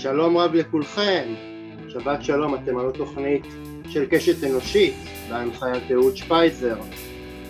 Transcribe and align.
שלום 0.00 0.38
רב 0.38 0.54
לכולכם, 0.54 1.34
שבת 1.88 2.24
שלום, 2.24 2.54
אתם 2.54 2.78
על 2.78 2.90
תוכנית 2.90 3.46
של 3.88 4.06
קשת 4.10 4.44
אנושית 4.44 4.94
בהנחיית 5.30 5.82
אהוד 5.92 6.16
שפייזר. 6.16 6.76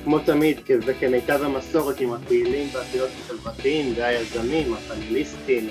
כמו 0.04 0.18
תמיד, 0.18 0.60
וכמיטב 0.86 1.40
המסורת 1.42 2.00
עם 2.00 2.12
הפעילים 2.12 2.68
והפעילות 2.72 3.10
החברתיים 3.20 3.92
והיזמים, 3.96 4.74
הפאנליסטים, 4.74 5.68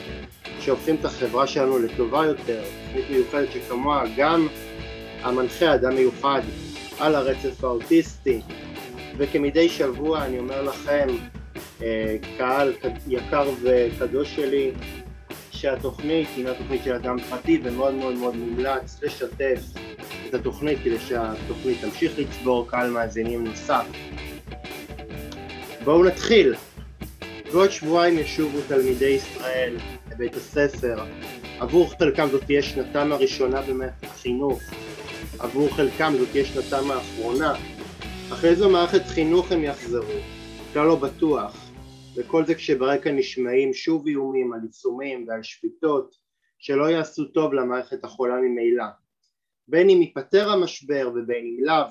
שהופכים 0.60 0.96
את 0.96 1.06
החברה 1.06 1.48
שלנו 1.48 1.80
לטובה 1.80 2.26
יותר, 2.26 2.64
תוכנית 2.94 3.10
מיוחדת 3.10 3.52
שכמוה 3.52 4.04
גם 4.18 4.48
המנחה 5.22 5.76
אדם 5.76 5.96
מיוחד 5.96 6.42
על 7.00 7.16
הרצף 7.16 7.64
האוטיסטי, 7.64 8.42
וכמדי 9.18 9.70
שבוע 9.70 10.26
אני 10.26 10.40
אומר 10.40 10.62
לכם, 10.62 11.08
אה, 11.82 12.16
קהל 12.38 12.74
יקר 13.08 13.50
וקדוש 13.62 14.36
שלי, 14.36 14.72
שהתוכנית 15.58 16.28
הינה 16.36 16.54
תוכנית 16.54 16.84
של 16.84 16.94
אדם 16.94 17.20
פרטי 17.30 17.60
ומאוד 17.64 17.94
מאוד 17.94 18.16
מאוד 18.16 18.36
מומלץ 18.36 19.00
לשתף 19.04 19.60
את 20.30 20.34
התוכנית 20.34 20.80
כדי 20.84 21.00
שהתוכנית 21.00 21.82
תמשיך 21.82 22.20
לצבור 22.20 22.68
קהל 22.70 22.90
מאזינים 22.90 23.44
נוסף. 23.48 23.86
בואו 25.84 26.04
נתחיל. 26.04 26.56
בעוד 27.52 27.72
שבועיים 27.72 28.20
ישובו 28.20 28.58
תלמידי 28.68 29.06
ישראל 29.06 29.78
לבית 30.12 30.36
הספר. 30.36 31.04
עבור 31.60 31.92
חלקם 32.00 32.28
זאת 32.32 32.44
תהיה 32.44 32.62
שנתם 32.62 33.12
הראשונה 33.12 33.62
במערכת 33.62 34.04
החינוך. 34.04 34.60
עבור 35.40 35.76
חלקם 35.76 36.14
זאת 36.20 36.28
תהיה 36.32 36.46
שנתם 36.46 36.92
האחרונה. 36.92 37.54
אחרי 38.34 38.56
זו 38.56 38.70
מערכת 38.70 39.08
חינוך 39.08 39.52
הם 39.52 39.64
יחזרו. 39.64 40.14
כלל 40.74 40.86
לא 40.86 40.96
בטוח. 40.96 41.67
וכל 42.18 42.46
זה 42.46 42.56
כשברקע 42.56 43.12
נשמעים 43.12 43.74
שוב 43.74 44.08
איומים 44.08 44.54
על 44.54 44.60
עיצומים 44.64 45.28
ועל 45.28 45.44
שביתות 45.44 46.16
שלא 46.60 46.90
יעשו 46.90 47.26
טוב 47.26 47.54
למערכת 47.54 48.04
החולה 48.04 48.36
ממילא. 48.42 48.84
בין 49.68 49.90
אם 49.90 50.02
ייפתר 50.02 50.50
המשבר 50.50 51.12
ובין 51.16 51.46
אם 51.46 51.64
לאו, 51.66 51.86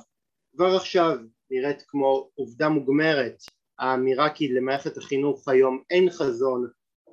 כבר 0.53 0.77
עכשיו 0.77 1.17
נראית 1.51 1.83
כמו 1.89 2.31
עובדה 2.34 2.69
מוגמרת 2.69 3.42
האמירה 3.78 4.34
כי 4.34 4.48
למערכת 4.48 4.97
החינוך 4.97 5.48
היום 5.48 5.83
אין 5.91 6.11
חזון 6.11 6.69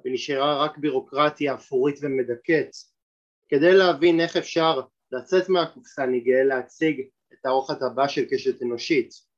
ונשארה 0.06 0.64
רק 0.64 0.78
בירוקרטיה 0.78 1.56
אפורית 1.56 1.96
ומדכאת. 2.02 2.70
כדי 3.50 3.74
להבין 3.74 4.20
איך 4.20 4.38
אפשר 4.38 4.82
לצאת 5.12 5.50
מהקופסה 5.50 6.04
אני 6.04 6.20
גאה 6.20 6.44
להציג 6.44 7.02
את 7.34 7.46
האורחת 7.46 7.82
הבא 7.82 8.08
של 8.08 8.26
קשת 8.32 8.62
אנושית. 8.62 9.33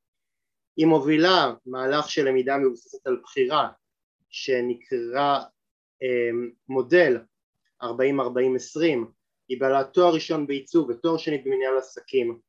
היא 0.78 0.86
מובילה 0.86 1.54
מהלך 1.66 2.10
של 2.10 2.28
למידה 2.28 2.58
מבוססת 2.58 3.08
על 3.08 3.20
בחירה 3.24 3.70
שנקרא 4.30 5.40
אה, 6.04 6.30
מודל 6.70 7.18
40-40-20 7.84 7.88
היא 9.48 9.60
בעלת 9.60 9.94
תואר 9.94 10.14
ראשון 10.14 10.48
בעיצוב 10.48 10.90
ותואר 10.90 11.18
שני 11.18 11.38
במנהל 11.38 11.78
עסקים. 11.78 12.40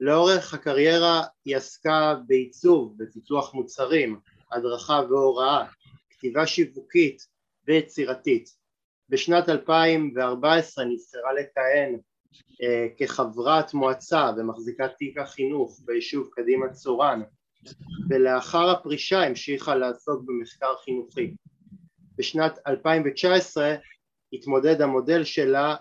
לאורך 0.00 0.54
הקריירה 0.54 1.22
היא 1.44 1.56
עסקה 1.56 2.14
בעיצוב, 2.26 2.94
בפיתוח 2.96 3.54
מוצרים, 3.54 4.20
הדרכה 4.52 5.00
והוראה, 5.08 5.66
כתיבה 6.10 6.46
שיווקית 6.46 7.26
ויצירתית. 7.66 8.48
בשנת 9.08 9.48
2014 9.48 10.84
נבחרה 10.84 11.32
לכהן 11.32 11.98
אה, 12.62 12.86
כחברת 12.96 13.74
מועצה 13.74 14.30
ומחזיקת 14.36 14.90
תיק 14.98 15.18
החינוך 15.18 15.80
ביישוב 15.84 16.28
קדימה 16.32 16.72
צורן 16.72 17.22
ולאחר 18.10 18.70
הפרישה 18.70 19.22
המשיכה 19.22 19.74
לעסוק 19.74 20.22
במחקר 20.24 20.76
חינוכי. 20.84 21.34
בשנת 22.18 22.58
2019 22.66 23.74
התמודד 24.32 24.80
המודל 24.80 25.24
שלה 25.24 25.76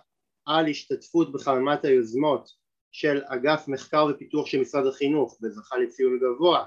על 0.45 0.67
השתתפות 0.67 1.31
בחממת 1.31 1.85
היוזמות 1.85 2.49
של 2.91 3.21
אגף 3.25 3.67
מחקר 3.67 4.07
ופיתוח 4.09 4.45
של 4.47 4.61
משרד 4.61 4.87
החינוך 4.87 5.37
וזכה 5.41 5.77
לציון 5.77 6.19
גבוה 6.19 6.65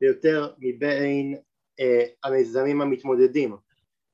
ביותר 0.00 0.52
מבין 0.58 1.36
אה, 1.80 2.04
המיזמים 2.24 2.80
המתמודדים. 2.80 3.56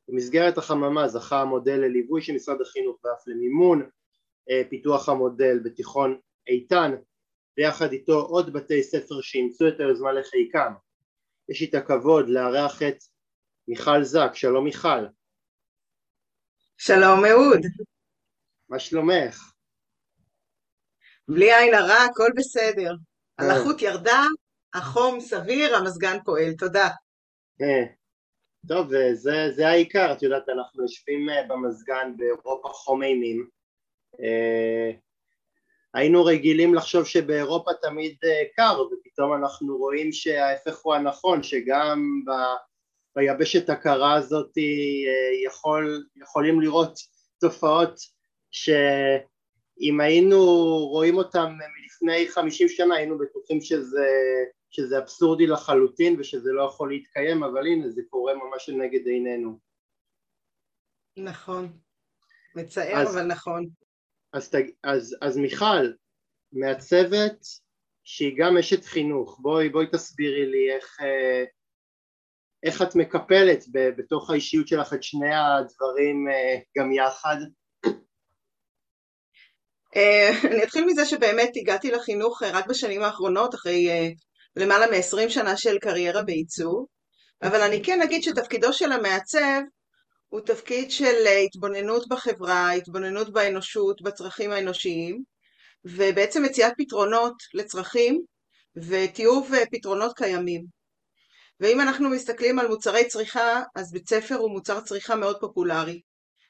במסגרת 0.09 0.59
החממה 0.59 1.09
זכה 1.09 1.41
המודל 1.41 1.77
לליווי 1.77 2.23
של 2.23 2.33
משרד 2.33 2.61
החינוך 2.61 2.97
ואף 3.05 3.27
למימון 3.27 3.89
אה, 4.51 4.62
פיתוח 4.69 5.09
המודל 5.09 5.59
בתיכון 5.59 6.19
איתן 6.49 6.95
ויחד 7.59 7.93
איתו 7.93 8.21
עוד 8.21 8.53
בתי 8.53 8.83
ספר 8.83 9.21
שאימצו 9.21 9.69
את 9.69 9.81
היוזמה 9.81 10.12
לחיקם. 10.12 10.72
יש 11.49 11.61
לי 11.61 11.67
את 11.69 11.75
הכבוד 11.75 12.28
לארח 12.28 12.83
את 12.83 12.97
מיכל 13.69 14.03
זק, 14.03 14.31
שלום 14.34 14.65
מיכל. 14.65 15.06
שלום 16.78 17.25
אהוד. 17.25 17.61
מה 18.69 18.78
שלומך? 18.78 19.53
בלי 21.28 21.55
עין 21.55 21.75
הרע, 21.75 22.05
הכל 22.11 22.31
בסדר. 22.37 22.93
הלחות 23.39 23.83
ירדה, 23.83 24.23
החום 24.75 25.21
סביר, 25.21 25.77
המזגן 25.77 26.17
פועל, 26.25 26.53
תודה. 26.59 26.88
אה, 27.62 27.84
טוב, 28.69 28.88
זה, 29.15 29.53
זה 29.56 29.69
העיקר, 29.69 30.12
את 30.12 30.23
יודעת, 30.23 30.49
אנחנו 30.49 30.83
יושבים 30.83 31.28
אה, 31.31 31.47
במזגן 31.49 32.12
באירופה 32.17 32.69
חום 32.69 33.03
אימים. 33.03 33.49
אה, 35.95 36.01
היינו 36.01 36.25
רגילים 36.25 36.75
לחשוב 36.75 37.05
שבאירופה 37.05 37.71
תמיד 37.83 38.17
קר, 38.57 38.81
ופתאום 38.81 39.35
אנחנו 39.35 39.77
רואים 39.77 40.13
שההפך 40.13 40.79
הוא 40.83 40.95
הנכון, 40.95 41.43
שגם 41.43 42.23
ב, 42.27 42.31
ביבשת 43.17 43.71
הקרה 43.71 44.15
הזאת 44.15 44.51
יכול, 45.47 46.07
יכולים 46.17 46.61
לראות 46.61 46.99
תופעות 47.41 48.01
ש... 48.51 48.71
אם 49.81 50.01
היינו 50.01 50.39
רואים 50.91 51.17
אותם 51.17 51.53
מלפני 51.53 52.29
חמישים 52.29 52.69
שנה 52.69 52.97
היינו 52.97 53.19
בטוחים 53.19 53.61
שזה, 53.61 54.07
שזה 54.71 54.99
אבסורדי 54.99 55.47
לחלוטין 55.47 56.17
ושזה 56.19 56.53
לא 56.53 56.63
יכול 56.63 56.93
להתקיים 56.93 57.43
אבל 57.43 57.67
הנה 57.67 57.91
זה 57.91 58.03
קורה 58.11 58.35
ממש 58.35 58.69
לנגד 58.69 59.07
עינינו. 59.07 59.59
נכון, 61.17 61.69
מצער 62.57 62.97
אז, 62.97 63.17
אבל 63.17 63.27
נכון. 63.27 63.69
אז, 64.37 64.51
אז, 64.85 65.17
אז 65.23 65.37
מיכל, 65.37 65.93
מהצוות 66.53 67.37
שהיא 68.05 68.35
גם 68.39 68.59
אשת 68.59 68.85
חינוך, 68.85 69.39
בואי, 69.43 69.69
בואי 69.69 69.87
תסבירי 69.93 70.47
לי 70.47 70.75
איך, 70.75 70.97
אה, 71.01 71.45
איך 72.63 72.83
את 72.83 72.95
מקפלת 72.95 73.65
בתוך 73.73 74.31
האישיות 74.31 74.69
שלך 74.69 74.93
את 74.95 75.03
שני 75.03 75.35
הדברים 75.35 76.29
אה, 76.29 76.59
גם 76.79 76.93
יחד. 76.93 77.37
אה, 79.97 80.31
אני 80.51 80.65
אתחיל 80.65 80.85
מזה 80.85 81.05
שבאמת 81.07 81.51
הגעתי 81.57 81.91
לחינוך 81.91 82.43
רק 82.43 82.67
בשנים 82.67 83.03
האחרונות, 83.03 83.55
אחרי 83.55 83.89
למעלה 84.57 84.87
מ-20 84.87 85.29
שנה 85.29 85.57
של 85.57 85.79
קריירה 85.79 86.23
בעיצוב, 86.23 86.87
אבל 87.43 87.61
אני 87.61 87.85
כן 87.85 88.03
אגיד 88.03 88.23
שתפקידו 88.23 88.73
של 88.73 88.93
המעצב 88.93 89.61
הוא 90.28 90.41
תפקיד 90.41 90.91
של 90.91 91.26
התבוננות 91.44 92.09
בחברה, 92.09 92.72
התבוננות 92.72 93.32
באנושות, 93.32 94.03
בצרכים 94.03 94.50
האנושיים, 94.50 95.22
ובעצם 95.84 96.42
מציאת 96.42 96.72
פתרונות 96.78 97.34
לצרכים 97.54 98.22
וטיוב 98.76 99.50
פתרונות 99.72 100.16
קיימים. 100.16 100.64
ואם 101.60 101.81
אנחנו 101.81 102.10
מסתכלים 102.10 102.59
על 102.59 102.69
מוצרי 102.69 103.09
צריכה, 103.09 103.62
אז 103.75 103.92
בית 103.92 104.09
ספר 104.09 104.34
הוא 104.34 104.50
מוצר 104.50 104.81
צריכה 104.81 105.16
מאוד 105.16 105.37
פופולרי. 105.41 106.00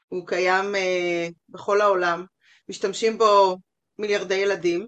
הוא 0.09 0.27
קיים 0.27 0.75
uh, 0.75 1.33
בכל 1.49 1.81
העולם, 1.81 2.25
משתמשים 2.69 3.19
בו 3.19 3.57
מיליארדי 3.99 4.35
ילדים, 4.35 4.87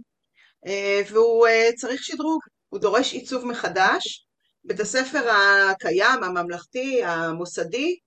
אה, 0.66 1.02
והוא 1.10 1.46
אה, 1.46 1.70
צריך 1.76 2.04
שדרוג, 2.04 2.40
הוא 2.68 2.80
דורש 2.80 3.12
עיצוב 3.12 3.46
מחדש. 3.46 4.26
בית 4.64 4.80
הספר 4.80 5.30
הקיים, 5.30 6.22
הממלכתי, 6.22 7.04
המוסדי, 7.04 7.98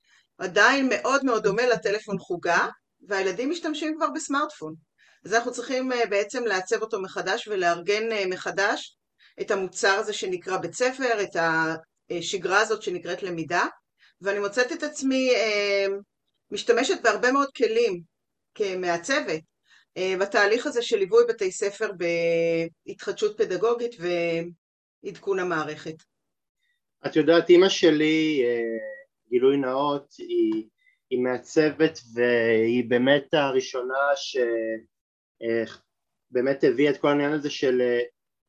עדיין 0.42 0.90
מאוד 0.90 1.26
מאוד 1.26 1.44
דומה 1.44 1.68
לטלפון 1.68 2.20
חוגה, 2.20 2.68
והילדים 3.08 3.50
משתמשים 3.50 3.96
כבר 3.98 4.08
בסמארטפון. 4.16 4.74
אז 5.26 5.34
אנחנו 5.34 5.52
צריכים 5.52 5.92
אה, 5.92 6.06
בעצם 6.06 6.44
לעצב 6.44 6.82
אותו 6.82 7.02
מחדש 7.02 7.48
ולארגן 7.48 8.30
מחדש 8.30 8.98
את 9.42 9.52
המוצר 9.52 9.94
הזה 9.94 10.14
שנקרא 10.14 10.58
בית 10.58 10.74
ספר, 10.74 11.24
את 11.24 11.36
השגרה 12.10 12.60
הזאת 12.60 12.82
שנקראת 12.82 13.24
למידה, 13.24 13.66
ואני 14.22 14.40
מוצאת 14.40 14.72
את 14.72 14.84
עצמי 14.84 15.32
משתמשת 16.52 17.02
בהרבה 17.04 17.32
מאוד 17.32 17.50
כלים 17.58 18.02
כמעצבת, 18.56 19.42
אה, 19.98 20.16
בתהליך 20.20 20.68
הזה 20.68 20.82
של 20.82 20.98
ליווי 20.98 21.24
בתי 21.30 21.52
ספר 21.52 21.92
בהתחדשות 22.88 23.38
פדגוגית 23.38 23.96
ועדכון 25.04 25.40
המערכת. 25.40 25.96
את 27.06 27.16
יודעת, 27.16 27.50
אימא 27.50 27.70
שלי, 27.70 28.44
אה, 28.46 28.78
גילוי 29.32 29.58
נאות, 29.58 30.14
היא, 30.18 30.68
היא 31.10 31.20
מעצבת 31.20 32.00
והיא 32.14 32.90
באמת 32.90 33.34
הראשונה 33.34 34.16
שבאמת 36.32 36.64
אה, 36.64 36.70
הביאה 36.70 36.92
את 36.92 36.98
כל 36.98 37.08
העניין 37.08 37.32
הזה 37.32 37.50
של 37.50 37.82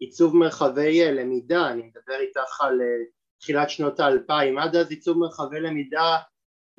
עיצוב 0.01 0.37
מרחבי 0.37 1.13
למידה, 1.13 1.71
אני 1.71 1.83
מדבר 1.83 2.21
איתך 2.21 2.61
על 2.61 2.81
תחילת 3.41 3.71
שנות 3.71 4.01
האלפיים, 4.01 4.59
עד 4.59 4.77
אז 4.77 4.91
עיצוב 4.91 5.19
מרחבי 5.19 5.61
למידה 5.61 6.17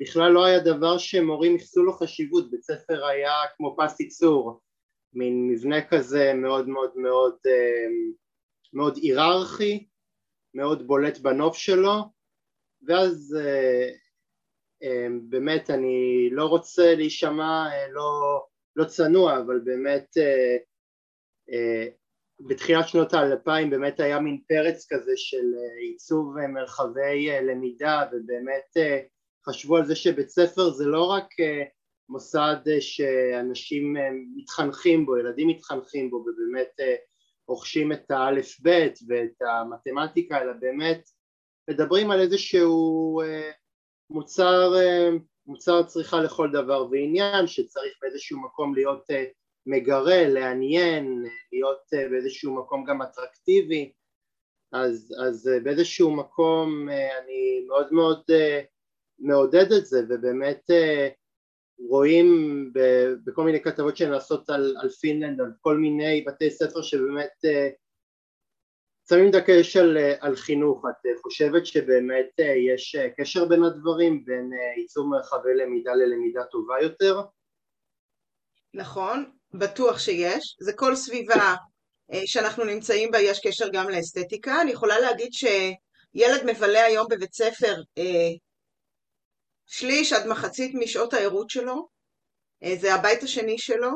בכלל 0.00 0.32
לא 0.32 0.44
היה 0.44 0.58
דבר 0.58 0.98
שמורים 0.98 1.52
ייחסו 1.52 1.82
לו 1.82 1.92
חשיבות, 1.92 2.50
בית 2.50 2.62
ספר 2.62 3.06
היה 3.06 3.32
כמו 3.56 3.76
פס 3.78 4.00
ייצור, 4.00 4.60
מין 5.12 5.48
מבנה 5.48 5.88
כזה 5.88 6.32
מאוד 6.34 6.68
מאוד 6.68 6.90
מאוד 6.96 7.36
אה, 7.46 7.86
מאוד 8.72 8.96
היררכי, 8.96 9.86
מאוד 10.54 10.86
בולט 10.86 11.18
בנוף 11.18 11.56
שלו, 11.56 12.13
ואז 12.86 13.36
אה, 13.40 13.88
אה, 14.82 15.06
באמת 15.28 15.70
אני 15.70 16.28
לא 16.32 16.44
רוצה 16.44 16.94
להישמע 16.94 17.68
לא, 17.90 18.40
לא 18.76 18.84
צנוע, 18.84 19.38
אבל 19.38 19.60
באמת 19.64 20.06
בתחילת 22.40 22.88
שנות 22.88 23.14
האלפיים 23.14 23.70
באמת 23.70 24.00
היה 24.00 24.20
מין 24.20 24.40
פרץ 24.48 24.86
כזה 24.92 25.12
של 25.16 25.46
עיצוב 25.80 26.36
מרחבי 26.46 27.28
למידה 27.42 28.02
ובאמת 28.12 28.76
חשבו 29.46 29.76
על 29.76 29.86
זה 29.86 29.96
שבית 29.96 30.28
ספר 30.28 30.70
זה 30.70 30.84
לא 30.86 31.04
רק 31.04 31.28
מוסד 32.08 32.56
שאנשים 32.80 33.96
מתחנכים 34.36 35.06
בו, 35.06 35.18
ילדים 35.18 35.48
מתחנכים 35.48 36.10
בו 36.10 36.16
ובאמת 36.16 37.00
רוכשים 37.48 37.92
את 37.92 38.10
האלף 38.10 38.60
בית 38.60 38.98
ואת 39.08 39.42
המתמטיקה 39.42 40.42
אלא 40.42 40.52
באמת 40.52 41.08
מדברים 41.70 42.10
על 42.10 42.20
איזשהו 42.20 43.20
מוצר, 44.10 44.72
מוצר 45.46 45.82
צריכה 45.82 46.20
לכל 46.20 46.50
דבר 46.52 46.86
ועניין 46.90 47.46
שצריך 47.46 47.92
באיזשהו 48.02 48.42
מקום 48.42 48.74
להיות 48.74 49.06
מגרה, 49.66 50.28
לעניין, 50.28 51.24
להיות 51.52 52.10
באיזשהו 52.10 52.54
מקום 52.54 52.84
גם 52.84 53.02
אטרקטיבי. 53.02 53.92
אז, 54.72 55.14
אז 55.26 55.50
באיזשהו 55.62 56.10
מקום 56.10 56.88
אני 56.88 57.64
מאוד 57.68 57.92
מאוד 57.92 58.22
מעודד 59.18 59.72
את 59.72 59.86
זה 59.86 60.00
ובאמת 60.08 60.70
רואים 61.78 62.70
בכל 63.24 63.44
מיני 63.44 63.62
כתבות 63.62 63.96
שנעשות 63.96 64.50
על, 64.50 64.76
על 64.80 64.88
פינלנד, 64.88 65.40
על 65.40 65.52
כל 65.60 65.76
מיני 65.76 66.24
בתי 66.26 66.50
ספר 66.50 66.82
שבאמת 66.82 67.44
שמים 69.08 69.30
דגש 69.30 69.76
על, 69.76 69.96
על 70.20 70.36
חינוך, 70.36 70.84
את 70.90 71.20
חושבת 71.22 71.66
שבאמת 71.66 72.30
יש 72.68 72.96
קשר 73.16 73.44
בין 73.44 73.64
הדברים, 73.64 74.24
בין 74.24 74.50
ייצור 74.76 75.08
מרחבי 75.10 75.54
למידה 75.54 75.92
ללמידה 75.94 76.44
טובה 76.44 76.74
יותר? 76.82 77.20
נכון, 78.74 79.30
בטוח 79.54 79.98
שיש, 79.98 80.56
זה 80.60 80.72
כל 80.72 80.96
סביבה 80.96 81.54
שאנחנו 82.26 82.64
נמצאים 82.64 83.10
בה 83.10 83.20
יש 83.20 83.40
קשר 83.46 83.68
גם 83.72 83.88
לאסתטיקה, 83.88 84.60
אני 84.60 84.70
יכולה 84.70 84.98
להגיד 84.98 85.32
שילד 85.32 86.44
מבלה 86.46 86.84
היום 86.84 87.06
בבית 87.10 87.34
ספר 87.34 87.74
שליש 89.66 90.12
עד 90.12 90.26
מחצית 90.26 90.74
משעות 90.74 91.14
הערות 91.14 91.50
שלו, 91.50 91.88
אה, 92.62 92.76
זה 92.80 92.94
הבית 92.94 93.22
השני 93.22 93.58
שלו. 93.58 93.90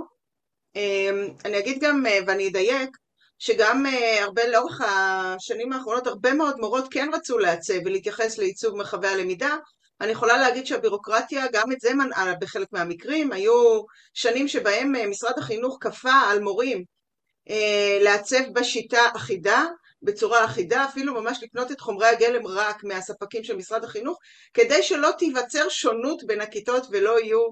אני 1.44 1.58
אגיד 1.58 1.78
גם, 1.80 2.06
אה, 2.06 2.18
ואני 2.26 2.48
אדייק, 2.48 2.90
שגם 3.38 3.86
אה, 3.86 4.24
הרבה 4.24 4.46
לאורך 4.46 4.80
השנים 4.80 5.72
האחרונות 5.72 6.06
הרבה 6.06 6.34
מאוד 6.34 6.56
מורות 6.58 6.84
כן 6.90 7.10
רצו 7.12 7.38
לעצב 7.38 7.74
ולהתייחס 7.84 8.38
לעיצוב 8.38 8.76
מרחבי 8.76 9.08
הלמידה. 9.08 9.56
אני 10.00 10.12
יכולה 10.12 10.36
להגיד 10.36 10.66
שהבירוקרטיה 10.66 11.46
גם 11.52 11.72
את 11.72 11.80
זה 11.80 11.94
מנעה 11.94 12.34
בחלק 12.40 12.68
מהמקרים, 12.72 13.32
היו 13.32 13.82
שנים 14.14 14.48
שבהם 14.48 15.10
משרד 15.10 15.38
החינוך 15.38 15.78
כפה 15.80 16.12
על 16.12 16.40
מורים 16.40 16.84
לעצב 18.00 18.52
בשיטה 18.52 19.00
אחידה, 19.16 19.64
בצורה 20.02 20.44
אחידה, 20.44 20.84
אפילו 20.84 21.14
ממש 21.14 21.38
לקנות 21.42 21.72
את 21.72 21.80
חומרי 21.80 22.06
הגלם 22.06 22.46
רק 22.46 22.84
מהספקים 22.84 23.44
של 23.44 23.56
משרד 23.56 23.84
החינוך, 23.84 24.18
כדי 24.54 24.82
שלא 24.82 25.10
תיווצר 25.18 25.68
שונות 25.68 26.22
בין 26.26 26.40
הכיתות 26.40 26.86
ולא 26.90 27.20
יהיו 27.20 27.46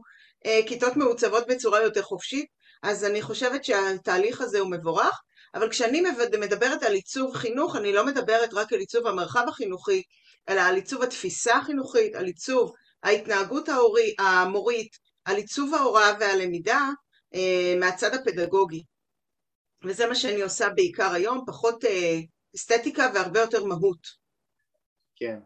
אה, 0.47 0.61
כיתות 0.67 0.97
מעוצבות 0.97 1.47
בצורה 1.47 1.83
יותר 1.83 2.03
חופשית. 2.03 2.47
אז 2.83 3.05
אני 3.05 3.23
חושבת 3.23 3.65
שהתהליך 3.65 4.41
הזה 4.41 4.59
הוא 4.59 4.71
מבורך, 4.71 5.21
אבל 5.56 5.70
כשאני 5.70 6.03
מדברת 6.41 6.82
על 6.82 6.93
עיצוב 6.93 7.35
חינוך, 7.35 7.76
אני 7.76 7.93
לא 7.93 8.06
מדברת 8.06 8.55
רק 8.55 8.73
על 8.73 8.79
עיצוב 8.79 9.06
המרחב 9.06 9.44
החינוכי, 9.49 10.03
אלא 10.49 10.61
על 10.61 10.75
עיצוב 10.75 11.03
התפיסה 11.03 11.56
החינוכית, 11.56 12.14
על 12.14 12.25
עיצוב 12.25 12.73
ההתנהגות 13.03 13.69
ההורי, 13.69 14.14
המורית, 14.19 14.97
על 15.25 15.37
עיצוב 15.37 15.75
ההוראה 15.75 16.12
והלמידה 16.20 16.81
אה, 17.35 17.75
מהצד 17.81 18.14
הפדגוגי. 18.14 18.82
וזה 19.85 20.06
מה 20.06 20.14
שאני 20.14 20.43
עושה 20.43 20.69
בעיקר 20.69 21.12
היום, 21.12 21.44
פחות 21.47 21.85
אה, 21.85 22.19
אסתטיקה 22.56 23.11
והרבה 23.14 23.41
יותר 23.41 23.64
מהות. 23.64 24.06
כן. 25.17 25.38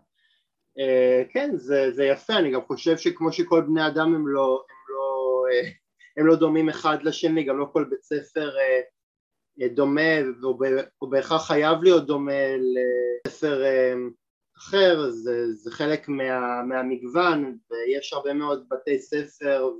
Uh, 0.79 1.33
כן, 1.33 1.51
זה, 1.57 1.91
זה 1.93 2.05
יפה, 2.05 2.33
אני 2.33 2.53
גם 2.53 2.61
חושב 2.67 2.97
שכמו 2.97 3.33
שכל 3.33 3.61
בני 3.61 3.87
אדם 3.87 4.15
הם 4.15 4.29
לא, 4.29 4.65
הם, 4.69 4.77
לא, 4.89 5.43
uh, 5.51 5.69
הם 6.17 6.27
לא 6.27 6.37
דומים 6.37 6.69
אחד 6.69 7.03
לשני, 7.03 7.45
גם 7.45 7.59
לא 7.59 7.67
כל 7.73 7.85
בית 7.91 8.03
ספר 8.03 8.49
uh, 8.49 9.00
דומה, 9.69 10.11
הוא 10.99 11.11
בהכרח 11.11 11.47
חייב 11.47 11.83
להיות 11.83 12.07
דומה 12.07 12.33
לספר 13.27 13.63
uh, 13.63 14.13
אחר, 14.59 15.11
זה, 15.11 15.53
זה 15.53 15.71
חלק 15.71 16.09
מה, 16.09 16.63
מהמגוון, 16.63 17.59
ויש 17.71 18.13
הרבה 18.13 18.35
מאוד 18.35 18.67
בתי 18.71 18.99
ספר, 18.99 19.73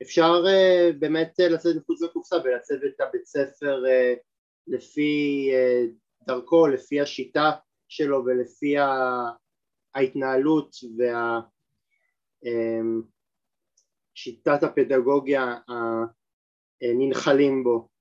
ואפשר 0.00 0.44
uh, 0.44 0.92
באמת 0.98 1.32
לצאת 1.38 1.76
מחוץ 1.76 2.02
לקופסה 2.02 2.36
ולצאת 2.44 2.80
את 2.86 3.00
הבית 3.00 3.26
ספר 3.26 3.82
לפי 4.66 5.50
דרכו, 6.26 6.66
לפי 6.66 7.00
השיטה 7.00 7.50
שלו 7.88 8.24
ולפי 8.24 8.74
ההתנהלות 9.94 10.76
ושיטת 14.16 14.62
הפדגוגיה 14.62 15.56
הננחלים 16.82 17.64
בו. 17.64 17.95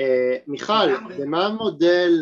אה, 0.00 0.36
מיכל, 0.46 0.96
במה 1.18 1.46
המודל 1.46 2.12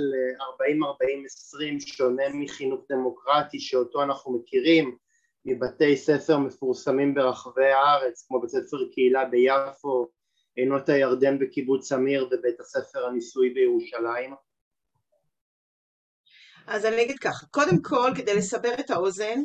40-40-20 0.40 1.86
שונה 1.86 2.22
מחינוך 2.34 2.80
דמוקרטי 2.90 3.60
שאותו 3.60 4.02
אנחנו 4.02 4.38
מכירים 4.38 4.96
מבתי 5.44 5.96
ספר 5.96 6.38
מפורסמים 6.38 7.14
ברחבי 7.14 7.66
הארץ 7.66 8.24
כמו 8.28 8.40
בית 8.40 8.50
ספר 8.50 8.76
קהילה 8.92 9.24
ביפו, 9.24 10.08
עינות 10.56 10.88
הירדן 10.88 11.38
בקיבוץ 11.38 11.92
אמיר 11.92 12.28
ובית 12.30 12.60
הספר 12.60 13.06
הניסוי 13.06 13.50
בירושלים? 13.50 14.34
אז 16.66 16.86
אני 16.86 17.02
אגיד 17.02 17.18
ככה, 17.18 17.46
קודם 17.46 17.82
כל, 17.82 18.10
כדי 18.16 18.34
לסבר 18.34 18.74
את 18.80 18.90
האוזן, 18.90 19.40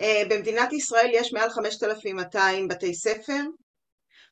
אה, 0.00 0.22
במדינת 0.30 0.72
ישראל 0.72 1.10
יש 1.12 1.32
מעל 1.32 1.50
5,200 1.50 2.68
בתי 2.68 2.94
ספר, 2.94 3.40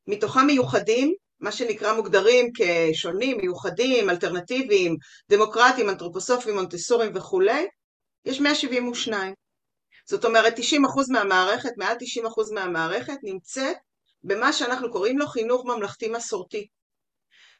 מתוכם 0.06 0.46
מיוחדים, 0.46 1.14
מה 1.42 1.52
שנקרא 1.52 1.92
מוגדרים 1.92 2.50
כשונים, 2.54 3.36
מיוחדים, 3.38 4.10
אלטרנטיביים, 4.10 4.96
דמוקרטיים, 5.30 5.88
אנתרופוסופיים, 5.88 6.56
מונטסורים 6.56 7.12
וכולי, 7.14 7.66
יש 8.24 8.40
172. 8.40 9.34
זאת 10.08 10.24
אומרת 10.24 10.58
90% 10.58 10.62
מהמערכת, 11.08 11.70
מעל 11.76 11.96
90% 11.96 12.54
מהמערכת 12.54 13.16
נמצאת 13.22 13.76
במה 14.24 14.52
שאנחנו 14.52 14.92
קוראים 14.92 15.18
לו 15.18 15.26
חינוך 15.26 15.64
ממלכתי 15.66 16.08
מסורתי. 16.08 16.66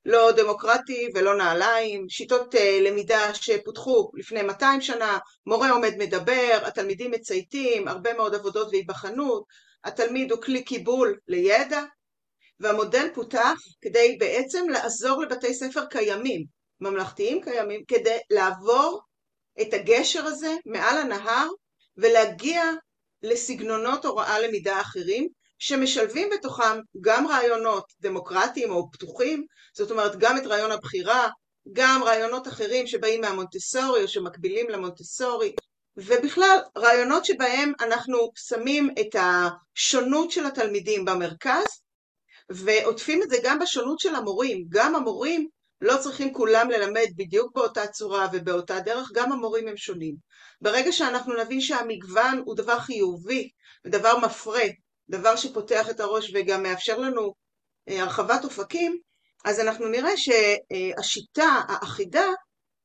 לא 0.05 0.33
דמוקרטי 0.33 1.09
ולא 1.15 1.37
נעליים, 1.37 2.09
שיטות 2.09 2.55
אה, 2.55 2.79
למידה 2.83 3.35
שפותחו 3.35 4.11
לפני 4.15 4.43
200 4.43 4.81
שנה, 4.81 5.19
מורה 5.47 5.71
עומד 5.71 5.93
מדבר, 5.99 6.59
התלמידים 6.63 7.11
מצייתים, 7.11 7.89
הרבה 7.89 8.15
מאוד 8.15 8.35
עבודות 8.35 8.69
והיבחנות, 8.69 9.45
התלמיד 9.85 10.33
הוא 10.33 10.43
כלי 10.43 10.65
קיבול 10.65 11.19
לידע, 11.29 11.83
והמודל 12.63 13.09
פותח 13.15 13.59
כדי 13.81 14.17
בעצם 14.21 14.69
לעזור 14.69 15.23
לבתי 15.23 15.55
ספר 15.55 15.87
קיימים, 15.87 16.45
ממלכתיים 16.81 17.43
קיימים, 17.43 17.85
כדי 17.89 18.19
לעבור 18.31 19.01
את 19.63 19.75
הגשר 19.75 20.25
הזה 20.25 20.55
מעל 20.67 20.99
הנהר 20.99 21.49
ולהגיע 21.97 22.63
לסגנונות 23.23 24.05
הוראה 24.05 24.41
למידה 24.41 24.81
אחרים, 24.81 25.29
שמשלבים 25.59 26.31
בתוכם 26.31 26.81
גם 27.01 27.27
רעיונות 27.27 27.85
דמוקרטיים 28.01 28.71
או 28.71 28.91
פתוחים, 28.91 29.47
זאת 29.77 29.91
אומרת 29.91 30.19
גם 30.19 30.37
את 30.37 30.47
רעיון 30.47 30.71
הבחירה, 30.71 31.29
גם 31.73 32.03
רעיונות 32.05 32.49
אחרים 32.49 32.87
שבאים 32.87 33.21
מהמונטסורי 33.21 34.03
או 34.03 34.09
שמקבילים 34.09 34.69
למונטסורי, 34.69 35.53
ובכלל 35.97 36.59
רעיונות 36.79 37.25
שבהם 37.25 37.73
אנחנו 37.81 38.31
שמים 38.35 38.91
את 39.01 39.17
השונות 39.19 40.31
של 40.31 40.47
התלמידים 40.47 41.05
במרכז, 41.05 41.82
ועוטפים 42.55 43.23
את 43.23 43.31
זה 43.31 43.37
גם 43.43 43.59
בשונות 43.59 43.99
של 43.99 44.15
המורים. 44.15 44.65
גם 44.69 44.95
המורים 44.95 45.49
לא 45.81 45.97
צריכים 45.97 46.33
כולם 46.33 46.71
ללמד 46.71 47.07
בדיוק 47.17 47.55
באותה 47.55 47.87
צורה 47.87 48.29
ובאותה 48.33 48.81
דרך, 48.81 49.11
גם 49.15 49.33
המורים 49.33 49.69
הם 49.69 49.77
שונים. 49.77 50.15
ברגע 50.61 50.93
שאנחנו 50.93 51.35
נבין 51.43 51.61
שהמגוון 51.61 52.43
הוא 52.45 52.57
דבר 52.57 52.79
חיובי 52.79 53.49
ודבר 53.85 54.19
מפרה 54.19 54.63
דבר 55.09 55.37
שפותח 55.37 55.91
את 55.91 56.01
הראש 56.01 56.33
וגם 56.35 56.63
מאפשר 56.63 56.99
לנו 56.99 57.35
אה, 57.89 58.03
הרחבת 58.03 58.45
אופקים, 58.45 58.99
אז 59.45 59.61
אנחנו 59.61 59.89
נראה 59.89 60.13
שהשיטה 60.17 61.61
האחידה 61.69 62.27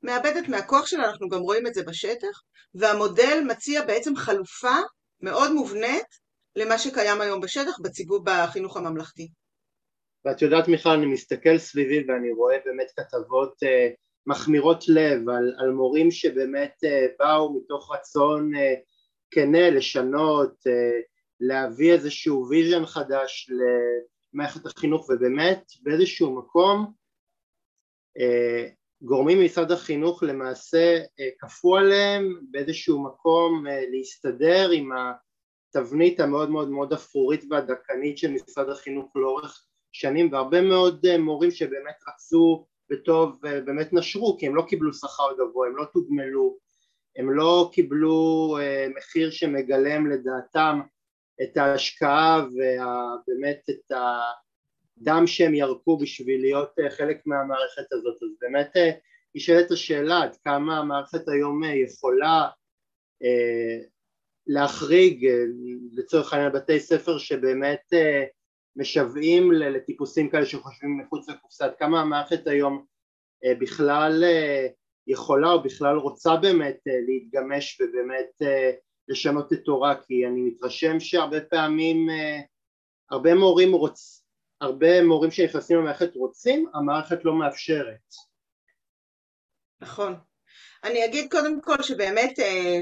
מאבדת 0.04 0.48
מהכוח 0.48 0.86
שלה, 0.86 1.10
אנחנו 1.10 1.30
גם 1.30 1.40
רואים 1.40 1.68
את 1.68 1.74
זה 1.74 1.84
בשטח, 1.84 2.42
והמודל 2.76 3.44
מציע 3.48 3.86
בעצם 3.86 4.16
חלופה 4.16 4.76
מאוד 5.22 5.52
מובנית 5.52 6.08
למה 6.56 6.78
שקיים 6.78 7.22
היום 7.22 7.42
בשטח 7.42 7.80
בציבור 7.82 8.20
בחינוך 8.24 8.78
הממלכתי. 8.78 9.28
ואת 10.26 10.42
יודעת 10.42 10.68
מיכל, 10.68 10.90
אני 10.90 11.06
מסתכל 11.06 11.58
סביבי 11.58 12.04
ואני 12.08 12.32
רואה 12.32 12.58
באמת 12.66 12.92
כתבות 12.96 13.64
אה, 13.64 13.90
מחמירות 14.28 14.88
לב 14.88 15.30
על, 15.30 15.54
על 15.58 15.72
מורים 15.72 16.12
שבאמת 16.12 16.74
אה, 16.84 17.06
באו 17.20 17.54
מתוך 17.54 17.96
רצון 17.96 18.56
אה, 18.56 18.74
כנה 19.32 19.70
לשנות, 19.70 20.68
אה, 20.68 21.00
להביא 21.40 21.94
איזשהו 21.94 22.48
vision 22.50 22.86
חדש 22.86 23.50
למערכת 24.34 24.66
החינוך 24.66 25.10
ובאמת 25.10 25.64
באיזשהו 25.82 26.36
מקום 26.36 26.94
אה, 28.20 28.68
גורמים 29.02 29.40
ממשרד 29.40 29.72
החינוך 29.72 30.24
למעשה 30.24 30.98
אה, 31.20 31.30
כפו 31.40 31.78
עליהם 31.78 32.40
באיזשהו 32.52 33.04
מקום 33.04 33.68
אה, 33.68 33.84
להסתדר 33.92 34.70
עם 34.70 34.90
התבנית 35.76 36.20
המאוד 36.20 36.50
מאוד 36.50 36.70
מאוד 36.70 36.94
אפרורית 36.94 37.44
והדכנית 37.50 38.18
של 38.18 38.32
משרד 38.32 38.70
החינוך 38.70 39.16
לאורך 39.16 39.67
שנים 39.91 40.34
והרבה 40.34 40.62
מאוד 40.62 41.17
מורים 41.17 41.51
שבאמת 41.51 41.96
רצו 42.08 42.65
וטוב 42.91 43.39
באמת 43.41 43.94
נשרו 43.94 44.38
כי 44.39 44.48
הם 44.48 44.56
לא 44.56 44.62
קיבלו 44.67 44.94
שכר 44.94 45.34
גבוה, 45.34 45.67
הם 45.67 45.77
לא 45.77 45.86
תוגמלו, 45.94 46.58
הם 47.15 47.32
לא 47.32 47.70
קיבלו 47.74 48.58
מחיר 48.96 49.32
שמגלם 49.32 50.12
לדעתם 50.12 50.79
את 51.44 51.58
ההשקעה 51.58 52.46
ובאמת 52.46 53.62
את 53.70 53.91
הדם 53.91 55.27
שהם 55.27 55.56
ירקו 55.56 55.98
בשביל 55.98 56.41
להיות 56.41 56.75
חלק 56.89 57.22
מהמערכת 57.25 57.94
הזאת. 57.94 58.24
אז 58.24 58.29
באמת 58.41 58.72
נשאלת 59.36 59.72
השאלה 59.72 60.24
עד 60.24 60.36
כמה 60.44 60.77
המערכת 60.77 61.27
היום 61.27 61.62
יכולה 61.63 62.48
להחריג 64.48 65.27
לצורך 65.94 66.34
העניין 66.34 66.51
בתי 66.51 66.79
ספר 66.79 67.17
שבאמת 67.17 67.94
משוועים 68.78 69.52
לטיפוסים 69.52 70.30
כאלה 70.30 70.46
שחושבים 70.46 70.98
מחוץ 70.98 71.30
לקופסה, 71.30 71.66
עד 71.66 71.76
כמה 71.80 72.02
המערכת 72.02 72.48
היום 72.48 72.86
בכלל 73.62 74.24
יכולה 75.08 75.52
או 75.52 75.64
בכלל 75.64 75.98
רוצה 75.98 76.36
באמת 76.36 76.78
להתגמש 77.08 77.82
ובאמת 77.82 78.30
לשנות 79.08 79.54
את 79.54 79.60
תורה 79.66 79.96
כי 79.96 80.28
אני 80.28 80.42
מתרשם 80.42 81.00
שהרבה 81.00 81.42
פעמים 81.42 82.08
הרבה 83.12 83.36
מורים 83.36 83.74
רוצ... 83.74 84.24
הרבה 84.62 85.04
מורים 85.04 85.32
שנכנסים 85.32 85.78
למערכת 85.78 86.16
רוצים, 86.16 86.70
המערכת 86.74 87.26
לא 87.26 87.34
מאפשרת. 87.34 88.14
נכון. 89.82 90.16
אני 90.84 91.06
אגיד 91.06 91.32
קודם 91.32 91.62
כל 91.62 91.84
שבאמת 91.84 92.40
אה, 92.40 92.80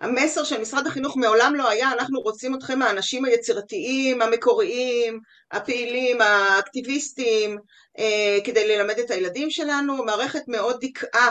המסר 0.00 0.44
של 0.44 0.60
משרד 0.60 0.86
החינוך 0.86 1.16
מעולם 1.16 1.54
לא 1.54 1.68
היה 1.68 1.92
אנחנו 1.92 2.20
רוצים 2.20 2.54
אתכם 2.54 2.82
האנשים 2.82 3.24
היצירתיים, 3.24 4.22
המקוריים, 4.22 5.20
הפעילים, 5.50 6.20
האקטיביסטים 6.20 7.58
אה, 7.98 8.38
כדי 8.44 8.68
ללמד 8.68 8.98
את 8.98 9.10
הילדים 9.10 9.50
שלנו, 9.50 10.04
מערכת 10.04 10.42
מאוד 10.48 10.80
דיכאה 10.80 11.30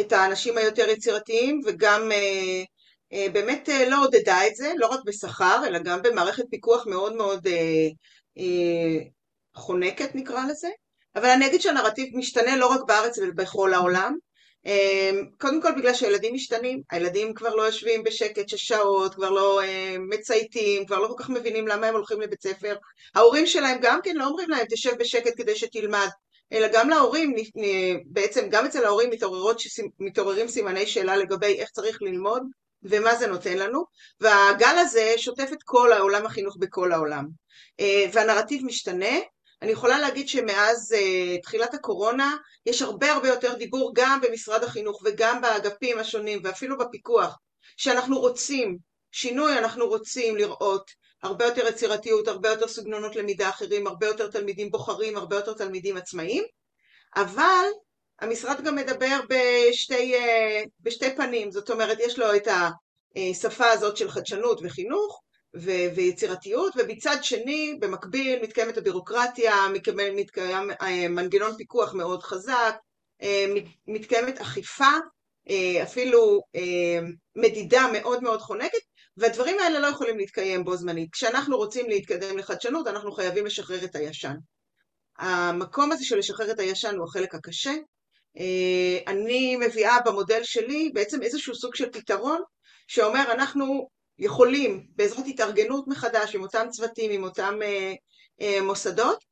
את 0.00 0.12
האנשים 0.12 0.58
היותר 0.58 0.88
יצירתיים 0.88 1.60
וגם 1.66 2.12
אה, 2.12 2.62
אה, 3.12 3.26
באמת 3.32 3.68
לא 3.90 4.02
עודדה 4.04 4.46
את 4.46 4.56
זה, 4.56 4.72
לא 4.76 4.86
רק 4.86 5.00
בשכר, 5.06 5.62
אלא 5.66 5.78
גם 5.78 6.02
במערכת 6.02 6.44
פיקוח 6.50 6.86
מאוד 6.86 7.16
מאוד 7.16 7.46
חונקת 9.54 10.14
נקרא 10.14 10.44
לזה. 10.50 10.68
אבל 11.16 11.28
אני 11.28 11.46
אגיד 11.46 11.60
שהנרטיב 11.60 12.16
משתנה 12.16 12.56
לא 12.56 12.66
רק 12.66 12.80
בארץ 12.88 13.18
אלא 13.18 13.32
בכל 13.34 13.74
העולם. 13.74 14.16
קודם 15.40 15.62
כל 15.62 15.72
בגלל 15.72 15.94
שהילדים 15.94 16.34
משתנים, 16.34 16.82
הילדים 16.90 17.34
כבר 17.34 17.54
לא 17.54 17.62
יושבים 17.62 18.04
בשקט 18.04 18.48
שש 18.48 18.66
שעות, 18.68 19.14
כבר 19.14 19.30
לא 19.30 19.60
מצייתים, 19.98 20.86
כבר 20.86 20.98
לא 20.98 21.08
כל 21.08 21.22
כך 21.22 21.30
מבינים 21.30 21.68
למה 21.68 21.86
הם 21.86 21.94
הולכים 21.94 22.20
לבית 22.20 22.42
ספר. 22.42 22.76
ההורים 23.14 23.46
שלהם 23.46 23.78
גם 23.82 24.00
כן 24.02 24.16
לא 24.16 24.26
אומרים 24.26 24.50
להם 24.50 24.66
תשב 24.70 24.92
בשקט 24.98 25.32
כדי 25.36 25.56
שתלמד, 25.56 26.08
אלא 26.52 26.68
גם 26.72 26.90
להורים, 26.90 27.34
בעצם 28.06 28.48
גם 28.50 28.66
אצל 28.66 28.84
ההורים 28.84 29.10
מתעוררים 29.98 30.48
סימני 30.48 30.86
שאלה 30.86 31.16
לגבי 31.16 31.54
איך 31.58 31.70
צריך 31.70 32.02
ללמוד, 32.02 32.42
ומה 32.82 33.14
זה 33.14 33.26
נותן 33.26 33.58
לנו, 33.58 33.84
והגל 34.20 34.78
הזה 34.78 35.14
שוטף 35.16 35.48
את 35.52 35.62
כל 35.64 35.92
העולם 35.92 36.26
החינוך 36.26 36.56
בכל 36.58 36.92
העולם. 36.92 37.24
אה, 37.80 38.04
והנרטיב 38.12 38.64
משתנה. 38.64 39.16
אני 39.64 39.72
יכולה 39.72 39.98
להגיד 39.98 40.28
שמאז 40.28 40.94
uh, 40.96 41.42
תחילת 41.42 41.74
הקורונה 41.74 42.36
יש 42.66 42.82
הרבה 42.82 43.12
הרבה 43.12 43.28
יותר 43.28 43.54
דיבור 43.54 43.92
גם 43.94 44.20
במשרד 44.20 44.64
החינוך 44.64 45.02
וגם 45.04 45.40
באגפים 45.40 45.98
השונים 45.98 46.40
ואפילו 46.44 46.78
בפיקוח 46.78 47.38
שאנחנו 47.76 48.20
רוצים 48.20 48.78
שינוי, 49.12 49.58
אנחנו 49.58 49.86
רוצים 49.86 50.36
לראות 50.36 50.90
הרבה 51.22 51.44
יותר 51.44 51.66
יצירתיות, 51.68 52.28
הרבה 52.28 52.48
יותר 52.48 52.68
סגנונות 52.68 53.16
למידה 53.16 53.48
אחרים, 53.48 53.86
הרבה 53.86 54.06
יותר 54.06 54.30
תלמידים 54.30 54.70
בוחרים, 54.70 55.16
הרבה 55.16 55.36
יותר 55.36 55.52
תלמידים 55.52 55.96
עצמאיים, 55.96 56.44
אבל 57.16 57.64
המשרד 58.20 58.64
גם 58.64 58.76
מדבר 58.76 59.20
בשתי, 59.28 60.14
אה, 60.14 60.62
בשתי 60.80 61.16
פנים, 61.16 61.50
זאת 61.50 61.70
אומרת 61.70 61.98
יש 62.00 62.18
לו 62.18 62.36
את 62.36 62.48
השפה 63.16 63.70
הזאת 63.70 63.96
של 63.96 64.10
חדשנות 64.10 64.60
וחינוך 64.62 65.23
ויצירתיות, 65.54 66.72
ובצד 66.76 67.16
שני 67.22 67.76
במקביל 67.80 68.42
מתקיימת 68.42 68.78
הבירוקרטיה, 68.78 69.54
מתקיים, 70.14 70.70
אה, 70.82 71.08
מנגנון 71.08 71.56
פיקוח 71.56 71.94
מאוד 71.94 72.22
חזק, 72.22 72.74
אה, 73.22 73.46
מתקיימת 73.86 74.40
אכיפה, 74.40 74.90
אפילו 75.82 76.40
מדידה 77.36 77.86
מאוד 77.92 78.22
מאוד 78.22 78.40
חונקת, 78.40 78.78
והדברים 79.16 79.58
האלה 79.58 79.80
לא 79.80 79.86
יכולים 79.86 80.18
להתקיים 80.18 80.64
בו 80.64 80.76
זמנית. 80.76 81.12
כשאנחנו 81.12 81.56
רוצים 81.56 81.88
להתקדם 81.88 82.38
לחדשנות 82.38 82.86
אנחנו 82.86 83.12
חייבים 83.12 83.46
לשחרר 83.46 83.84
את 83.84 83.96
הישן. 83.96 84.34
המקום 85.18 85.92
הזה 85.92 86.04
של 86.04 86.18
לשחרר 86.18 86.50
את 86.50 86.58
הישן 86.58 86.96
הוא 86.96 87.04
החלק 87.04 87.34
הקשה, 87.34 87.72
אה, 88.38 89.12
אני 89.12 89.56
מביאה 89.56 90.00
במודל 90.00 90.40
שלי 90.42 90.90
בעצם 90.94 91.22
איזשהו 91.22 91.54
סוג 91.54 91.74
של 91.74 91.90
פתרון 91.90 92.40
שאומר 92.86 93.32
אנחנו 93.32 93.88
יכולים 94.18 94.86
בעזרת 94.96 95.26
התארגנות 95.26 95.88
מחדש 95.88 96.34
עם 96.34 96.42
אותם 96.42 96.66
צוותים, 96.70 97.10
עם 97.10 97.24
אותם 97.24 97.58
אה, 97.62 97.94
אה, 98.40 98.62
מוסדות, 98.62 99.24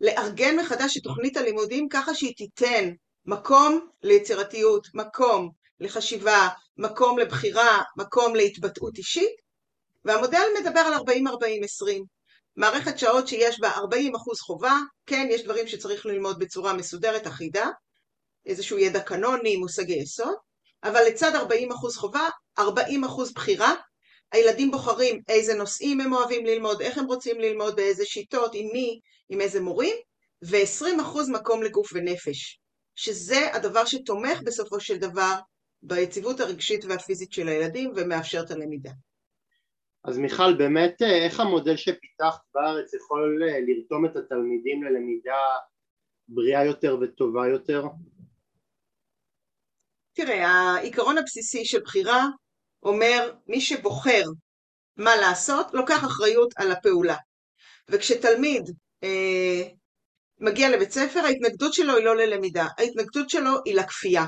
לארגן 0.00 0.56
מחדש 0.56 0.96
את 0.96 1.02
תוכנית 1.02 1.36
הלימודים 1.36 1.88
ככה 1.88 2.14
שהיא 2.14 2.34
תיתן 2.36 2.90
מקום 3.26 3.88
ליצירתיות, 4.02 4.88
מקום 4.94 5.50
לחשיבה, 5.80 6.48
מקום 6.76 7.18
לבחירה, 7.18 7.82
מקום 7.96 8.34
להתבטאות 8.34 8.98
אישית, 8.98 9.42
והמודל 10.04 10.42
מדבר 10.60 10.80
על 10.80 10.94
40-40-20. 10.94 11.00
מערכת 12.56 12.98
שעות 12.98 13.28
שיש 13.28 13.60
בה 13.60 13.70
40 13.70 14.14
אחוז 14.14 14.40
חובה, 14.40 14.78
כן, 15.06 15.26
יש 15.30 15.44
דברים 15.44 15.68
שצריך 15.68 16.06
ללמוד 16.06 16.38
בצורה 16.38 16.72
מסודרת, 16.72 17.26
אחידה, 17.26 17.68
איזשהו 18.46 18.78
ידע 18.78 19.00
קנוני, 19.00 19.56
מושגי 19.56 19.94
יסוד, 19.94 20.34
אבל 20.84 21.00
לצד 21.08 21.32
40% 21.34 21.96
חובה, 21.96 22.28
40% 22.58 22.62
בחירה, 23.34 23.74
הילדים 24.32 24.70
בוחרים 24.70 25.22
איזה 25.28 25.54
נושאים 25.54 26.00
הם 26.00 26.12
אוהבים 26.12 26.46
ללמוד, 26.46 26.80
איך 26.80 26.98
הם 26.98 27.04
רוצים 27.04 27.40
ללמוד, 27.40 27.76
באיזה 27.76 28.04
שיטות, 28.04 28.50
עם 28.54 28.68
מי, 28.72 29.00
עם 29.28 29.40
איזה 29.40 29.60
מורים, 29.60 29.96
ו-20% 30.44 31.32
מקום 31.32 31.62
לגוף 31.62 31.90
ונפש, 31.94 32.60
שזה 32.96 33.54
הדבר 33.54 33.84
שתומך 33.84 34.42
בסופו 34.44 34.80
של 34.80 34.96
דבר 34.96 35.34
ביציבות 35.82 36.40
הרגשית 36.40 36.84
והפיזית 36.84 37.32
של 37.32 37.48
הילדים 37.48 37.92
ומאפשר 37.96 38.42
את 38.46 38.50
הלמידה. 38.50 38.90
אז 40.04 40.18
מיכל, 40.18 40.54
באמת 40.58 41.02
איך 41.02 41.40
המודל 41.40 41.76
שפיתחת 41.76 42.40
בארץ 42.54 42.94
יכול 42.94 43.42
אה, 43.42 43.58
לרתום 43.66 44.06
את 44.06 44.16
התלמידים 44.16 44.82
ללמידה 44.82 45.38
בריאה 46.28 46.64
יותר 46.64 46.98
וטובה 47.00 47.48
יותר? 47.48 47.84
תראה, 50.14 50.48
העיקרון 50.48 51.18
הבסיסי 51.18 51.64
של 51.64 51.80
בחירה 51.80 52.26
אומר 52.82 53.32
מי 53.46 53.60
שבוחר 53.60 54.22
מה 54.96 55.16
לעשות, 55.16 55.66
לוקח 55.74 56.04
אחריות 56.04 56.54
על 56.56 56.72
הפעולה. 56.72 57.16
וכשתלמיד 57.88 58.70
אה, 59.02 59.62
מגיע 60.40 60.70
לבית 60.70 60.90
ספר, 60.90 61.20
ההתנגדות 61.20 61.72
שלו 61.72 61.96
היא 61.96 62.04
לא 62.04 62.16
ללמידה, 62.16 62.66
ההתנגדות 62.78 63.30
שלו 63.30 63.50
היא 63.64 63.74
לכפייה. 63.74 64.24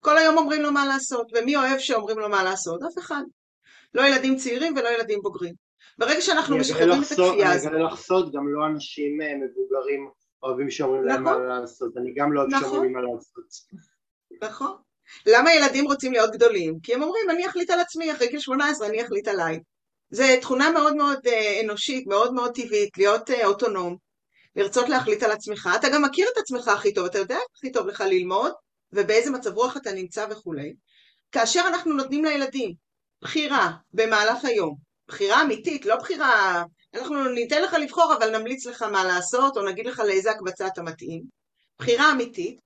כל 0.00 0.18
היום 0.18 0.38
אומרים 0.38 0.62
לו 0.62 0.72
מה 0.72 0.86
לעשות, 0.86 1.26
ומי 1.34 1.56
אוהב 1.56 1.78
שאומרים 1.78 2.18
לו 2.18 2.28
מה 2.28 2.42
לעשות? 2.42 2.80
אף 2.82 2.98
אחד. 2.98 3.22
לא 3.94 4.02
ילדים 4.02 4.36
צעירים 4.36 4.74
ולא 4.76 4.88
ילדים 4.88 5.20
בוגרים. 5.22 5.54
ברגע 5.98 6.20
שאנחנו 6.20 6.56
משחררים 6.56 7.02
את 7.02 7.12
הכפייה 7.12 7.52
הזאת... 7.52 7.66
אני 7.66 7.76
אגלה 7.76 7.92
לך 7.92 8.00
סוד, 8.00 8.32
גם 8.32 8.48
לא 8.48 8.66
אנשים 8.66 9.20
אה, 9.22 9.34
מבוגרים 9.34 10.10
אוהבים 10.42 10.70
שאומרים 10.70 11.04
להם 11.04 11.22
מה 11.22 11.30
נכון. 11.30 11.46
לעשות, 11.46 11.96
אני 11.96 12.14
גם 12.14 12.32
לא 12.32 12.40
אוהב 12.40 12.50
נכון. 12.50 12.68
שאומרים 12.68 12.92
מה 12.92 13.00
לעשות. 13.00 13.44
נכון. 14.42 14.76
למה 15.26 15.54
ילדים 15.54 15.84
רוצים 15.84 16.12
להיות 16.12 16.30
גדולים? 16.32 16.80
כי 16.82 16.94
הם 16.94 17.02
אומרים, 17.02 17.30
אני 17.30 17.46
אחליט 17.46 17.70
על 17.70 17.80
עצמי, 17.80 18.12
אחרי 18.12 18.28
גיל 18.28 18.40
18 18.40 18.88
אני 18.88 19.04
אחליט 19.04 19.28
עליי. 19.28 19.60
זו 20.10 20.24
תכונה 20.40 20.70
מאוד 20.70 20.96
מאוד 20.96 21.18
אה, 21.26 21.60
אנושית, 21.64 22.06
מאוד 22.06 22.34
מאוד 22.34 22.54
טבעית, 22.54 22.98
להיות 22.98 23.30
אה, 23.30 23.46
אוטונום, 23.46 23.96
לרצות 24.56 24.88
להחליט 24.88 25.22
על 25.22 25.30
עצמך. 25.30 25.68
אתה 25.80 25.88
גם 25.88 26.02
מכיר 26.02 26.28
את 26.32 26.38
עצמך 26.38 26.68
הכי 26.68 26.94
טוב, 26.94 27.04
אתה 27.06 27.18
יודע 27.18 27.38
הכי 27.56 27.72
טוב 27.72 27.86
לך 27.86 28.00
ללמוד, 28.00 28.52
ובאיזה 28.92 29.30
מצב 29.30 29.54
רוח 29.54 29.76
אתה 29.76 29.92
נמצא 29.92 30.26
וכולי. 30.30 30.74
כאשר 31.32 31.64
אנחנו 31.68 31.92
נותנים 31.92 32.24
לילדים 32.24 32.74
בחירה 33.22 33.70
במהלך 33.92 34.44
היום, 34.44 34.76
בחירה 35.08 35.42
אמיתית, 35.42 35.86
לא 35.86 35.96
בחירה, 35.96 36.62
אנחנו 36.94 37.24
ניתן 37.28 37.62
לך 37.62 37.72
לבחור 37.72 38.14
אבל 38.18 38.38
נמליץ 38.38 38.66
לך 38.66 38.82
מה 38.82 39.04
לעשות 39.04 39.56
או 39.56 39.62
נגיד 39.62 39.86
לך 39.86 39.98
לאיזה 39.98 40.30
הקבצה 40.30 40.66
אתה 40.66 40.82
מתאים. 40.82 41.22
בחירה 41.78 42.12
אמיתית, 42.12 42.58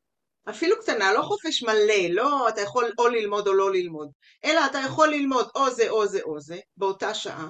אפילו 0.51 0.81
קטנה, 0.81 1.13
לא 1.13 1.23
חופש 1.23 1.63
מלא, 1.63 2.09
לא 2.11 2.49
אתה 2.49 2.61
יכול 2.61 2.93
או 2.99 3.09
ללמוד 3.09 3.49
או 3.49 3.53
לא 3.53 3.73
ללמוד, 3.73 4.09
אלא 4.45 4.67
אתה 4.67 4.79
יכול 4.79 5.09
ללמוד 5.09 5.49
או 5.55 5.71
זה 5.71 5.91
או 5.91 6.07
זה 6.07 6.21
או 6.23 6.41
זה 6.41 6.59
באותה 6.77 7.15
שעה. 7.15 7.49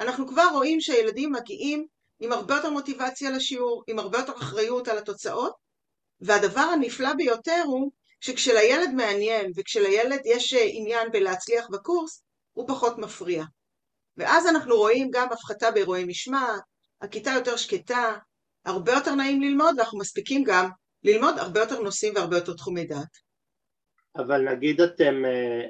אנחנו 0.00 0.28
כבר 0.28 0.48
רואים 0.52 0.80
שהילדים 0.80 1.32
מגיעים 1.32 1.86
עם 2.20 2.32
הרבה 2.32 2.54
יותר 2.54 2.70
מוטיבציה 2.70 3.30
לשיעור, 3.30 3.82
עם 3.86 3.98
הרבה 3.98 4.18
יותר 4.18 4.32
אחריות 4.36 4.88
על 4.88 4.98
התוצאות, 4.98 5.52
והדבר 6.20 6.60
הנפלא 6.60 7.12
ביותר 7.12 7.62
הוא 7.66 7.90
שכשלילד 8.20 8.90
מעניין 8.94 9.52
וכשלילד 9.56 10.20
יש 10.24 10.54
עניין 10.54 11.12
בלהצליח 11.12 11.68
בקורס, 11.70 12.22
הוא 12.52 12.68
פחות 12.68 12.98
מפריע. 12.98 13.44
ואז 14.16 14.46
אנחנו 14.46 14.76
רואים 14.76 15.08
גם 15.12 15.28
הפחתה 15.32 15.70
באירועי 15.70 16.04
משמעת, 16.04 16.60
הכיתה 17.00 17.30
יותר 17.30 17.56
שקטה, 17.56 18.16
הרבה 18.64 18.92
יותר 18.92 19.14
נעים 19.14 19.42
ללמוד, 19.42 19.74
ואנחנו 19.78 19.98
מספיקים 19.98 20.44
גם 20.44 20.68
ללמוד 21.06 21.38
הרבה 21.38 21.60
יותר 21.60 21.80
נושאים 21.80 22.14
והרבה 22.14 22.36
יותר 22.36 22.54
תחומי 22.54 22.84
דעת. 22.84 23.16
אבל 24.16 24.50
נגיד 24.52 24.80
אתם, 24.80 25.24
אה, 25.24 25.66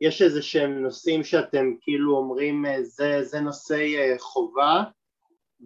יש 0.00 0.22
איזה 0.22 0.42
שהם 0.42 0.82
נושאים 0.82 1.24
שאתם 1.24 1.66
כאילו 1.80 2.16
אומרים 2.16 2.66
אה, 2.66 2.82
זה, 2.82 3.22
זה 3.22 3.40
נושאי 3.40 3.98
אה, 3.98 4.18
חובה 4.18 4.82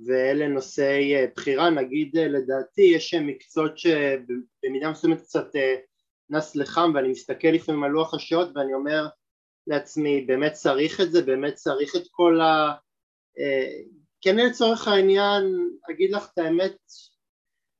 ואלה 0.06 0.48
נושאי 0.48 1.14
בחירה, 1.36 1.70
נגיד 1.70 2.16
לדעתי 2.16 2.82
יש 2.82 3.14
מקצועות 3.14 3.78
שבמידה 3.78 4.90
מסוימת 4.90 5.20
קצת 5.20 5.46
נס 6.30 6.56
לחם 6.56 6.92
ואני 6.94 7.08
מסתכל 7.08 7.48
לפעמים 7.48 7.84
על 7.84 7.90
לוח 7.90 8.14
השעות 8.14 8.48
ואני 8.54 8.74
אומר 8.74 9.06
לעצמי 9.66 10.20
באמת 10.20 10.52
צריך 10.52 11.00
את 11.00 11.12
זה, 11.12 11.22
באמת 11.22 11.54
צריך 11.54 11.96
את 11.96 12.02
כל 12.10 12.40
ה... 12.40 12.72
כן 14.20 14.36
לצורך 14.36 14.88
העניין, 14.88 15.44
אגיד 15.90 16.10
לך 16.10 16.28
את 16.32 16.38
האמת, 16.38 16.76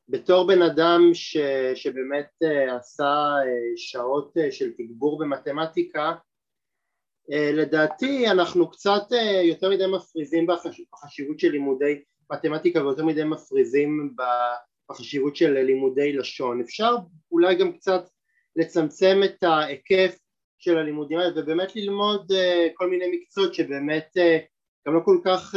בתור 0.08 0.46
בן 0.46 0.62
אדם 0.62 1.10
ש, 1.14 1.36
שבאמת 1.74 2.28
uh, 2.44 2.72
עשה 2.72 3.34
uh, 3.42 3.76
שעות 3.76 4.36
uh, 4.36 4.52
של 4.52 4.72
תגבור 4.72 5.18
במתמטיקה, 5.18 6.12
לדעתי 7.28 8.28
אנחנו 8.28 8.70
קצת 8.70 9.02
יותר 9.42 9.70
מדי 9.70 9.86
מפריזים 9.86 10.46
בחש, 10.46 10.80
בחשיבות 10.92 11.40
של 11.40 11.50
לימודי 11.50 12.02
מתמטיקה 12.32 12.84
ויותר 12.84 13.04
מדי 13.04 13.24
מפריזים 13.24 14.14
בחשיבות 14.90 15.36
של 15.36 15.52
לימודי 15.52 16.12
לשון. 16.12 16.60
אפשר 16.60 16.96
אולי 17.32 17.54
גם 17.54 17.72
קצת 17.72 18.08
לצמצם 18.56 19.20
את 19.24 19.42
ההיקף 19.42 20.18
של 20.58 20.78
הלימודים 20.78 21.18
האלה 21.18 21.40
ובאמת 21.40 21.76
ללמוד 21.76 22.32
כל 22.74 22.90
מיני 22.90 23.04
מקצועות 23.12 23.54
שבאמת 23.54 24.16
גם 24.86 24.94
לא 24.94 25.00
כל 25.04 25.18
כך 25.24 25.54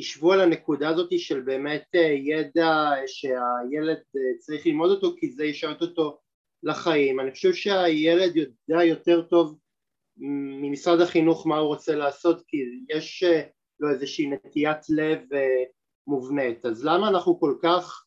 ישבו 0.00 0.32
על 0.32 0.40
הנקודה 0.40 0.88
הזאת 0.88 1.18
של 1.18 1.40
באמת 1.40 1.84
אה, 1.94 2.00
ידע 2.00 2.90
שהילד 3.06 4.02
אה, 4.16 4.38
צריך 4.38 4.66
ללמוד 4.66 4.90
אותו 4.90 5.14
כי 5.16 5.32
זה 5.32 5.44
ישרת 5.44 5.82
אותו 5.82 6.18
לחיים. 6.62 7.20
אני 7.20 7.30
חושב 7.30 7.52
שהילד 7.52 8.36
יודע 8.36 8.84
יותר 8.84 9.22
טוב 9.22 9.58
ממשרד 10.62 11.00
החינוך 11.00 11.46
מה 11.46 11.58
הוא 11.58 11.68
רוצה 11.68 11.94
לעשות 11.94 12.42
כי 12.46 12.56
יש 12.90 13.22
אה, 13.22 13.42
לו 13.80 13.90
איזושהי 13.90 14.26
נטיית 14.26 14.90
לב 14.90 15.20
מובנית. 16.06 16.66
אז 16.66 16.84
למה 16.84 17.08
אנחנו 17.08 17.40
כל 17.40 17.54
כך 17.62 18.04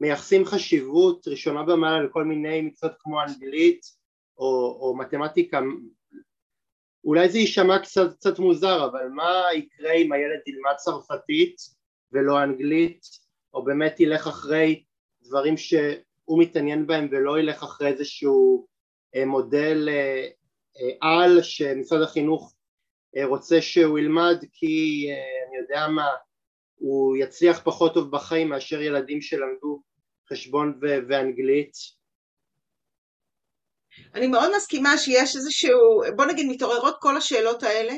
מייחסים 0.00 0.44
חשיבות 0.44 1.28
ראשונה 1.28 1.62
במעלה 1.62 2.02
לכל 2.02 2.24
מיני 2.24 2.62
מקצועות 2.62 2.94
כמו 2.98 3.22
אנגלית 3.22 3.80
או, 4.38 4.78
או 4.80 4.96
מתמטיקה 4.96 5.60
אולי 7.08 7.28
זה 7.28 7.38
יישמע 7.38 7.78
קצת, 7.78 8.14
קצת 8.14 8.38
מוזר, 8.38 8.84
אבל 8.84 9.08
מה 9.08 9.42
יקרה 9.54 9.92
אם 9.92 10.12
הילד 10.12 10.40
ילמד 10.46 10.74
צרפתית 10.76 11.56
ולא 12.12 12.42
אנגלית, 12.42 13.00
או 13.54 13.64
באמת 13.64 14.00
ילך 14.00 14.26
אחרי 14.26 14.84
דברים 15.22 15.56
שהוא 15.56 16.42
מתעניין 16.42 16.86
בהם 16.86 17.08
ולא 17.10 17.40
ילך 17.40 17.62
אחרי 17.62 17.88
איזשהו 17.88 18.66
אה, 19.14 19.24
מודל 19.24 19.88
אה, 19.88 20.28
אה, 20.80 20.96
על 21.00 21.42
שמשרד 21.42 22.02
החינוך 22.02 22.54
רוצה 23.24 23.62
שהוא 23.62 23.98
ילמד 23.98 24.36
כי 24.52 25.06
אני 25.48 25.56
יודע 25.58 25.88
מה, 25.88 26.08
הוא 26.74 27.16
יצליח 27.16 27.60
פחות 27.64 27.94
טוב 27.94 28.10
בחיים 28.10 28.48
מאשר 28.48 28.82
ילדים 28.82 29.22
שלמדו 29.22 29.82
חשבון 30.32 30.80
ואנגלית 31.08 31.72
אני 34.14 34.26
מאוד 34.26 34.56
מסכימה 34.56 34.98
שיש 34.98 35.36
איזשהו, 35.36 36.02
בוא 36.16 36.24
נגיד 36.24 36.46
מתעוררות 36.48 36.96
כל 37.00 37.16
השאלות 37.16 37.62
האלה. 37.62 37.94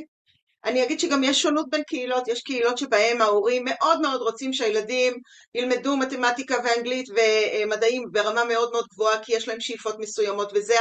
אני 0.65 0.85
אגיד 0.85 1.01
שגם 1.01 1.25
יש 1.25 1.43
שונות 1.43 1.67
בין 1.71 1.83
קהילות, 1.83 2.29
יש 2.29 2.43
קהילות 2.43 2.79
שבהם 2.79 3.23
ההורים 3.23 3.65
מאוד 3.65 4.01
מאוד 4.01 4.21
רוצים 4.21 4.53
שהילדים 4.53 5.15
ילמדו 5.55 5.97
מתמטיקה 5.97 6.57
ואנגלית 6.65 7.07
ומדעים 7.09 8.05
ברמה 8.13 8.45
מאוד 8.45 8.73
מאוד 8.73 8.87
גבוהה 8.93 9.25
כי 9.25 9.37
יש 9.37 9.49
להם 9.49 9.61
שאיפות 9.61 9.99
מסוימות 9.99 10.53
וזה 10.55 10.75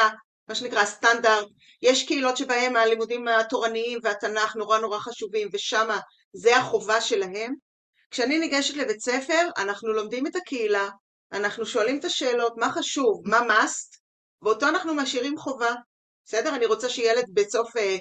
מה 0.50 0.56
שנקרא 0.56 0.82
הסטנדרט. 0.82 1.48
יש 1.82 2.08
קהילות 2.08 2.38
שבהם 2.38 2.76
הלימודים 2.76 3.28
התורניים 3.28 4.00
והתנ"ך 4.04 4.56
נורא 4.56 4.80
נורא 4.80 5.00
חשובים 5.00 5.50
ושמה 5.54 6.00
זה 6.34 6.58
החובה 6.58 7.02
שלהם. 7.02 7.54
כשאני 8.12 8.40
ניגשת 8.40 8.76
לבית 8.76 9.00
ספר 9.00 9.50
אנחנו 9.58 9.94
לומדים 9.94 10.28
את 10.28 10.36
הקהילה, 10.36 10.90
אנחנו 11.32 11.66
שואלים 11.66 12.00
את 12.00 12.06
השאלות 12.06 12.54
מה 12.58 12.72
חשוב, 12.72 13.22
מה 13.26 13.40
must 13.40 13.99
ואותו 14.42 14.68
אנחנו 14.68 14.96
משאירים 14.96 15.38
חובה. 15.38 15.74
בסדר? 16.26 16.56
אני 16.56 16.66
רוצה 16.66 16.90
שילד 16.90 17.26
בסוף 17.34 17.78
אה, 17.78 17.98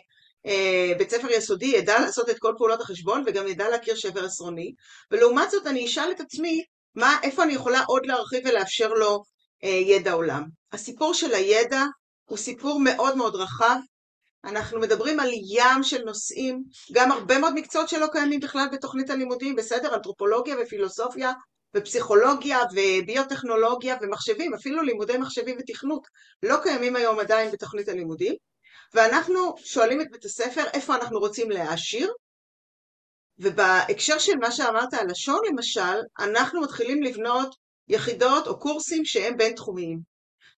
אה, 0.47 0.93
בית 0.99 1.11
ספר 1.11 1.31
יסודי 1.31 1.67
ידע 1.67 2.01
לעשות 2.01 2.31
את 2.31 2.39
כל 2.39 2.55
פעולות 2.59 2.81
החשבון 2.81 3.23
וגם 3.27 3.47
ידע 3.47 3.69
להכיר 3.69 3.95
שבר 3.95 4.25
עשרוני, 4.25 4.73
ולעומת 5.11 5.51
זאת 5.51 5.67
אני 5.67 5.87
אשאל 5.87 6.11
את 6.11 6.21
עצמי 6.21 6.65
מה, 6.95 7.19
איפה 7.23 7.43
אני 7.43 7.53
יכולה 7.53 7.83
עוד 7.87 8.07
להרחיב 8.07 8.43
ולאפשר 8.45 8.89
לו 8.89 9.23
אה, 9.65 9.69
ידע 9.69 10.13
עולם. 10.13 10.45
הסיפור 10.73 11.15
של 11.15 11.35
הידע 11.35 11.83
הוא 12.25 12.39
סיפור 12.39 12.81
מאוד 12.81 13.17
מאוד 13.17 13.37
רחב, 13.37 13.77
אנחנו 14.45 14.81
מדברים 14.81 15.21
על 15.21 15.31
ים 15.33 15.83
של 15.83 16.05
נושאים, 16.05 16.63
גם 16.93 17.13
הרבה 17.13 17.39
מאוד 17.39 17.55
מקצועות 17.55 17.89
שלא 17.89 18.07
קיימים 18.13 18.41
בכלל 18.41 18.67
בתוכנית 18.73 19.11
הלימודים, 19.11 19.57
בסדר? 19.57 19.95
אנתרופולוגיה 19.95 20.57
ופילוסופיה 20.63 21.33
ופסיכולוגיה 21.77 22.59
וביוטכנולוגיה 22.73 23.97
ומחשבים, 24.03 24.55
אפילו 24.55 24.83
לימודי 24.83 25.17
מחשבים 25.17 25.57
ותכנות, 25.59 26.07
לא 26.43 26.57
קיימים 26.63 26.97
היום 26.97 27.19
עדיין 27.19 27.51
בתוכנית 27.51 27.89
הלימודים, 27.89 28.35
ואנחנו 28.95 29.55
שואלים 29.65 30.01
את 30.01 30.07
בית 30.11 30.25
הספר 30.25 30.65
איפה 30.73 30.95
אנחנו 30.95 31.19
רוצים 31.19 31.51
להעשיר, 31.51 32.13
ובהקשר 33.39 34.19
של 34.19 34.37
מה 34.41 34.53
שאמרת 34.53 34.95
על 34.95 35.07
לשון 35.11 35.41
למשל, 35.51 35.99
אנחנו 36.19 36.61
מתחילים 36.61 37.03
לבנות 37.03 37.55
יחידות 37.89 38.47
או 38.47 38.59
קורסים 38.59 39.05
שהם 39.05 39.37
בינתחומיים. 39.37 40.01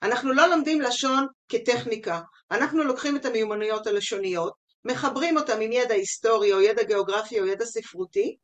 אנחנו 0.02 0.32
לא 0.32 0.46
לומדים 0.46 0.80
לשון 0.80 1.26
כטכניקה, 1.48 2.20
אנחנו 2.50 2.84
לוקחים 2.84 3.16
את 3.16 3.24
המיומנויות 3.24 3.86
הלשוניות, 3.86 4.52
מחברים 4.84 5.38
אותם 5.38 5.60
עם 5.60 5.72
ידע 5.72 5.94
היסטורי 5.94 6.52
או 6.52 6.60
ידע 6.60 6.82
גיאוגרפי 6.82 7.40
או 7.40 7.46
ידע 7.46 7.64
ספרותי, 7.64 8.36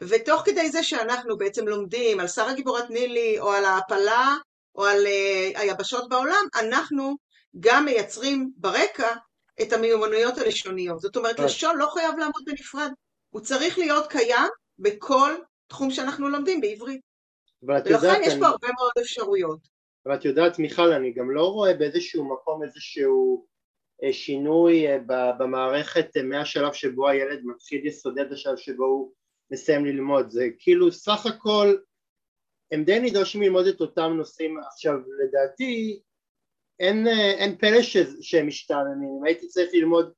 ותוך 0.00 0.42
כדי 0.44 0.70
זה 0.70 0.82
שאנחנו 0.82 1.38
בעצם 1.38 1.68
לומדים 1.68 2.20
על 2.20 2.28
שרה 2.28 2.54
גיבורת 2.54 2.90
נילי 2.90 3.38
או 3.38 3.50
על 3.52 3.64
ההעפלה 3.64 4.34
או 4.74 4.84
על 4.84 5.06
uh, 5.06 5.58
היבשות 5.58 6.08
בעולם, 6.08 6.46
אנחנו 6.60 7.16
גם 7.60 7.84
מייצרים 7.84 8.50
ברקע 8.56 9.14
את 9.62 9.72
המיומנויות 9.72 10.38
הלשוניות. 10.38 11.00
זאת 11.00 11.16
אומרת, 11.16 11.38
לשון 11.38 11.76
לא 11.78 11.86
חייב 11.86 12.18
לעמוד 12.18 12.42
בנפרד, 12.46 12.90
הוא 13.30 13.40
צריך 13.40 13.78
להיות 13.78 14.06
קיים 14.06 14.48
בכל 14.78 15.34
תחום 15.68 15.90
שאנחנו 15.90 16.28
לומדים 16.28 16.60
בעברית. 16.60 17.00
ולכן 17.62 18.20
יש 18.22 18.34
פה 18.34 18.38
אני... 18.38 18.46
הרבה 18.46 18.68
מאוד 18.78 18.92
אפשרויות. 19.00 19.68
אבל 20.06 20.14
את 20.14 20.24
יודעת, 20.24 20.58
מיכל, 20.58 20.92
אני 20.92 21.12
גם 21.12 21.30
לא 21.30 21.46
רואה 21.46 21.74
באיזשהו 21.74 22.32
מקום 22.34 22.62
איזשהו 22.62 23.46
אה, 24.02 24.12
שינוי 24.12 24.86
אה, 24.86 24.98
במערכת 25.38 26.16
מהשלב 26.24 26.72
שבו 26.72 27.08
הילד 27.08 27.40
מתחיל 27.44 27.86
יסודי 27.86 28.20
עד 28.20 28.32
השלב 28.32 28.56
שבו 28.56 28.84
הוא 28.84 29.12
מסיים 29.50 29.84
ללמוד, 29.84 30.30
זה 30.30 30.48
כאילו 30.58 30.92
סך 30.92 31.26
הכל 31.26 31.76
הם 32.72 32.84
די 32.84 33.00
נדרשים 33.00 33.42
ללמוד 33.42 33.66
את 33.66 33.80
אותם 33.80 34.12
נושאים, 34.16 34.58
עכשיו 34.58 34.94
לדעתי 35.24 36.00
אין, 36.80 37.06
אין 37.38 37.56
פלא 37.56 37.82
ש, 37.82 37.96
שהם 38.20 38.46
משתעממים, 38.46 39.08
אם 39.18 39.24
הייתי 39.24 39.48
צריך 39.48 39.70
ללמוד 39.72 40.12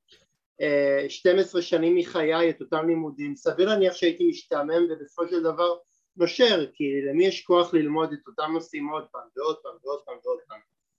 אה, 0.60 1.04
12 1.08 1.62
שנים 1.62 1.96
מחיי 1.96 2.50
את 2.50 2.60
אותם 2.60 2.88
לימודים, 2.88 3.36
סביר 3.36 3.68
להניח 3.68 3.94
שהייתי 3.94 4.28
משתעמם 4.28 4.86
ובסופו 4.90 5.28
של 5.28 5.42
דבר 5.42 5.76
נושר, 6.16 6.66
כי 6.74 6.84
למי 7.08 7.26
יש 7.26 7.42
כוח 7.44 7.74
ללמוד 7.74 8.12
את 8.12 8.26
אותם 8.26 8.52
נושאים 8.52 8.88
עוד 8.88 9.06
פעם 9.12 9.28
ועוד 9.36 9.56
פעם 9.62 9.72
ועוד 9.84 10.00
פעם 10.04 10.16
ועוד 10.24 10.38
פעם, 10.48 10.58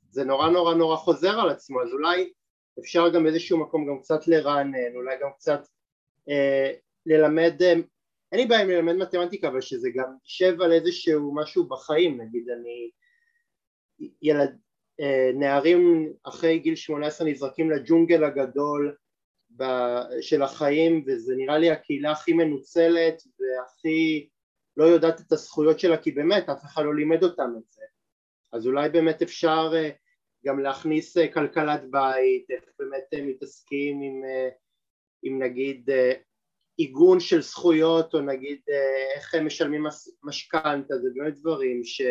זה 0.10 0.24
נורא 0.24 0.50
נורא 0.50 0.74
נורא 0.74 0.96
חוזר 0.96 1.40
על 1.40 1.50
עצמו, 1.50 1.82
אז 1.82 1.94
אולי 1.94 2.32
אפשר 2.80 3.10
גם 3.10 3.24
באיזשהו 3.24 3.60
מקום 3.60 3.88
גם 3.88 4.00
קצת 4.00 4.28
לרענן, 4.28 4.96
אולי 4.96 5.16
גם 5.22 5.30
קצת 5.36 5.62
אה, 6.30 6.72
ללמד 7.06 7.62
אה, 7.62 7.74
אין 8.34 8.42
לי 8.42 8.48
בעיה 8.48 8.62
עם 8.62 8.70
ללמד 8.70 8.96
מתמטיקה 8.96 9.48
אבל 9.48 9.62
שזה 9.62 9.90
גם 9.96 10.14
יישב 10.24 10.62
על 10.62 10.72
איזשהו 10.72 11.36
משהו 11.36 11.68
בחיים 11.68 12.22
נגיד 12.22 12.50
אני 12.50 12.92
ילד 14.22 14.58
אה, 15.00 15.32
נערים 15.34 16.14
אחרי 16.24 16.60
גיל 16.60 16.76
18 16.76 17.28
נזרקים 17.28 17.72
לג'ונגל 17.72 18.24
הגדול 18.24 18.96
של 20.22 20.42
החיים 20.42 21.04
וזה 21.08 21.34
נראה 21.38 21.58
לי 21.58 21.72
הקהילה 21.72 22.12
הכי 22.12 22.34
מנוצלת 22.34 23.24
והכי 23.40 24.30
לא 24.78 24.84
יודעת 24.84 25.22
את 25.22 25.32
הזכויות 25.32 25.80
שלה 25.80 25.98
כי 25.98 26.12
באמת 26.12 26.50
אף 26.50 26.64
אחד 26.64 26.84
לא 26.86 26.96
לימד 26.96 27.24
אותם 27.24 27.52
את 27.58 27.72
זה. 27.72 27.84
אז 28.54 28.68
אולי 28.68 28.90
באמת 28.90 29.22
אפשר 29.22 29.72
אה, 29.76 29.90
גם 30.46 30.60
להכניס 30.60 31.18
אה, 31.18 31.34
כלכלת 31.34 31.82
בית, 31.92 32.46
איך 32.52 32.64
באמת 32.80 33.26
מתעסקים 33.26 34.02
עם, 34.02 34.22
עם 35.24 35.44
נגיד 35.44 35.90
עיגון 36.78 37.20
של 37.20 37.42
זכויות 37.42 38.14
או 38.14 38.22
נגיד 38.22 38.62
איך 39.16 39.36
הם 39.36 39.46
משלמים 39.46 39.84
משכנתה 40.24 40.98
זה 40.98 41.10
באמת 41.16 41.34
דברים 41.34 41.84
ש, 41.84 42.02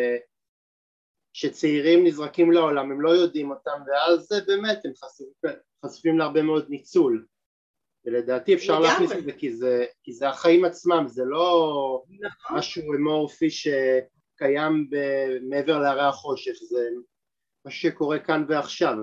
שצעירים 1.33 2.07
נזרקים 2.07 2.51
לעולם 2.51 2.91
הם 2.91 3.01
לא 3.01 3.09
יודעים 3.09 3.51
אותם 3.51 3.81
ואז 3.87 4.29
באמת 4.47 4.85
הם 4.85 4.91
חשופים, 4.95 5.51
חשופים 5.85 6.19
להרבה 6.19 6.41
מאוד 6.41 6.69
ניצול. 6.69 7.25
ולדעתי 8.05 8.55
אפשר 8.55 8.79
להכניס 8.79 9.11
את 9.11 9.23
זה 9.23 9.31
כי, 9.31 9.55
זה 9.55 9.85
כי 10.03 10.13
זה 10.13 10.29
החיים 10.29 10.65
עצמם 10.65 11.03
זה 11.07 11.23
לא 11.25 12.03
נכון. 12.19 12.57
משהו 12.57 12.93
אמורפי 12.93 13.49
שקיים 13.49 14.89
מעבר 15.49 15.79
להרי 15.79 16.07
החושך 16.07 16.53
זה 16.69 16.89
מה 17.65 17.71
שקורה 17.71 18.19
כאן 18.19 18.45
ועכשיו. 18.49 18.95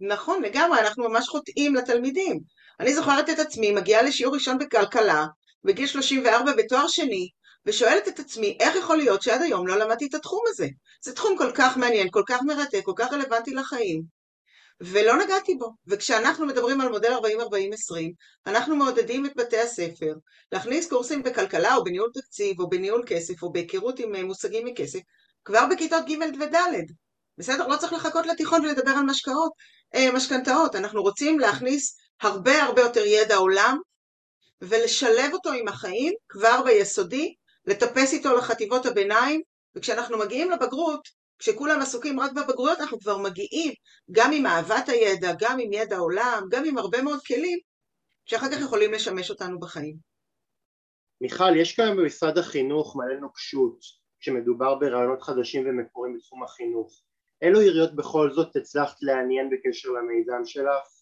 נכון 0.00 0.42
לגמרי 0.42 0.80
אנחנו 0.80 1.08
ממש 1.08 1.28
חוטאים 1.28 1.74
לתלמידים 1.74 2.40
אני 2.80 2.94
זוכרת 2.94 3.30
את 3.30 3.38
עצמי 3.38 3.72
מגיעה 3.72 4.02
לשיעור 4.02 4.34
ראשון 4.34 4.58
בכלכלה 4.58 5.26
בגיל 5.64 5.86
34 5.86 6.52
בתואר 6.52 6.88
שני 6.88 7.28
ושואלת 7.66 8.08
את 8.08 8.18
עצמי, 8.18 8.56
איך 8.60 8.76
יכול 8.76 8.96
להיות 8.96 9.22
שעד 9.22 9.42
היום 9.42 9.66
לא 9.66 9.78
למדתי 9.78 10.06
את 10.06 10.14
התחום 10.14 10.40
הזה? 10.48 10.66
זה 11.04 11.14
תחום 11.14 11.38
כל 11.38 11.50
כך 11.54 11.76
מעניין, 11.76 12.08
כל 12.10 12.22
כך 12.28 12.42
מרתק, 12.42 12.80
כל 12.84 12.92
כך 12.96 13.12
רלוונטי 13.12 13.54
לחיים, 13.54 14.02
ולא 14.80 15.16
נגעתי 15.16 15.54
בו. 15.54 15.70
וכשאנחנו 15.86 16.46
מדברים 16.46 16.80
על 16.80 16.88
מודל 16.88 17.12
40-40-20, 17.12 17.16
אנחנו 18.46 18.76
מעודדים 18.76 19.26
את 19.26 19.32
בתי 19.36 19.58
הספר 19.58 20.14
להכניס 20.52 20.88
קורסים 20.88 21.22
בכלכלה 21.22 21.74
או 21.74 21.84
בניהול 21.84 22.10
תקציב 22.14 22.60
או 22.60 22.68
בניהול 22.68 23.02
כסף 23.06 23.42
או 23.42 23.52
בהיכרות 23.52 23.98
עם 23.98 24.14
אה, 24.14 24.24
מושגים 24.24 24.66
מכסף 24.66 25.00
כבר 25.44 25.66
בכיתות 25.70 26.04
ג' 26.08 26.42
וד'. 26.42 26.56
בסדר? 27.38 27.66
לא 27.66 27.76
צריך 27.76 27.92
לחכות 27.92 28.26
לתיכון 28.26 28.64
ולדבר 28.64 28.90
על 28.90 29.04
משקאות, 29.04 29.52
אה, 29.94 30.12
משכנתאות. 30.12 30.74
אנחנו 30.74 31.02
רוצים 31.02 31.38
להכניס 31.38 31.96
הרבה 32.22 32.62
הרבה 32.62 32.82
יותר 32.82 33.04
ידע 33.06 33.36
עולם 33.36 33.78
ולשלב 34.60 35.32
אותו 35.32 35.52
עם 35.52 35.68
החיים 35.68 36.14
כבר 36.28 36.62
ביסודי 36.64 37.34
לטפס 37.66 38.12
איתו 38.12 38.36
לחטיבות 38.36 38.86
הביניים, 38.86 39.42
וכשאנחנו 39.74 40.18
מגיעים 40.18 40.50
לבגרות, 40.50 41.08
כשכולם 41.38 41.80
עסוקים 41.80 42.20
רק 42.20 42.32
בבגרויות, 42.32 42.80
אנחנו 42.80 43.00
כבר 43.00 43.18
מגיעים 43.18 43.72
גם 44.12 44.30
עם 44.32 44.46
אהבת 44.46 44.88
הידע, 44.88 45.32
גם 45.40 45.58
עם 45.60 45.72
ידע 45.72 45.96
עולם, 45.96 46.42
גם 46.50 46.64
עם 46.64 46.78
הרבה 46.78 47.02
מאוד 47.02 47.20
כלים, 47.26 47.58
שאחר 48.24 48.46
כך 48.52 48.60
יכולים 48.60 48.92
לשמש 48.92 49.30
אותנו 49.30 49.60
בחיים. 49.60 49.96
מיכל, 51.20 51.56
יש 51.56 51.76
כאן 51.76 51.96
במשרד 51.96 52.38
החינוך 52.38 52.96
מלא 52.96 53.20
נוקשות 53.20 53.78
כשמדובר 54.20 54.74
ברעיונות 54.74 55.22
חדשים 55.22 55.66
ומקורים 55.66 56.16
בתחום 56.16 56.44
החינוך. 56.44 57.02
אילו 57.42 57.60
עיריות 57.60 57.96
בכל 57.96 58.32
זאת 58.32 58.56
הצלחת 58.56 58.96
לעניין 59.02 59.50
בקשר 59.50 59.88
למיזם 59.88 60.44
שלך? 60.44 60.97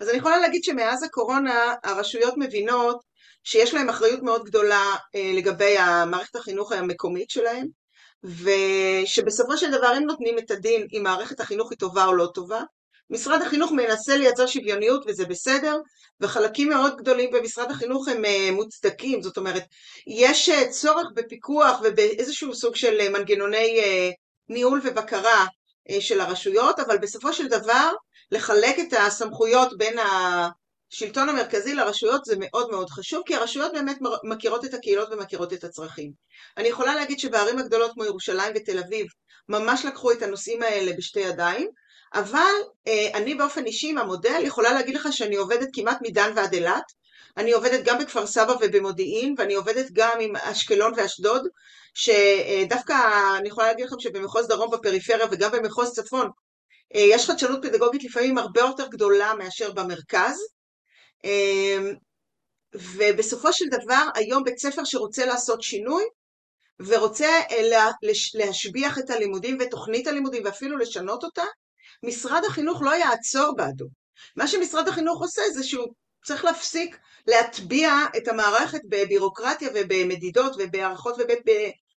אז 0.00 0.08
אני 0.08 0.18
יכולה 0.18 0.38
להגיד 0.38 0.64
שמאז 0.64 1.02
הקורונה 1.02 1.74
הרשויות 1.84 2.34
מבינות 2.36 3.00
שיש 3.44 3.74
להם 3.74 3.88
אחריות 3.88 4.22
מאוד 4.22 4.44
גדולה 4.44 4.84
אה, 5.14 5.30
לגבי 5.34 5.78
המערכת 5.78 6.36
החינוך 6.36 6.72
המקומית 6.72 7.30
שלהם, 7.30 7.66
ושבסופו 8.24 9.56
של 9.56 9.70
דבר 9.70 9.86
הם 9.86 10.02
נותנים 10.02 10.38
את 10.38 10.50
הדין 10.50 10.86
אם 10.92 11.02
מערכת 11.02 11.40
החינוך 11.40 11.70
היא 11.70 11.78
טובה 11.78 12.04
או 12.04 12.14
לא 12.14 12.28
טובה. 12.34 12.62
משרד 13.10 13.42
החינוך 13.42 13.72
מנסה 13.72 14.16
לייצר 14.16 14.46
שוויוניות 14.46 15.04
וזה 15.06 15.24
בסדר, 15.24 15.76
וחלקים 16.20 16.68
מאוד 16.68 16.96
גדולים 16.96 17.30
במשרד 17.30 17.70
החינוך 17.70 18.08
הם 18.08 18.24
אה, 18.24 18.48
מוצדקים, 18.52 19.22
זאת 19.22 19.36
אומרת, 19.36 19.62
יש 20.06 20.48
אה, 20.48 20.68
צורך 20.70 21.06
בפיקוח 21.14 21.80
ובאיזשהו 21.84 22.54
סוג 22.54 22.76
של 22.76 23.08
מנגנוני 23.10 23.80
ניהול 24.48 24.80
ובקרה 24.84 25.46
של 26.00 26.20
הרשויות, 26.20 26.80
אבל 26.80 26.98
בסופו 26.98 27.32
של 27.32 27.48
דבר 27.48 27.92
לחלק 28.34 28.78
את 28.78 28.92
הסמכויות 28.92 29.78
בין 29.78 29.96
השלטון 29.98 31.28
המרכזי 31.28 31.74
לרשויות 31.74 32.24
זה 32.24 32.34
מאוד 32.38 32.70
מאוד 32.70 32.90
חשוב, 32.90 33.22
כי 33.26 33.34
הרשויות 33.34 33.72
באמת 33.72 33.98
מכירות 34.24 34.64
את 34.64 34.74
הקהילות 34.74 35.08
ומכירות 35.12 35.52
את 35.52 35.64
הצרכים. 35.64 36.12
אני 36.56 36.68
יכולה 36.68 36.94
להגיד 36.94 37.18
שבערים 37.18 37.58
הגדולות 37.58 37.92
כמו 37.92 38.04
ירושלים 38.04 38.52
ותל 38.56 38.78
אביב 38.78 39.06
ממש 39.48 39.84
לקחו 39.84 40.12
את 40.12 40.22
הנושאים 40.22 40.62
האלה 40.62 40.92
בשתי 40.98 41.20
ידיים, 41.20 41.68
אבל 42.14 42.54
אה, 42.86 43.08
אני 43.14 43.34
באופן 43.34 43.64
אישי 43.64 43.90
עם 43.90 43.98
המודל 43.98 44.40
יכולה 44.44 44.72
להגיד 44.72 44.94
לך 44.94 45.08
שאני 45.10 45.36
עובדת 45.36 45.68
כמעט 45.72 45.98
מדן 46.02 46.32
ועד 46.36 46.52
אילת, 46.52 46.92
אני 47.36 47.52
עובדת 47.52 47.84
גם 47.84 47.98
בכפר 47.98 48.26
סבא 48.26 48.54
ובמודיעין, 48.60 49.34
ואני 49.38 49.54
עובדת 49.54 49.86
גם 49.92 50.18
עם 50.20 50.36
אשקלון 50.36 50.92
ואשדוד, 50.96 51.46
שדווקא 51.94 52.94
אני 53.38 53.48
יכולה 53.48 53.66
להגיד 53.66 53.86
לכם 53.86 54.00
שבמחוז 54.00 54.48
דרום 54.48 54.70
בפריפריה 54.70 55.26
וגם 55.30 55.50
במחוז 55.52 55.92
צפון 55.92 56.30
יש 56.94 57.26
חדשנות 57.26 57.58
פדגוגית 57.62 58.04
לפעמים 58.04 58.38
הרבה 58.38 58.60
יותר 58.60 58.86
גדולה 58.88 59.34
מאשר 59.34 59.72
במרכז, 59.72 60.36
אמ, 61.24 61.94
ובסופו 62.74 63.52
של 63.52 63.64
דבר 63.70 64.04
היום 64.14 64.44
בית 64.44 64.58
ספר 64.58 64.84
שרוצה 64.84 65.26
לעשות 65.26 65.62
שינוי 65.62 66.04
ורוצה 66.80 67.28
אה, 67.50 67.90
להשביח 68.34 68.98
את 68.98 69.10
הלימודים 69.10 69.58
ותוכנית 69.60 70.06
הלימודים 70.06 70.44
ואפילו 70.44 70.78
לשנות 70.78 71.24
אותה, 71.24 71.44
משרד 72.02 72.44
החינוך 72.44 72.82
לא 72.82 72.90
יעצור 72.90 73.54
בעדו. 73.56 73.86
מה 74.36 74.48
שמשרד 74.48 74.88
החינוך 74.88 75.22
עושה 75.22 75.42
זה 75.54 75.64
שהוא 75.64 75.86
צריך 76.24 76.44
להפסיק 76.44 76.98
להטביע 77.26 77.90
את 78.16 78.28
המערכת 78.28 78.80
בבירוקרטיה 78.88 79.68
ובמדידות 79.74 80.52
ובהערכות 80.58 81.14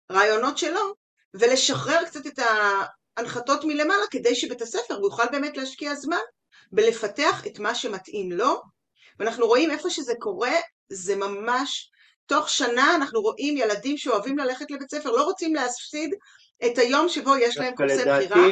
וברעיונות 0.09 0.57
שלו 0.57 0.93
ולשחרר 1.33 2.05
קצת 2.05 2.27
את 2.27 2.39
ההנחתות 3.17 3.63
מלמעלה 3.63 4.03
כדי 4.11 4.35
שבית 4.35 4.61
הספר 4.61 4.99
יוכל 5.03 5.23
באמת 5.31 5.57
להשקיע 5.57 5.95
זמן 5.95 6.17
בלפתח 6.71 7.47
את 7.47 7.59
מה 7.59 7.75
שמתאים 7.75 8.31
לו 8.31 8.61
ואנחנו 9.19 9.47
רואים 9.47 9.71
איפה 9.71 9.89
שזה 9.89 10.13
קורה, 10.19 10.53
זה 10.89 11.15
ממש, 11.15 11.91
תוך 12.25 12.49
שנה 12.49 12.95
אנחנו 12.95 13.21
רואים 13.21 13.57
ילדים 13.57 13.97
שאוהבים 13.97 14.37
ללכת 14.37 14.71
לבית 14.71 14.91
ספר, 14.91 15.11
לא 15.11 15.23
רוצים 15.23 15.55
להפסיד 15.55 16.13
את 16.65 16.77
היום 16.77 17.09
שבו 17.09 17.35
יש 17.35 17.57
להם 17.57 17.75
קורסי 17.75 18.01
בחירה. 18.05 18.47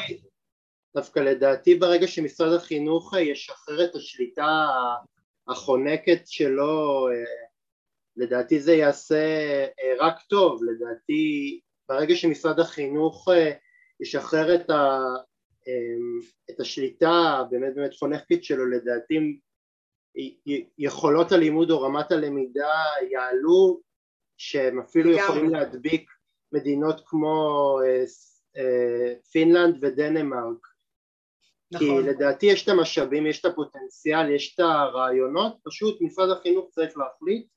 דווקא 0.95 1.19
לדעתי 1.19 1.76
ברגע 1.76 2.08
שמשרד 2.08 2.54
החינוך 2.54 3.13
ישחרר 3.17 3.86
את 3.86 3.95
השליטה 3.95 4.67
החונקת 5.47 6.21
שלו, 6.26 7.08
לדעתי 8.17 8.60
זה 8.60 8.73
יעשה 8.73 9.26
אה, 9.80 9.93
רק 9.99 10.15
טוב, 10.30 10.62
לדעתי 10.63 11.60
ברגע 11.89 12.15
שמשרד 12.15 12.60
החינוך 12.60 13.30
אה, 13.32 13.52
ישחרר 14.04 14.56
את, 14.56 14.70
ה, 14.70 15.00
אה, 15.68 16.26
את 16.50 16.60
השליטה 16.60 17.44
באמת 17.50 17.76
באמת 17.76 17.94
חונקת 17.94 18.44
שלו, 18.44 18.66
לדעתי 18.66 19.39
יכולות 20.78 21.32
הלימוד 21.32 21.72
או 21.72 21.82
רמת 21.82 22.12
הלמידה 22.12 22.74
יעלו 23.12 23.82
שהם 24.38 24.80
אפילו. 24.80 25.12
יכולים 25.12 25.50
להדביק 25.50 26.10
מדינות 26.52 27.02
כמו 27.06 27.80
אה, 27.86 28.04
אה, 28.58 29.13
פינלנד 29.32 29.78
ודנמרק 29.82 30.68
נכון. 31.72 31.88
כי 31.88 32.10
לדעתי 32.10 32.46
יש 32.46 32.63
את 32.63 32.70
המשאבים, 32.70 33.28
יש 33.28 33.39
את 33.39 33.46
הפוטנציאל, 33.46 34.32
יש 34.32 34.54
את 34.56 34.60
הרעיונות, 34.60 35.58
פשוט 35.63 36.02
משרד 36.02 36.30
החינוך 36.30 36.70
צריך 36.72 36.98
להחליט 36.98 37.48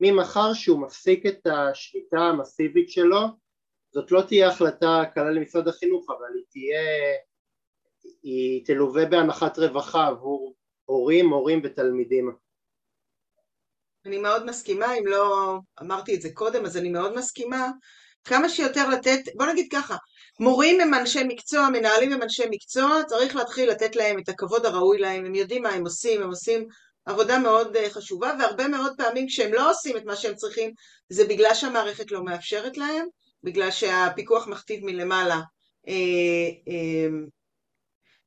ממחר 0.00 0.52
שהוא 0.54 0.80
מפסיק 0.80 1.26
את 1.26 1.46
השליטה 1.46 2.20
המסיבית 2.20 2.90
שלו 2.90 3.20
זאת 3.92 4.12
לא 4.12 4.22
תהיה 4.22 4.48
החלטה 4.48 5.02
קלה 5.14 5.30
למשרד 5.30 5.68
החינוך 5.68 6.10
אבל 6.10 6.34
היא 6.34 6.44
תהיה, 6.50 6.80
היא 8.22 8.66
תלווה 8.66 9.06
בהנחת 9.06 9.58
רווחה 9.58 10.06
עבור 10.06 10.54
הורים, 10.84 11.26
מורים 11.26 11.60
ותלמידים. 11.64 12.32
אני 14.06 14.18
מאוד 14.18 14.46
מסכימה, 14.46 14.94
אם 14.94 15.06
לא 15.06 15.54
אמרתי 15.80 16.14
את 16.14 16.22
זה 16.22 16.28
קודם, 16.34 16.64
אז 16.64 16.76
אני 16.76 16.88
מאוד 16.88 17.16
מסכימה. 17.16 17.70
כמה 18.24 18.48
שיותר 18.48 18.88
לתת, 18.88 19.20
בוא 19.36 19.46
נגיד 19.46 19.68
ככה, 19.72 19.96
מורים 20.40 20.80
הם 20.80 20.94
אנשי 20.94 21.24
מקצוע, 21.28 21.68
מנהלים 21.68 22.12
הם 22.12 22.22
אנשי 22.22 22.44
מקצוע, 22.50 23.02
צריך 23.06 23.36
להתחיל 23.36 23.70
לתת 23.70 23.96
להם 23.96 24.18
את 24.18 24.28
הכבוד 24.28 24.66
הראוי 24.66 24.98
להם, 24.98 25.24
הם 25.24 25.34
יודעים 25.34 25.62
מה 25.62 25.68
הם 25.68 25.84
עושים, 25.84 26.22
הם 26.22 26.28
עושים 26.28 26.66
עבודה 27.04 27.38
מאוד 27.38 27.76
אה, 27.76 27.90
חשובה, 27.90 28.32
והרבה 28.38 28.68
מאוד 28.68 28.92
פעמים 28.96 29.26
כשהם 29.26 29.52
לא 29.52 29.70
עושים 29.70 29.96
את 29.96 30.04
מה 30.04 30.16
שהם 30.16 30.34
צריכים, 30.34 30.72
זה 31.08 31.24
בגלל 31.24 31.54
שהמערכת 31.54 32.12
לא 32.12 32.24
מאפשרת 32.24 32.76
להם, 32.76 33.06
בגלל 33.44 33.70
שהפיקוח 33.70 34.46
מכתיב 34.46 34.84
מלמעלה 34.84 35.40
אה, 35.88 35.92
אה, 36.68 37.08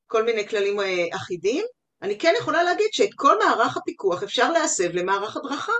כל 0.07 0.23
מיני 0.23 0.47
כללים 0.47 0.79
אה, 0.79 1.05
אחידים, 1.15 1.65
אני 2.01 2.19
כן 2.19 2.33
יכולה 2.37 2.63
להגיד 2.63 2.87
שאת 2.91 3.09
כל 3.15 3.39
מערך 3.39 3.77
הפיקוח 3.77 4.23
אפשר 4.23 4.51
להסב 4.51 4.89
למערך 4.93 5.37
הדרכה. 5.37 5.73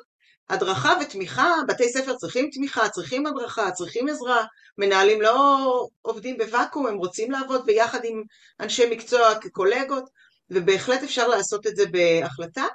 הדרכה 0.50 0.94
ותמיכה, 1.02 1.54
בתי 1.68 1.90
ספר 1.90 2.16
צריכים 2.16 2.50
תמיכה, 2.52 2.90
צריכים 2.90 3.26
הדרכה, 3.26 3.72
צריכים 3.72 4.08
עזרה, 4.08 4.46
מנהלים 4.78 5.22
לא 5.22 5.88
עובדים 6.02 6.38
בוואקום, 6.38 6.88
הם 6.88 6.98
רוצים 6.98 7.32
לעבוד 7.32 7.66
ביחד 7.66 8.00
עם 8.04 8.24
אנשי 8.60 8.90
מקצוע 8.92 9.36
כקולגות, 9.36 10.10
ובהחלט 10.50 11.04
אפשר 11.04 11.28
לעשות 11.28 11.68
את 11.68 11.76
זה 11.76 11.84
בהחלטה. 11.86 12.66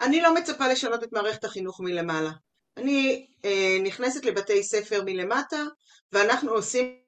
אני 0.00 0.20
לא 0.20 0.34
מצפה 0.34 0.68
לשנות 0.68 1.04
את 1.04 1.12
מערכת 1.12 1.44
החינוך 1.44 1.80
מלמעלה. 1.80 2.30
אני 2.76 3.26
אה, 3.44 3.78
נכנסת 3.82 4.24
לבתי 4.24 4.62
ספר 4.62 5.02
מלמטה, 5.04 5.64
ואנחנו 6.12 6.50
עושים 6.50 6.98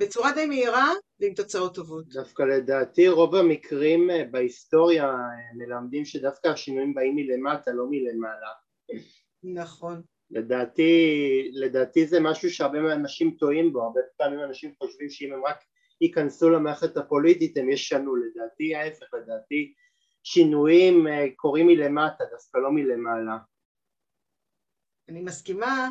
בצורה 0.00 0.32
די 0.34 0.46
מהירה 0.46 0.92
ועם 1.20 1.34
תוצאות 1.34 1.74
טובות. 1.74 2.08
דווקא 2.08 2.42
לדעתי 2.42 3.08
רוב 3.08 3.34
המקרים 3.34 4.10
אה, 4.10 4.24
בהיסטוריה 4.30 5.04
אה, 5.04 5.54
מלמדים 5.54 6.04
שדווקא 6.04 6.48
השינויים 6.48 6.94
באים 6.94 7.16
מלמטה, 7.16 7.72
לא 7.72 7.86
מלמעלה. 7.90 8.48
נכון. 9.42 10.02
לדעתי, 10.30 11.50
לדעתי 11.52 12.06
זה 12.06 12.20
משהו 12.20 12.50
שהרבה 12.50 12.92
אנשים 12.92 13.30
טועים 13.38 13.72
בו, 13.72 13.82
הרבה 13.82 14.00
פעמים 14.16 14.40
אנשים 14.40 14.74
חושבים 14.78 15.10
שאם 15.10 15.32
הם 15.32 15.44
רק 15.44 15.56
ייכנסו 16.00 16.50
למערכת 16.50 16.96
הפוליטית 16.96 17.56
הם 17.56 17.70
ישנו, 17.70 18.16
לדעתי 18.16 18.74
ההפך, 18.74 19.06
לדעתי 19.14 19.74
שינויים 20.22 21.06
אה, 21.06 21.26
קורים 21.36 21.66
מלמטה, 21.66 22.24
דווקא 22.30 22.58
לא 22.58 22.70
מלמעלה. 22.72 23.38
אני 25.10 25.20
מסכימה, 25.20 25.88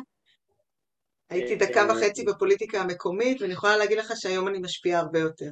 הייתי 1.30 1.56
דקה 1.56 1.82
וחצי 1.90 2.24
בפוליטיקה 2.24 2.80
המקומית, 2.80 3.42
ואני 3.42 3.52
יכולה 3.52 3.76
להגיד 3.76 3.98
לך 3.98 4.12
שהיום 4.16 4.48
אני 4.48 4.58
משפיעה 4.58 5.00
הרבה 5.00 5.18
יותר. 5.18 5.50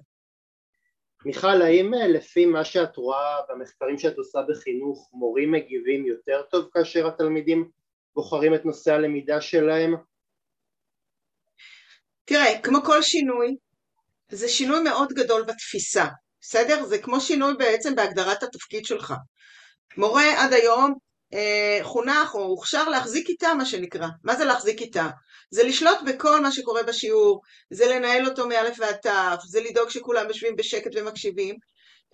מיכל, 1.25 1.63
האם 1.63 1.95
אה, 1.95 2.09
לפי 2.09 2.47
מה 2.47 2.65
שאת 2.65 2.97
רואה 2.97 3.41
במחקרים 3.49 3.99
שאת 3.99 4.19
עושה 4.19 4.39
בחינוך, 4.49 5.11
מורים 5.13 5.53
מגיבים 5.53 6.07
יותר 6.07 6.43
טוב 6.51 6.69
כאשר 6.73 7.09
התלמידים 7.09 7.71
בוחרים 8.15 8.55
את 8.55 8.65
נושא 8.65 8.93
הלמידה 8.93 9.41
שלהם? 9.41 9.95
תראה, 12.25 12.63
כמו 12.63 12.79
כל 12.85 13.03
שינוי, 13.03 13.57
זה 14.29 14.49
שינוי 14.49 14.83
מאוד 14.83 15.09
גדול 15.13 15.43
בתפיסה, 15.43 16.07
בסדר? 16.41 16.85
זה 16.85 16.99
כמו 16.99 17.21
שינוי 17.21 17.55
בעצם 17.59 17.95
בהגדרת 17.95 18.43
התפקיד 18.43 18.85
שלך. 18.85 19.15
מורה 19.97 20.45
עד 20.45 20.53
היום 20.53 20.91
אה, 20.91 21.08
חונך 21.83 22.35
או 22.35 22.43
הוכשר 22.43 22.89
להחזיק 22.89 23.27
כיתה, 23.27 23.55
מה 23.55 23.65
שנקרא. 23.65 24.07
מה 24.25 24.37
זה 24.37 24.45
להחזיק 24.45 24.79
כיתה? 24.79 25.09
זה 25.51 25.63
לשלוט 25.63 25.99
בכל 26.07 26.41
מה 26.41 26.53
שקורה 26.53 26.83
בשיעור, 26.83 27.41
זה 27.71 27.87
לנהל 27.87 28.27
אותו 28.27 28.49
מאלף 28.49 28.77
ועד 28.79 28.97
תף, 28.97 29.43
זה 29.49 29.61
לדאוג 29.61 29.91
שכולם 29.91 30.29
יושבים 30.29 30.57
בשקט 30.57 30.91
ומקשיבים. 30.95 31.57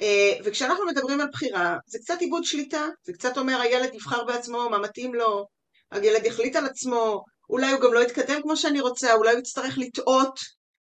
אה, 0.00 0.32
וכשאנחנו 0.44 0.86
מדברים 0.86 1.20
על 1.20 1.28
בחירה, 1.32 1.76
זה 1.86 1.98
קצת 1.98 2.20
איבוד 2.20 2.44
שליטה, 2.44 2.86
זה 3.04 3.12
קצת 3.12 3.38
אומר 3.38 3.60
הילד 3.60 3.94
יבחר 3.94 4.24
בעצמו 4.24 4.70
מה 4.70 4.78
מתאים 4.78 5.14
לו, 5.14 5.46
הילד 5.90 6.24
יחליט 6.26 6.56
על 6.56 6.66
עצמו, 6.66 7.24
אולי 7.50 7.72
הוא 7.72 7.80
גם 7.80 7.94
לא 7.94 8.00
יתקדם 8.00 8.42
כמו 8.42 8.56
שאני 8.56 8.80
רוצה, 8.80 9.14
אולי 9.14 9.30
הוא 9.30 9.38
יצטרך 9.38 9.78
לטעות 9.78 10.38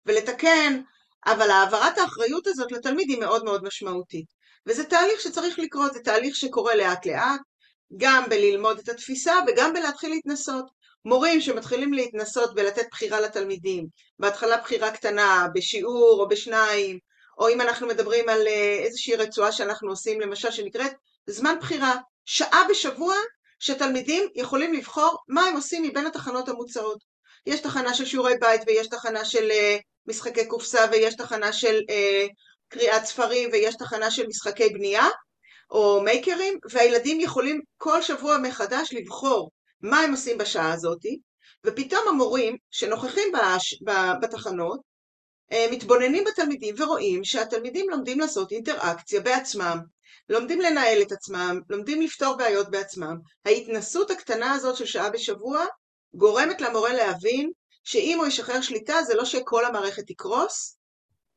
ולתקן, 0.06 0.80
אבל 1.26 1.50
העברת 1.50 1.98
האחריות 1.98 2.46
הזאת 2.46 2.72
לתלמיד 2.72 3.08
היא 3.08 3.20
מאוד 3.20 3.44
מאוד 3.44 3.64
משמעותית. 3.64 4.26
וזה 4.66 4.84
תהליך 4.84 5.20
שצריך 5.20 5.58
לקרות, 5.58 5.94
זה 5.94 6.00
תהליך 6.00 6.36
שקורה 6.36 6.74
לאט 6.74 7.06
לאט, 7.06 7.40
גם 7.96 8.24
בללמוד 8.28 8.78
את 8.78 8.88
התפיסה 8.88 9.34
וגם 9.46 9.72
בלהתחיל 9.72 10.10
להתנסות. 10.10 10.76
מורים 11.04 11.40
שמתחילים 11.40 11.92
להתנסות 11.92 12.50
ולתת 12.56 12.86
בחירה 12.90 13.20
לתלמידים, 13.20 13.86
בהתחלה 14.18 14.56
בחירה 14.56 14.90
קטנה, 14.90 15.46
בשיעור 15.54 16.20
או 16.20 16.28
בשניים, 16.28 16.98
או 17.38 17.48
אם 17.48 17.60
אנחנו 17.60 17.86
מדברים 17.86 18.28
על 18.28 18.46
אה, 18.46 18.78
איזושהי 18.84 19.16
רצועה 19.16 19.52
שאנחנו 19.52 19.90
עושים, 19.90 20.20
למשל 20.20 20.50
שנקראת 20.50 20.92
זמן 21.26 21.56
בחירה, 21.60 21.94
שעה 22.24 22.66
בשבוע 22.70 23.14
שתלמידים 23.58 24.28
יכולים 24.34 24.74
לבחור 24.74 25.16
מה 25.28 25.42
הם 25.42 25.54
עושים 25.56 25.82
מבין 25.82 26.06
התחנות 26.06 26.48
המוצעות. 26.48 26.98
יש 27.46 27.60
תחנה 27.60 27.94
של 27.94 28.04
שיעורי 28.04 28.34
בית 28.40 28.60
ויש 28.66 28.86
תחנה 28.86 29.24
של 29.24 29.50
uh, 29.50 29.82
משחקי 30.06 30.46
קופסה 30.46 30.86
ויש 30.92 31.14
תחנה 31.14 31.52
של 31.52 31.76
uh, 31.78 32.32
קריאת 32.68 33.04
ספרים 33.04 33.50
ויש 33.52 33.74
תחנה 33.74 34.10
של 34.10 34.26
משחקי 34.26 34.68
בנייה 34.68 35.08
או 35.70 36.02
מייקרים, 36.04 36.58
והילדים 36.70 37.20
יכולים 37.20 37.60
כל 37.76 38.02
שבוע 38.02 38.38
מחדש 38.38 38.92
לבחור 38.92 39.50
מה 39.80 40.00
הם 40.00 40.10
עושים 40.10 40.38
בשעה 40.38 40.72
הזאת, 40.72 41.02
ופתאום 41.66 42.08
המורים 42.08 42.56
שנוכחים 42.70 43.32
בש... 43.32 43.82
בתחנות 44.22 44.80
uh, 45.52 45.72
מתבוננים 45.72 46.24
בתלמידים 46.24 46.74
ורואים 46.78 47.24
שהתלמידים 47.24 47.90
לומדים 47.90 48.20
לעשות 48.20 48.52
אינטראקציה 48.52 49.20
בעצמם, 49.20 49.78
לומדים 50.28 50.60
לנהל 50.60 51.02
את 51.02 51.12
עצמם, 51.12 51.60
לומדים 51.70 52.02
לפתור 52.02 52.36
בעיות 52.36 52.70
בעצמם. 52.70 53.16
ההתנסות 53.44 54.10
הקטנה 54.10 54.52
הזאת 54.52 54.76
של 54.76 54.86
שעה 54.86 55.10
בשבוע 55.10 55.64
גורמת 56.14 56.60
למורה 56.60 56.92
להבין 56.92 57.50
שאם 57.84 58.18
הוא 58.18 58.26
ישחרר 58.26 58.60
שליטה 58.60 59.02
זה 59.06 59.14
לא 59.14 59.24
שכל 59.24 59.64
המערכת 59.64 60.02
תקרוס, 60.06 60.78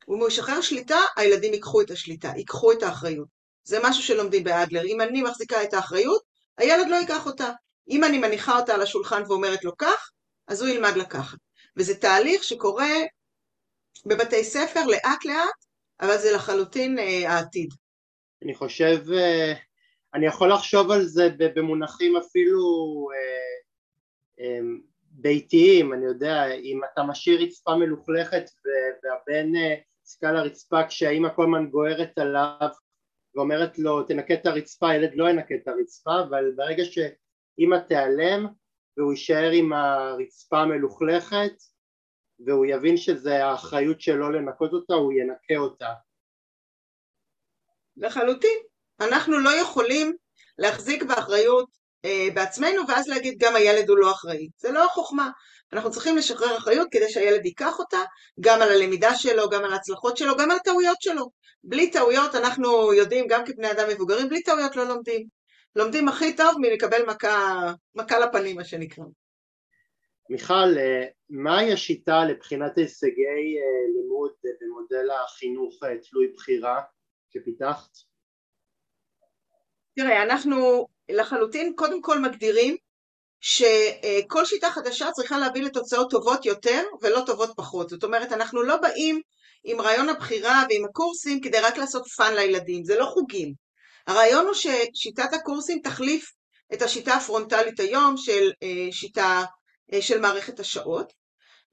אם 0.09 0.19
הוא 0.19 0.27
ישחרר 0.27 0.61
שליטה, 0.61 0.99
הילדים 1.15 1.53
ייקחו 1.53 1.81
את 1.81 1.91
השליטה, 1.91 2.31
ייקחו 2.35 2.71
את 2.71 2.83
האחריות. 2.83 3.38
זה 3.63 3.77
משהו 3.83 4.03
שלומדים 4.03 4.43
באדלר. 4.43 4.85
אם 4.85 5.01
אני 5.01 5.21
מחזיקה 5.21 5.63
את 5.63 5.73
האחריות, 5.73 6.21
הילד 6.57 6.87
לא 6.89 6.95
ייקח 6.95 7.25
אותה. 7.25 7.51
אם 7.89 8.03
אני 8.03 8.17
מניחה 8.17 8.59
אותה 8.59 8.73
על 8.73 8.81
השולחן 8.81 9.23
ואומרת 9.27 9.63
לו 9.63 9.77
כך, 9.77 10.11
אז 10.47 10.61
הוא 10.61 10.69
ילמד 10.69 10.95
לקחת. 10.95 11.37
וזה 11.77 11.95
תהליך 11.95 12.43
שקורה 12.43 12.93
בבתי 14.05 14.43
ספר 14.43 14.85
לאט 14.87 15.25
לאט, 15.25 15.65
אבל 16.01 16.17
זה 16.17 16.31
לחלוטין 16.31 16.99
אה, 16.99 17.31
העתיד. 17.31 17.69
אני 18.43 18.55
חושב, 18.55 18.97
אה, 19.13 19.53
אני 20.13 20.25
יכול 20.25 20.53
לחשוב 20.53 20.91
על 20.91 21.05
זה 21.05 21.29
במונחים 21.39 22.17
אפילו 22.17 22.61
אה, 23.13 23.59
אה, 24.45 24.59
ביתיים, 25.11 25.93
אני 25.93 26.05
יודע, 26.05 26.51
אם 26.51 26.81
אתה 26.93 27.03
משאיר 27.03 27.41
רצפה 27.41 27.75
מלוכלכת 27.75 28.43
והבן 29.03 29.51
נסקל 30.03 30.31
לרצפה 30.31 30.87
כשהאימא 30.87 31.29
כל 31.35 31.43
הזמן 31.43 31.69
גוערת 31.69 32.17
עליו 32.17 32.69
ואומרת 33.35 33.79
לו 33.79 34.03
תנקה 34.03 34.33
את 34.33 34.45
הרצפה, 34.45 34.89
הילד 34.89 35.11
לא 35.15 35.29
ינקה 35.29 35.55
את 35.55 35.67
הרצפה, 35.67 36.11
אבל 36.29 36.51
ברגע 36.55 36.83
שאימא 36.83 37.77
תיעלם 37.87 38.47
והוא 38.97 39.11
יישאר 39.11 39.49
עם 39.53 39.73
הרצפה 39.73 40.59
המלוכלכת 40.59 41.53
והוא 42.45 42.65
יבין 42.65 42.97
שזה 42.97 43.45
האחריות 43.45 44.01
שלו 44.01 44.31
לנקות 44.31 44.73
אותה, 44.73 44.93
הוא 44.93 45.13
ינקה 45.13 45.57
אותה. 45.57 45.89
לחלוטין. 47.97 48.57
אנחנו 49.01 49.39
לא 49.39 49.49
יכולים 49.61 50.15
להחזיק 50.57 51.03
באחריות 51.03 51.69
אה, 52.05 52.27
בעצמנו 52.33 52.87
ואז 52.87 53.07
להגיד 53.07 53.37
גם 53.39 53.55
הילד 53.55 53.89
הוא 53.89 53.97
לא 53.97 54.11
אחראי. 54.11 54.49
זה 54.57 54.71
לא 54.71 54.85
החוכמה. 54.85 55.29
אנחנו 55.73 55.91
צריכים 55.91 56.17
לשחרר 56.17 56.57
אחריות 56.57 56.87
כדי 56.91 57.09
שהילד 57.09 57.45
ייקח 57.45 57.79
אותה, 57.79 57.99
גם 58.39 58.61
על 58.61 58.69
הלמידה 58.71 59.15
שלו, 59.15 59.49
גם 59.49 59.63
על 59.63 59.73
ההצלחות 59.73 60.17
שלו, 60.17 60.37
גם 60.37 60.51
על 60.51 60.57
הטעויות 60.57 61.01
שלו. 61.01 61.29
בלי 61.63 61.91
טעויות 61.91 62.35
אנחנו 62.35 62.93
יודעים, 62.93 63.27
גם 63.27 63.45
כבני 63.45 63.71
אדם 63.71 63.89
מבוגרים, 63.89 64.29
בלי 64.29 64.43
טעויות 64.43 64.75
לא 64.75 64.87
לומדים. 64.87 65.27
לומדים 65.75 66.07
הכי 66.07 66.35
טוב 66.35 66.55
מלקבל 66.57 67.05
מכה, 67.07 67.71
מכה 67.95 68.19
לפנים, 68.19 68.55
מה 68.55 68.63
שנקרא. 68.63 69.03
מיכל, 70.29 70.77
אה, 70.77 71.05
מהי 71.29 71.73
השיטה 71.73 72.25
לבחינת 72.25 72.77
הישגי 72.77 73.57
אה, 73.59 74.01
לימוד 74.01 74.31
במודל 74.61 75.07
החינוך 75.11 75.83
אה, 75.83 75.97
תלוי 76.09 76.27
בחירה? 76.35 76.81
שפיתחת? 77.29 77.89
תראה, 79.95 80.23
אנחנו 80.23 80.87
לחלוטין 81.09 81.73
קודם 81.75 82.01
כל 82.01 82.19
מגדירים 82.19 82.77
שכל 83.41 84.45
שיטה 84.45 84.71
חדשה 84.71 85.11
צריכה 85.11 85.37
להביא 85.37 85.63
לתוצאות 85.63 86.11
טובות 86.11 86.45
יותר 86.45 86.83
ולא 87.01 87.23
טובות 87.25 87.51
פחות. 87.55 87.89
זאת 87.89 88.03
אומרת, 88.03 88.31
אנחנו 88.31 88.63
לא 88.63 88.77
באים 88.77 89.21
עם 89.63 89.81
רעיון 89.81 90.09
הבחירה 90.09 90.63
ועם 90.69 90.85
הקורסים 90.85 91.41
כדי 91.41 91.59
רק 91.59 91.77
לעשות 91.77 92.07
fun 92.17 92.33
לילדים, 92.33 92.83
זה 92.83 92.99
לא 92.99 93.05
חוגים. 93.05 93.53
הרעיון 94.07 94.45
הוא 94.45 94.53
ששיטת 94.53 95.33
הקורסים 95.33 95.79
תחליף 95.83 96.31
את 96.73 96.81
השיטה 96.81 97.13
הפרונטלית 97.13 97.79
היום 97.79 98.17
של 98.17 98.51
אה, 98.63 98.91
שיטה 98.91 99.43
אה, 99.93 100.01
של 100.01 100.19
מערכת 100.19 100.59
השעות, 100.59 101.13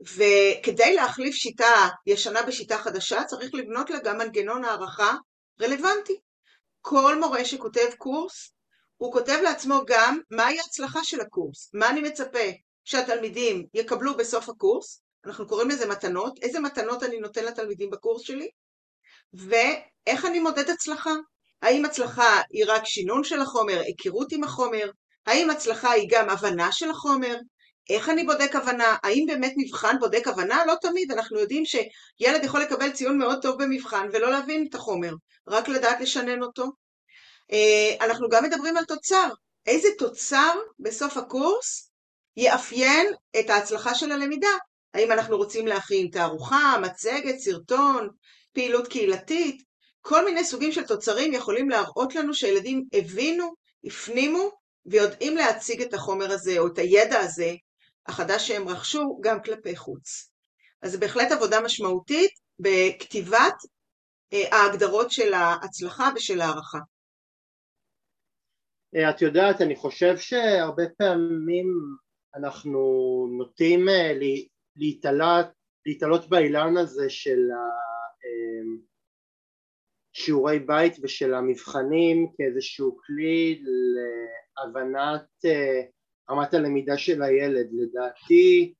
וכדי 0.00 0.94
להחליף 0.94 1.34
שיטה 1.34 1.88
ישנה 2.06 2.42
בשיטה 2.42 2.78
חדשה 2.78 3.24
צריך 3.24 3.54
לבנות 3.54 3.90
לה 3.90 3.98
גם 4.04 4.18
מנגנון 4.18 4.64
הערכה 4.64 5.14
רלוונטי. 5.62 6.20
כל 6.80 7.18
מורה 7.20 7.44
שכותב 7.44 7.88
קורס, 7.98 8.50
הוא 8.96 9.12
כותב 9.12 9.38
לעצמו 9.42 9.80
גם 9.86 10.18
מהי 10.30 10.58
ההצלחה 10.58 11.04
של 11.04 11.20
הקורס, 11.20 11.70
מה 11.74 11.90
אני 11.90 12.00
מצפה 12.00 12.48
שהתלמידים 12.84 13.66
יקבלו 13.74 14.16
בסוף 14.16 14.48
הקורס, 14.48 15.00
אנחנו 15.26 15.46
קוראים 15.46 15.68
לזה 15.68 15.88
מתנות, 15.88 16.38
איזה 16.42 16.60
מתנות 16.60 17.02
אני 17.02 17.20
נותן 17.20 17.44
לתלמידים 17.44 17.90
בקורס 17.90 18.22
שלי, 18.22 18.48
ואיך 19.34 20.24
אני 20.24 20.40
מודד 20.40 20.70
הצלחה. 20.70 21.12
האם 21.62 21.84
הצלחה 21.84 22.40
היא 22.50 22.64
רק 22.68 22.84
שינון 22.84 23.24
של 23.24 23.40
החומר, 23.40 23.80
היכרות 23.80 24.32
עם 24.32 24.44
החומר, 24.44 24.90
האם 25.26 25.50
הצלחה 25.50 25.90
היא 25.90 26.08
גם 26.10 26.30
הבנה 26.30 26.72
של 26.72 26.90
החומר, 26.90 27.36
איך 27.90 28.08
אני 28.08 28.24
בודק 28.24 28.56
הבנה? 28.56 28.96
האם 29.02 29.24
באמת 29.26 29.52
מבחן 29.56 29.96
בודק 30.00 30.28
הבנה? 30.28 30.64
לא 30.66 30.74
תמיד. 30.80 31.12
אנחנו 31.12 31.38
יודעים 31.38 31.64
שילד 31.64 32.44
יכול 32.44 32.60
לקבל 32.60 32.90
ציון 32.90 33.18
מאוד 33.18 33.42
טוב 33.42 33.62
במבחן 33.62 34.08
ולא 34.12 34.30
להבין 34.30 34.66
את 34.68 34.74
החומר, 34.74 35.12
רק 35.48 35.68
לדעת 35.68 36.00
לשנן 36.00 36.42
אותו. 36.42 36.66
אה, 37.52 38.06
אנחנו 38.06 38.28
גם 38.28 38.44
מדברים 38.44 38.76
על 38.76 38.84
תוצר. 38.84 39.28
איזה 39.66 39.88
תוצר 39.98 40.58
בסוף 40.78 41.16
הקורס 41.16 41.90
יאפיין 42.36 43.12
את 43.40 43.50
ההצלחה 43.50 43.94
של 43.94 44.12
הלמידה? 44.12 44.48
האם 44.94 45.12
אנחנו 45.12 45.36
רוצים 45.36 45.66
להכין 45.66 46.08
תערוכה, 46.12 46.76
מצגת, 46.82 47.38
סרטון, 47.38 48.08
פעילות 48.52 48.88
קהילתית, 48.88 49.62
כל 50.00 50.24
מיני 50.24 50.44
סוגים 50.44 50.72
של 50.72 50.86
תוצרים 50.86 51.32
יכולים 51.32 51.70
להראות 51.70 52.14
לנו 52.14 52.34
שהילדים 52.34 52.84
הבינו, 52.92 53.54
הפנימו 53.84 54.50
ויודעים 54.86 55.36
להציג 55.36 55.82
את 55.82 55.94
החומר 55.94 56.32
הזה 56.32 56.58
או 56.58 56.66
את 56.66 56.78
הידע 56.78 57.18
הזה 57.20 57.54
החדש 58.06 58.48
שהם 58.48 58.68
רכשו 58.68 59.18
גם 59.20 59.42
כלפי 59.42 59.76
חוץ. 59.76 60.30
אז 60.82 60.92
זה 60.92 60.98
בהחלט 60.98 61.32
עבודה 61.32 61.60
משמעותית 61.60 62.30
בכתיבת 62.58 63.54
אה, 64.32 64.56
ההגדרות 64.56 65.10
של 65.10 65.34
ההצלחה 65.34 66.10
ושל 66.16 66.40
הערכה. 66.40 66.78
אה, 68.96 69.10
את 69.10 69.22
יודעת, 69.22 69.60
אני 69.60 69.76
חושב 69.76 70.16
שהרבה 70.16 70.82
פעמים 70.98 71.66
אנחנו 72.34 72.80
נוטים 73.38 73.88
אה, 73.88 74.12
להתעלות 75.86 76.28
באילן 76.28 76.76
הזה 76.76 77.10
של 77.10 77.38
שיעורי 80.12 80.58
בית 80.58 80.96
ושל 81.02 81.34
המבחנים 81.34 82.28
כאיזשהו 82.36 82.96
כלי 83.06 83.62
להבנת 84.56 85.26
רמת 86.30 86.54
הלמידה 86.54 86.98
של 86.98 87.22
הילד. 87.22 87.68
לדעתי 87.72 88.74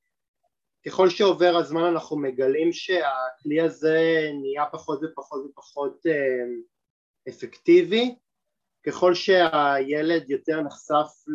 ככל 0.85 1.09
שעובר 1.09 1.55
הזמן 1.55 1.83
אנחנו 1.83 2.17
מגלים 2.17 2.73
שהכלי 2.73 3.61
הזה 3.61 4.29
נהיה 4.41 4.65
פחות 4.71 4.99
ופחות 5.03 5.45
ופחות 5.45 6.05
אה, 6.07 6.45
אפקטיבי 7.29 8.15
ככל 8.87 9.13
שהילד 9.13 10.29
יותר 10.29 10.61
נחשף 10.61 11.25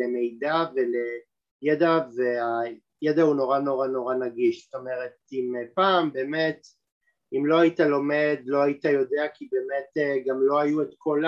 למידע 0.00 0.64
ולידע 0.74 1.98
והידע 2.16 3.22
הוא 3.22 3.34
נורא 3.34 3.58
נורא 3.58 3.86
נורא 3.86 4.14
נגיש. 4.14 4.64
זאת 4.64 4.74
אומרת 4.74 5.12
אם 5.32 5.52
פעם 5.74 6.12
באמת 6.12 6.66
אם 7.32 7.46
לא 7.46 7.58
היית 7.58 7.80
לומד 7.80 8.38
לא 8.44 8.62
היית 8.62 8.84
יודע 8.84 9.28
כי 9.34 9.48
באמת 9.52 9.86
אה, 9.96 10.16
גם 10.26 10.36
לא 10.42 10.60
היו 10.60 10.82
את 10.82 10.94
כל 10.98 11.22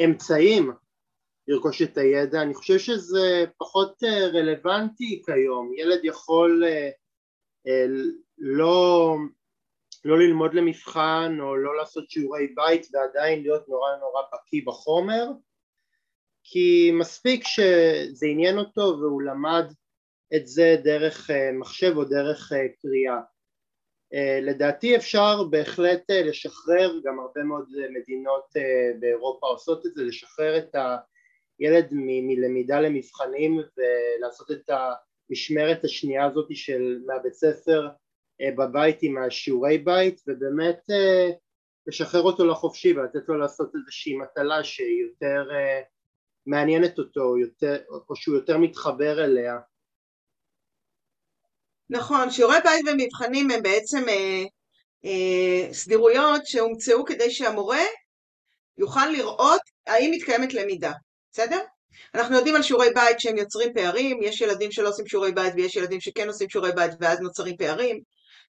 האמצעים 0.00 0.70
אה, 0.70 0.76
לרכוש 1.48 1.82
את 1.82 1.98
הידע, 1.98 2.42
אני 2.42 2.54
חושב 2.54 2.78
שזה 2.78 3.44
פחות 3.58 4.02
אה, 4.04 4.26
רלוונטי 4.26 5.22
כיום, 5.26 5.72
ילד 5.76 6.00
יכול 6.04 6.64
לא, 8.38 9.16
לא 10.04 10.18
ללמוד 10.18 10.54
למבחן 10.54 11.36
או 11.40 11.56
לא 11.56 11.76
לעשות 11.76 12.10
שיעורי 12.10 12.54
בית 12.54 12.86
ועדיין 12.92 13.42
להיות 13.42 13.68
נורא 13.68 13.96
נורא 13.96 14.22
בקיא 14.32 14.62
בחומר 14.66 15.26
כי 16.44 16.90
מספיק 16.94 17.44
שזה 17.44 18.26
עניין 18.26 18.58
אותו 18.58 18.96
והוא 19.00 19.22
למד 19.22 19.64
את 20.36 20.46
זה 20.46 20.76
דרך 20.84 21.30
מחשב 21.52 21.92
או 21.96 22.04
דרך 22.04 22.52
קריאה. 22.82 23.20
לדעתי 24.42 24.96
אפשר 24.96 25.44
בהחלט 25.50 26.10
לשחרר, 26.10 27.00
גם 27.04 27.20
הרבה 27.20 27.42
מאוד 27.42 27.68
מדינות 27.90 28.44
באירופה 29.00 29.46
עושות 29.46 29.86
את 29.86 29.94
זה, 29.94 30.02
לשחרר 30.02 30.58
את 30.58 30.74
ה... 30.74 30.96
ילד 31.60 31.88
מלמידה 31.92 32.80
למבחנים 32.80 33.60
ולעשות 33.76 34.50
את 34.50 34.70
המשמרת 34.70 35.84
השנייה 35.84 36.26
הזאת 36.26 36.46
של 36.50 37.02
מהבית 37.06 37.34
ספר 37.34 37.86
אה, 37.86 37.92
בבית 38.56 38.98
עם 39.02 39.18
השיעורי 39.18 39.78
בית 39.78 40.20
ובאמת 40.26 40.80
אה, 40.90 41.30
לשחרר 41.86 42.22
אותו 42.22 42.46
לחופשי 42.46 42.92
ולתת 42.92 43.28
לו 43.28 43.38
לעשות 43.38 43.72
איזושהי 43.74 44.16
מטלה 44.16 44.64
שהיא 44.64 45.02
יותר 45.02 45.50
אה, 45.54 45.80
מעניינת 46.46 46.98
אותו 46.98 47.38
יותר, 47.38 47.76
או 48.08 48.16
שהוא 48.16 48.34
יותר 48.34 48.58
מתחבר 48.58 49.24
אליה. 49.24 49.58
נכון, 51.90 52.30
שיעורי 52.30 52.56
בית 52.64 52.84
ומבחנים 52.86 53.50
הם 53.50 53.62
בעצם 53.62 54.08
אה, 54.08 54.44
אה, 55.04 55.72
סדירויות 55.72 56.46
שהומצאו 56.46 57.04
כדי 57.04 57.30
שהמורה 57.30 57.84
יוכל 58.78 59.06
לראות 59.06 59.60
האם 59.86 60.10
מתקיימת 60.14 60.54
למידה. 60.54 60.92
בסדר? 61.32 61.58
אנחנו 62.14 62.36
יודעים 62.36 62.56
על 62.56 62.62
שיעורי 62.62 62.90
בית 62.94 63.20
שהם 63.20 63.36
יוצרים 63.36 63.74
פערים, 63.74 64.22
יש 64.22 64.40
ילדים 64.40 64.72
שלא 64.72 64.88
עושים 64.88 65.06
שיעורי 65.06 65.32
בית 65.32 65.52
ויש 65.56 65.76
ילדים 65.76 66.00
שכן 66.00 66.28
עושים 66.28 66.48
שיעורי 66.48 66.72
בית 66.72 66.92
ואז 67.00 67.20
נוצרים 67.20 67.56
פערים. 67.56 68.00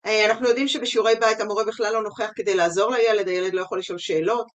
אה, 0.06 0.26
אנחנו 0.26 0.48
יודעים 0.48 0.68
שבשיעורי 0.68 1.16
בית 1.16 1.40
המורה 1.40 1.64
בכלל 1.64 1.94
לא 1.94 2.04
נוכח 2.04 2.30
כדי 2.36 2.56
לעזור 2.56 2.92
לילד, 2.92 3.28
הילד 3.28 3.54
לא 3.54 3.62
יכול 3.62 3.80
לשאול 3.80 3.98
שאלות. 3.98 4.48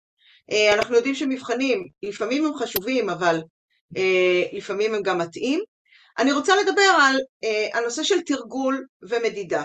אה, 0.51 0.73
אנחנו 0.73 0.95
יודעים 0.95 1.15
שמבחנים 1.15 1.87
לפעמים 2.03 2.45
הם 2.45 2.53
חשובים 2.55 3.09
אבל 3.09 3.41
אה, 3.97 4.43
לפעמים 4.53 4.95
הם 4.95 5.01
גם 5.01 5.17
מתאים. 5.17 5.59
אני 6.17 6.31
רוצה 6.31 6.55
לדבר 6.55 6.95
על 7.01 7.17
הנושא 7.73 8.03
של 8.03 8.21
תרגול 8.21 8.85
ומדידה. 9.09 9.63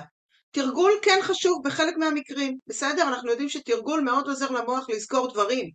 תרגול 0.50 0.92
כן 1.02 1.18
חשוב 1.22 1.62
בחלק 1.64 1.96
מהמקרים, 1.96 2.58
בסדר? 2.66 3.02
אנחנו 3.02 3.30
יודעים 3.30 3.48
שתרגול 3.48 4.00
מאוד 4.00 4.28
עוזר 4.28 4.50
למוח 4.50 4.90
לזכור 4.90 5.32
דברים. 5.32 5.70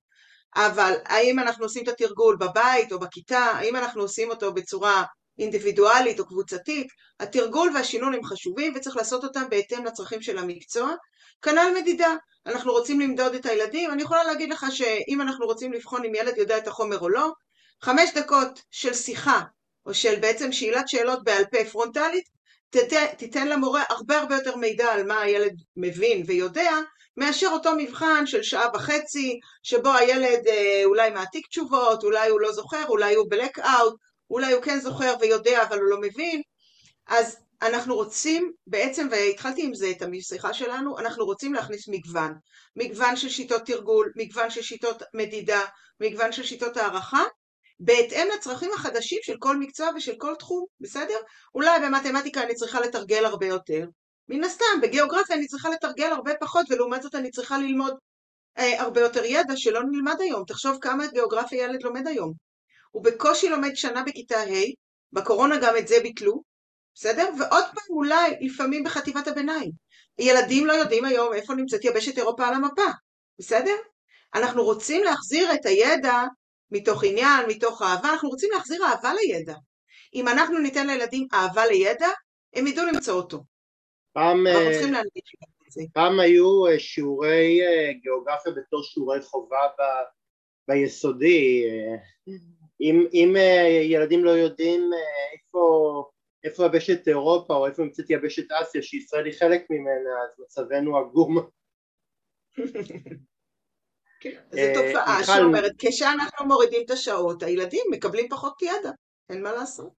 אבל 0.55 0.93
האם 1.05 1.39
אנחנו 1.39 1.65
עושים 1.65 1.83
את 1.83 1.87
התרגול 1.87 2.37
בבית 2.39 2.91
או 2.91 2.99
בכיתה, 2.99 3.39
האם 3.39 3.75
אנחנו 3.75 4.01
עושים 4.01 4.29
אותו 4.29 4.53
בצורה 4.53 5.03
אינדיבידואלית 5.39 6.19
או 6.19 6.25
קבוצתית, 6.25 6.87
התרגול 7.19 7.71
והשינון 7.75 8.13
הם 8.13 8.23
חשובים 8.23 8.73
וצריך 8.75 8.97
לעשות 8.97 9.23
אותם 9.23 9.43
בהתאם 9.49 9.85
לצרכים 9.85 10.21
של 10.21 10.37
המקצוע. 10.37 10.95
כנ"ל 11.41 11.73
מדידה, 11.75 12.15
אנחנו 12.45 12.71
רוצים 12.71 12.99
למדוד 12.99 13.35
את 13.35 13.45
הילדים, 13.45 13.91
אני 13.91 14.01
יכולה 14.01 14.23
להגיד 14.23 14.49
לך 14.49 14.65
שאם 14.71 15.21
אנחנו 15.21 15.45
רוצים 15.45 15.73
לבחון 15.73 16.05
אם 16.05 16.15
ילד 16.15 16.37
יודע 16.37 16.57
את 16.57 16.67
החומר 16.67 16.99
או 16.99 17.09
לא, 17.09 17.31
חמש 17.81 18.09
דקות 18.15 18.61
של 18.71 18.93
שיחה 18.93 19.41
או 19.85 19.93
של 19.93 20.19
בעצם 20.19 20.51
שאלת 20.51 20.87
שאלות 20.87 21.23
בעל 21.23 21.43
פה 21.51 21.65
פרונטלית, 21.71 22.23
תיתן 23.17 23.47
למורה 23.47 23.83
הרבה 23.89 24.19
הרבה 24.19 24.35
יותר 24.35 24.55
מידע 24.55 24.91
על 24.93 25.03
מה 25.03 25.21
הילד 25.21 25.53
מבין 25.77 26.23
ויודע, 26.27 26.71
מאשר 27.17 27.47
אותו 27.51 27.71
מבחן 27.77 28.25
של 28.25 28.43
שעה 28.43 28.69
וחצי, 28.73 29.39
שבו 29.63 29.93
הילד 29.93 30.47
אה, 30.47 30.81
אולי 30.85 31.09
מעתיק 31.09 31.47
תשובות, 31.47 32.03
אולי 32.03 32.29
הוא 32.29 32.41
לא 32.41 32.51
זוכר, 32.51 32.85
אולי 32.87 33.15
הוא 33.15 33.25
בלק 33.29 33.59
אאוט, 33.59 33.95
אולי 34.29 34.53
הוא 34.53 34.61
כן 34.61 34.79
זוכר 34.79 35.15
ויודע 35.21 35.63
אבל 35.63 35.79
הוא 35.79 35.89
לא 35.89 36.01
מבין. 36.01 36.41
אז 37.07 37.37
אנחנו 37.61 37.95
רוצים, 37.95 38.51
בעצם, 38.67 39.07
והתחלתי 39.11 39.63
עם 39.65 39.73
זה 39.73 39.91
את 39.91 40.01
השיחה 40.01 40.53
שלנו, 40.53 40.99
אנחנו 40.99 41.25
רוצים 41.25 41.53
להכניס 41.53 41.87
מגוון. 41.87 42.33
מגוון 42.75 43.15
של 43.15 43.29
שיטות 43.29 43.65
תרגול, 43.65 44.11
מגוון 44.15 44.49
של 44.49 44.61
שיטות 44.61 45.03
מדידה, 45.13 45.61
מגוון 45.99 46.31
של 46.31 46.43
שיטות 46.43 46.77
הערכה, 46.77 47.23
בהתאם 47.79 48.27
לצרכים 48.35 48.71
החדשים 48.75 49.19
של 49.21 49.35
כל 49.39 49.57
מקצוע 49.57 49.89
ושל 49.95 50.15
כל 50.17 50.35
תחום, 50.39 50.65
בסדר? 50.79 51.17
אולי 51.55 51.79
במתמטיקה 51.79 52.43
אני 52.43 52.55
צריכה 52.55 52.79
לתרגל 52.79 53.25
הרבה 53.25 53.47
יותר, 53.47 53.85
מן 54.29 54.43
הסתם, 54.43 54.81
בגיאוגרפיה 54.81 55.35
אני 55.35 55.47
צריכה 55.47 55.69
לתרגל 55.69 56.11
הרבה 56.11 56.31
פחות, 56.41 56.65
ולעומת 56.69 57.01
זאת 57.01 57.15
אני 57.15 57.31
צריכה 57.31 57.57
ללמוד 57.57 57.93
אה, 58.57 58.81
הרבה 58.81 59.01
יותר 59.01 59.25
ידע 59.25 59.57
שלא 59.57 59.81
נלמד 59.91 60.15
היום. 60.19 60.43
תחשוב 60.47 60.77
כמה 60.81 61.07
גיאוגרפיה 61.07 61.63
ילד 61.63 61.83
לומד 61.83 62.07
היום. 62.07 62.33
הוא 62.93 63.03
בקושי 63.03 63.49
לומד 63.49 63.75
שנה 63.75 64.03
בכיתה 64.03 64.39
ה', 64.39 64.71
בקורונה 65.11 65.55
גם 65.61 65.77
את 65.77 65.87
זה 65.87 65.95
ביטלו, 66.03 66.43
בסדר? 66.95 67.29
ועוד 67.39 67.63
פעם 67.63 67.89
אולי 67.89 68.35
לפעמים 68.41 68.83
בחטיבת 68.83 69.27
הביניים. 69.27 69.71
ילדים 70.19 70.65
לא 70.65 70.73
יודעים 70.73 71.05
היום 71.05 71.33
איפה 71.33 71.53
נמצאת 71.53 71.85
יבשת 71.85 72.17
אירופה 72.17 72.47
על 72.47 72.53
המפה, 72.53 72.91
בסדר? 73.39 73.75
אנחנו 74.35 74.63
רוצים 74.63 75.03
להחזיר 75.03 75.53
את 75.53 75.65
הידע 75.65 76.23
מתוך 76.71 77.03
עניין, 77.03 77.45
מתוך 77.47 77.81
אהבה, 77.81 78.09
אנחנו 78.09 78.29
רוצים 78.29 78.49
להחזיר 78.53 78.85
אהבה 78.85 79.13
לידע. 79.13 79.55
אם 80.15 80.27
אנחנו 80.27 80.59
ניתן 80.59 80.87
לילדים 80.87 81.27
אהבה 81.33 81.65
לידע, 81.65 82.09
הם 82.53 82.67
ידעו 82.67 82.85
למצוא 82.85 83.13
אותו. 83.13 83.43
פעם, 84.13 84.47
אה, 84.47 84.81
פעם 85.93 86.19
היו 86.19 86.67
אה, 86.67 86.79
שיעורי 86.79 87.59
אה, 87.61 87.93
גיאוגרפיה 88.01 88.51
בתור 88.51 88.83
שיעורי 88.83 89.21
חובה 89.21 89.67
ב, 89.79 89.81
ביסודי. 90.67 91.63
אם, 92.81 93.07
אם 93.13 93.35
ילדים 93.83 94.23
לא 94.25 94.29
יודעים 94.29 94.89
איפה, 95.33 96.03
איפה 96.43 96.65
יבשת 96.65 97.07
אירופה 97.07 97.55
או 97.55 97.67
איפה 97.67 97.83
נמצאת 97.83 98.09
יבשת 98.09 98.51
אסיה, 98.51 98.81
שישראל 98.81 99.25
היא 99.25 99.33
חלק 99.39 99.65
ממנה, 99.69 100.09
אז 100.23 100.39
מצבנו 100.39 100.97
עגום. 100.97 101.37
כן, 104.19 104.41
זו 104.51 104.61
תופעה 104.73 105.23
שאומרת, 105.23 105.71
כשאנחנו 105.79 106.45
מורידים 106.45 106.81
את 106.85 106.91
השעות, 106.91 107.43
הילדים 107.43 107.83
מקבלים 107.91 108.29
פחות 108.29 108.61
ידע, 108.61 108.91
אין 109.29 109.43
מה 109.43 109.51
לעשות. 109.51 109.89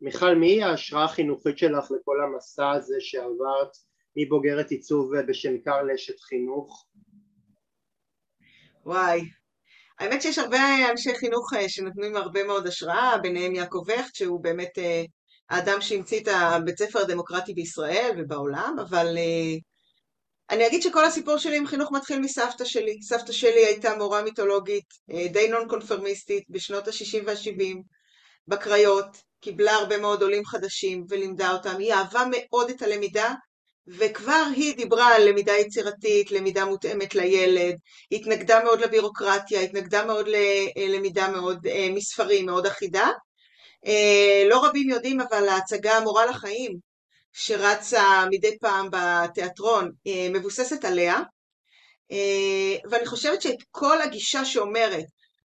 מיכל, 0.00 0.34
מי 0.34 0.62
ההשראה 0.62 1.04
החינוכית 1.04 1.58
שלך 1.58 1.90
לכל 1.90 2.16
המסע 2.22 2.70
הזה 2.70 2.96
שעברת 3.00 3.76
מבוגרת 4.16 4.70
עיצוב 4.70 5.16
בשם 5.28 5.58
קרל 5.58 5.90
אשת 5.90 6.20
חינוך? 6.20 6.86
וואי, 8.84 9.20
האמת 9.98 10.22
שיש 10.22 10.38
הרבה 10.38 10.90
אנשי 10.90 11.14
חינוך 11.14 11.54
אה, 11.54 11.68
שנותנים 11.68 12.16
הרבה 12.16 12.44
מאוד 12.44 12.66
השראה, 12.66 13.18
ביניהם 13.18 13.54
יעקב 13.54 13.82
וכט, 13.88 14.14
שהוא 14.14 14.42
באמת 14.42 14.78
אה, 14.78 15.04
האדם 15.50 15.80
שהמציא 15.80 16.20
את 16.20 16.28
הבית 16.28 16.78
ספר 16.78 16.98
הדמוקרטי 16.98 17.54
בישראל 17.54 18.10
ובעולם, 18.18 18.76
אבל 18.88 19.16
אה, 19.18 19.58
אני 20.50 20.66
אגיד 20.66 20.82
שכל 20.82 21.04
הסיפור 21.04 21.38
שלי 21.38 21.56
עם 21.56 21.66
חינוך 21.66 21.92
מתחיל 21.92 22.18
מסבתא 22.18 22.64
שלי. 22.64 23.02
סבתא 23.02 23.32
שלי 23.32 23.66
הייתה 23.66 23.96
מורה 23.96 24.22
מיתולוגית, 24.22 24.84
די 25.32 25.48
נון 25.48 25.68
קונפרמיסטית, 25.68 26.44
בשנות 26.50 26.88
ה-60 26.88 27.22
וה-70, 27.26 27.76
בקריות, 28.48 29.06
קיבלה 29.40 29.72
הרבה 29.72 29.98
מאוד 29.98 30.22
עולים 30.22 30.44
חדשים 30.44 31.04
ולימדה 31.08 31.52
אותם, 31.52 31.76
היא 31.78 31.94
אהבה 31.94 32.24
מאוד 32.30 32.70
את 32.70 32.82
הלמידה 32.82 33.34
וכבר 33.88 34.44
היא 34.56 34.76
דיברה 34.76 35.16
על 35.16 35.28
למידה 35.28 35.52
יצירתית, 35.52 36.30
למידה 36.30 36.64
מותאמת 36.64 37.14
לילד, 37.14 37.74
התנגדה 38.12 38.64
מאוד 38.64 38.80
לבירוקרטיה, 38.80 39.60
התנגדה 39.60 40.04
מאוד 40.04 40.28
ללמידה 40.76 41.28
מאוד 41.28 41.66
מספרים, 41.94 42.46
מאוד 42.46 42.66
אחידה. 42.66 43.08
לא 44.50 44.66
רבים 44.66 44.90
יודעים 44.90 45.20
אבל 45.20 45.48
ההצגה 45.48 45.96
המורה 45.96 46.26
לחיים 46.26 46.76
שרצה 47.32 48.24
מדי 48.30 48.58
פעם 48.58 48.88
בתיאטרון 48.90 49.90
מבוססת 50.32 50.84
עליה, 50.84 51.20
ואני 52.90 53.06
חושבת 53.06 53.42
שאת 53.42 53.62
כל 53.70 54.02
הגישה 54.02 54.44
שאומרת 54.44 55.04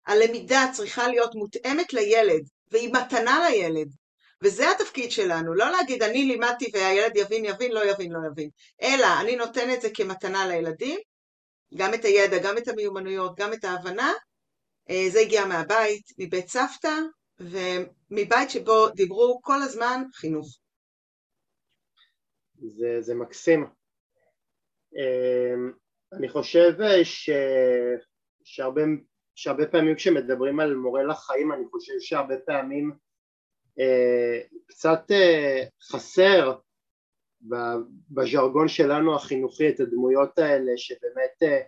הלמידה 0.07 0.65
צריכה 0.73 1.07
להיות 1.07 1.36
מותאמת 1.36 1.93
לילד 1.93 2.41
והיא 2.71 2.93
מתנה 2.93 3.49
לילד, 3.49 3.88
וזה 4.43 4.71
התפקיד 4.71 5.11
שלנו, 5.11 5.53
לא 5.53 5.71
להגיד 5.71 6.03
אני 6.03 6.25
לימדתי 6.25 6.71
והילד 6.73 7.11
יבין 7.15 7.45
יבין, 7.45 7.71
לא 7.71 7.85
יבין 7.85 8.11
לא 8.11 8.19
יבין, 8.27 8.49
אלא 8.81 9.07
אני 9.21 9.35
נותן 9.35 9.69
את 9.73 9.81
זה 9.81 9.89
כמתנה 9.93 10.47
לילדים, 10.47 10.99
גם 11.75 11.93
את 11.93 12.05
הידע, 12.05 12.38
גם 12.43 12.57
את 12.57 12.67
המיומנויות, 12.67 13.39
גם 13.39 13.53
את 13.53 13.63
ההבנה, 13.63 14.13
זה 15.09 15.19
הגיע 15.19 15.45
מהבית, 15.45 16.03
מבית 16.17 16.47
סבתא, 16.47 16.93
ומבית 17.39 18.49
שבו 18.49 18.89
דיברו 18.89 19.39
כל 19.43 19.61
הזמן 19.61 20.03
חינוך. 20.13 20.59
זה, 22.55 23.01
זה 23.01 23.15
מקסים. 23.15 23.67
אני 26.13 26.29
חושב 26.29 26.73
ש, 27.03 27.29
שהרבה, 28.43 28.81
שהרבה 29.35 29.67
פעמים 29.67 29.95
כשמדברים 29.95 30.59
על 30.59 30.75
מורה 30.75 31.03
לחיים, 31.03 31.51
אני 31.51 31.63
חושב 31.71 31.93
שהרבה 31.99 32.35
פעמים 32.45 32.91
אה, 32.91 32.97
קצת 34.67 35.11
אה, 35.11 35.63
חסר 35.82 36.55
בז'רגון 38.09 38.67
שלנו 38.67 39.15
החינוכי 39.15 39.69
את 39.69 39.80
הדמויות 39.80 40.39
האלה 40.39 40.71
שבאמת 40.78 41.43
אה, 41.43 41.61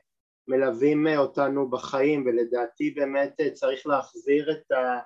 מלווים 0.48 1.08
אותנו 1.18 1.70
בחיים 1.70 2.26
ולדעתי 2.26 2.92
באמת 2.92 3.42
צריך 3.54 3.88
להחזיר 3.88 4.52
את, 4.52 4.72
ה, 4.72 5.00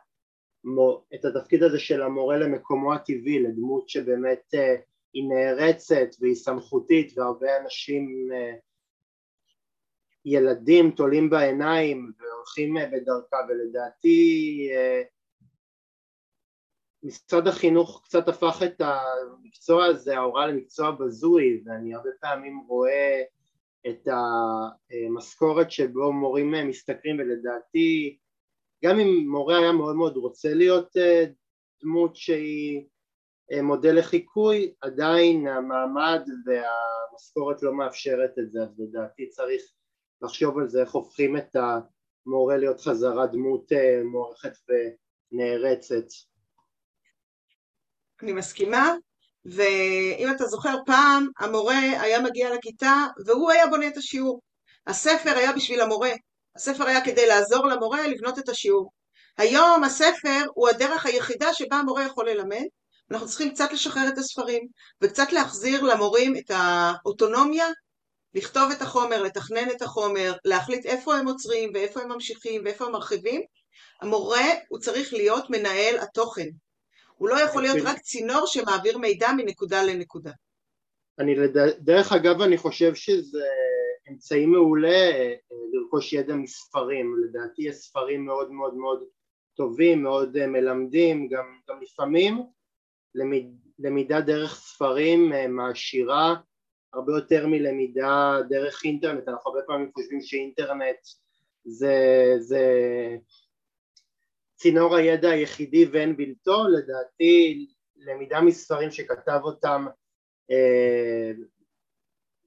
את 1.15 1.25
התפקיד 1.25 1.63
הזה 1.63 1.79
של 1.79 2.01
המורה 2.01 2.37
למקומו 2.37 2.93
הטבעי 2.93 3.39
לדמות 3.39 3.89
שבאמת 3.89 4.53
היא 5.13 5.23
נערצת 5.29 6.07
והיא 6.19 6.35
סמכותית 6.35 7.17
והרבה 7.17 7.57
אנשים 7.61 8.29
ילדים 10.25 10.91
תולים 10.91 11.29
בעיניים 11.29 12.11
והולכים 12.19 12.75
בדרכה 12.91 13.37
ולדעתי 13.49 14.69
משרד 17.03 17.47
החינוך 17.47 18.01
קצת 18.03 18.27
הפך 18.27 18.61
את 18.65 18.81
המקצוע 18.81 19.85
הזה, 19.85 20.17
ההוראה 20.17 20.47
למקצוע 20.47 20.91
בזוי, 20.91 21.63
ואני 21.65 21.95
הרבה 21.95 22.09
פעמים 22.21 22.63
רואה 22.67 23.21
את 23.87 24.07
המשכורת 24.11 25.71
שבו 25.71 26.13
מורים 26.13 26.53
משתכרים, 26.69 27.19
ולדעתי 27.19 28.17
גם 28.83 28.99
אם 28.99 29.29
מורה 29.29 29.57
היה 29.57 29.71
מאוד 29.71 29.95
מאוד 29.95 30.17
רוצה 30.17 30.53
להיות 30.53 30.97
אה, 30.97 31.25
דמות 31.83 32.15
שהיא 32.15 32.85
אה, 33.51 33.61
מודל 33.61 33.99
לחיקוי, 33.99 34.73
עדיין 34.81 35.47
המעמד 35.47 36.21
והמשכורת 36.45 37.63
לא 37.63 37.73
מאפשרת 37.73 38.39
את 38.39 38.51
זה, 38.51 38.61
אז 38.61 38.79
לדעתי 38.79 39.29
צריך 39.29 39.63
לחשוב 40.21 40.59
על 40.59 40.69
זה, 40.69 40.81
איך 40.81 40.91
הופכים 40.91 41.37
את 41.37 41.55
המורה 41.55 42.57
להיות 42.57 42.81
חזרה 42.81 43.27
דמות 43.27 43.71
אה, 43.71 44.01
מוערכת 44.03 44.53
ונערצת. 45.31 46.05
אני 48.23 48.33
מסכימה, 48.33 48.93
ואם 49.45 50.27
אתה 50.35 50.45
זוכר 50.45 50.77
פעם 50.85 51.27
המורה 51.39 51.79
היה 51.79 52.21
מגיע 52.21 52.53
לכיתה 52.53 53.05
והוא 53.25 53.51
היה 53.51 53.67
בונה 53.67 53.87
את 53.87 53.97
השיעור. 53.97 54.41
הספר 54.87 55.37
היה 55.37 55.53
בשביל 55.53 55.81
המורה, 55.81 56.11
הספר 56.55 56.87
היה 56.87 57.05
כדי 57.05 57.27
לעזור 57.27 57.67
למורה 57.67 58.07
לבנות 58.07 58.39
את 58.39 58.49
השיעור. 58.49 58.91
היום 59.37 59.83
הספר 59.83 60.45
הוא 60.53 60.69
הדרך 60.69 61.05
היחידה 61.05 61.53
שבה 61.53 61.75
המורה 61.75 62.05
יכול 62.05 62.29
ללמד, 62.29 62.65
אנחנו 63.11 63.27
צריכים 63.27 63.53
קצת 63.53 63.71
לשחרר 63.71 64.07
את 64.07 64.17
הספרים 64.17 64.67
וקצת 65.01 65.31
להחזיר 65.31 65.83
למורים 65.83 66.37
את 66.37 66.51
האוטונומיה 66.53 67.67
לכתוב 68.33 68.71
את 68.71 68.81
החומר, 68.81 69.21
לתכנן 69.21 69.69
את 69.69 69.81
החומר, 69.81 70.33
להחליט 70.45 70.85
איפה 70.85 71.15
הם 71.15 71.27
עוצרים 71.27 71.71
ואיפה 71.73 72.01
הם 72.01 72.11
ממשיכים 72.11 72.61
ואיפה 72.65 72.85
הם 72.85 72.91
מרחיבים. 72.91 73.41
המורה 74.01 74.45
הוא 74.69 74.79
צריך 74.79 75.13
להיות 75.13 75.49
מנהל 75.49 75.99
התוכן, 75.99 76.47
הוא 77.23 77.29
לא 77.29 77.41
יכול 77.41 77.61
להיות 77.61 77.77
רק 77.85 77.99
צינור 77.99 78.43
שמעביר 78.45 78.97
מידע 78.97 79.27
מנקודה 79.37 79.83
לנקודה. 79.83 80.31
אני 81.19 81.35
דרך 81.79 82.11
אגב 82.11 82.41
אני 82.41 82.57
חושב 82.57 82.95
שזה 82.95 83.43
אמצעי 84.09 84.45
מעולה 84.45 85.11
אה, 85.11 85.33
לרכוש 85.73 86.13
ידע 86.13 86.35
מספרים, 86.35 87.15
לדעתי 87.23 87.61
יש 87.61 87.75
ספרים 87.75 88.25
מאוד 88.25 88.51
מאוד 88.51 88.73
מאוד 88.73 89.03
טובים, 89.55 90.03
מאוד 90.03 90.37
אה, 90.37 90.47
מלמדים, 90.47 91.27
גם, 91.27 91.59
גם 91.69 91.81
לפעמים 91.81 92.43
למיד, 93.15 93.55
למידה 93.79 94.21
דרך 94.21 94.55
ספרים 94.55 95.33
אה, 95.33 95.47
מעשירה 95.47 96.35
הרבה 96.93 97.13
יותר 97.13 97.47
מלמידה 97.47 98.37
דרך 98.49 98.83
אינטרנט, 98.83 99.27
אנחנו 99.27 99.51
הרבה 99.51 99.61
פעמים 99.67 99.91
חושבים 99.93 100.21
שאינטרנט 100.21 100.99
זה, 101.65 101.95
זה 102.39 102.65
צינור 104.63 104.95
הידע 104.95 105.29
היחידי 105.29 105.85
ואין 105.85 106.17
בלתו, 106.17 106.63
לדעתי 106.67 107.65
למידה 107.97 108.41
מספרים 108.41 108.91
שכתב 108.91 109.39
אותם 109.43 109.85
אה, 110.51 111.31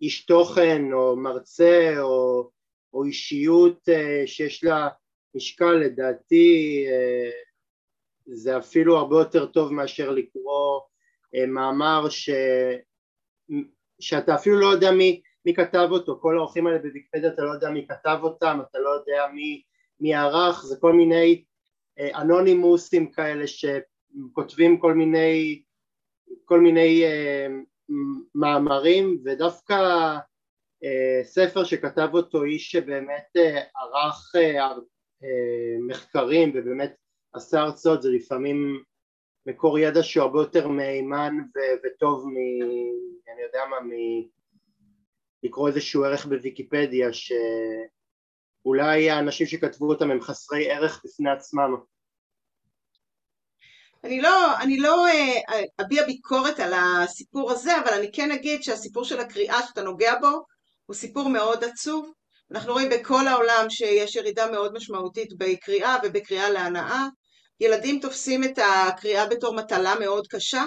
איש 0.00 0.26
תוכן 0.26 0.92
או 0.92 1.16
מרצה 1.16 1.94
או, 1.98 2.50
או 2.92 3.04
אישיות 3.04 3.88
אה, 3.88 4.22
שיש 4.26 4.64
לה 4.64 4.88
משקל, 5.34 5.72
לדעתי 5.72 6.84
אה, 6.88 7.30
זה 8.26 8.58
אפילו 8.58 8.96
הרבה 8.96 9.16
יותר 9.16 9.46
טוב 9.46 9.72
מאשר 9.72 10.10
לקרוא 10.10 10.80
אה, 11.34 11.46
מאמר 11.46 12.08
ש, 12.08 12.30
שאתה 14.00 14.34
אפילו 14.34 14.60
לא 14.60 14.66
יודע 14.66 14.90
מי, 14.90 15.22
מי 15.46 15.54
כתב 15.54 15.88
אותו, 15.90 16.18
כל 16.20 16.38
האורחים 16.38 16.66
האלה 16.66 16.78
בוויקיפדיה 16.78 17.28
אתה 17.28 17.42
לא 17.42 17.52
יודע 17.52 17.70
מי 17.70 17.86
כתב 17.88 18.18
אותם, 18.22 18.58
אתה 18.70 18.78
לא 18.78 18.88
יודע 18.88 19.26
מי, 19.34 19.62
מי 20.00 20.14
ערך, 20.14 20.64
זה 20.64 20.76
כל 20.80 20.92
מיני 20.92 21.44
אנונימוסים 22.01 23.12
כאלה 23.12 23.44
שכותבים 23.47 24.78
כל 24.80 24.94
מיני, 24.94 25.62
כל 26.44 26.61
מיני 26.61 27.05
uh, 27.05 27.53
מאמרים 28.34 29.22
ודווקא 29.24 30.16
uh, 30.84 31.24
ספר 31.24 31.64
שכתב 31.64 32.09
אותו 32.12 32.44
איש 32.44 32.70
שבאמת 32.70 33.36
uh, 33.38 33.80
ערך 33.80 34.32
uh, 34.36 34.78
uh, 35.22 35.26
מחקרים 35.88 36.53
ובאמת 36.55 36.94
עשה 37.32 37.61
הרצאות 37.61 38.03
זה 38.03 38.11
לפעמים 38.11 38.82
מקור 39.47 39.78
ידע 39.78 40.03
שהוא 40.03 40.22
הרבה 40.22 40.40
יותר 40.40 40.68
מהימן 40.68 41.34
ו- 41.57 41.86
וטוב 41.86 42.26
מ... 42.28 42.36
אני 43.32 43.42
יודע 43.42 43.61
מה, 43.70 43.80
מ... 43.80 43.90
לקרוא 45.42 45.68
איזשהו 45.68 46.05
ערך 46.05 46.26
בוויקיפדיה 46.26 47.12
ש... 47.12 47.32
אולי 48.66 49.10
האנשים 49.10 49.46
שכתבו 49.46 49.88
אותם 49.88 50.10
הם 50.10 50.20
חסרי 50.20 50.70
ערך 50.70 51.02
בפני 51.04 51.30
עצמם. 51.30 51.70
אני 54.04 54.20
לא, 54.20 54.56
אני 54.60 54.78
לא 54.78 55.06
אה, 55.06 55.62
אביע 55.80 56.06
ביקורת 56.06 56.60
על 56.60 56.72
הסיפור 56.74 57.52
הזה, 57.52 57.78
אבל 57.78 57.92
אני 57.98 58.12
כן 58.12 58.30
אגיד 58.30 58.62
שהסיפור 58.62 59.04
של 59.04 59.20
הקריאה 59.20 59.66
שאתה 59.66 59.82
נוגע 59.82 60.14
בו 60.20 60.44
הוא 60.86 60.94
סיפור 60.94 61.28
מאוד 61.28 61.64
עצוב. 61.64 62.12
אנחנו 62.50 62.72
רואים 62.72 62.90
בכל 62.90 63.26
העולם 63.28 63.66
שיש 63.70 64.16
ירידה 64.16 64.50
מאוד 64.50 64.74
משמעותית 64.74 65.28
בקריאה 65.38 65.96
ובקריאה 66.02 66.50
להנאה. 66.50 67.06
ילדים 67.60 68.00
תופסים 68.00 68.44
את 68.44 68.58
הקריאה 68.58 69.26
בתור 69.26 69.54
מטלה 69.54 69.94
מאוד 70.00 70.26
קשה, 70.26 70.64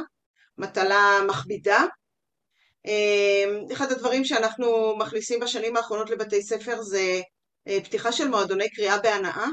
מטלה 0.57 1.19
מכבידה, 1.27 1.85
אמ, 2.85 3.65
אחד 3.73 3.91
הדברים 3.91 4.25
שאנחנו 4.25 4.95
מכניסים 4.97 5.39
בשנים 5.39 5.77
האחרונות 5.77 6.09
לבתי 6.09 6.41
ספר 6.41 6.81
זה 6.81 6.99
אה, 6.99 7.21
פתיחה 7.83 8.11
של 8.11 8.27
מועדוני 8.27 8.69
קריאה 8.69 8.97
בהנאה, 8.97 9.47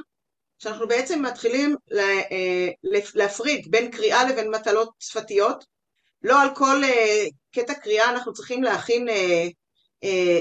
שאנחנו 0.58 0.88
בעצם 0.88 1.22
מתחילים 1.22 1.76
אה, 1.92 2.68
להפריד 3.14 3.66
בין 3.70 3.90
קריאה 3.90 4.30
לבין 4.30 4.50
מטלות 4.50 4.90
שפתיות. 4.98 5.64
לא 6.22 6.40
על 6.40 6.48
כל 6.54 6.84
אה, 6.84 7.24
קטע 7.54 7.74
קריאה 7.74 8.10
אנחנו 8.10 8.32
צריכים 8.32 8.62
להכין 8.62 9.08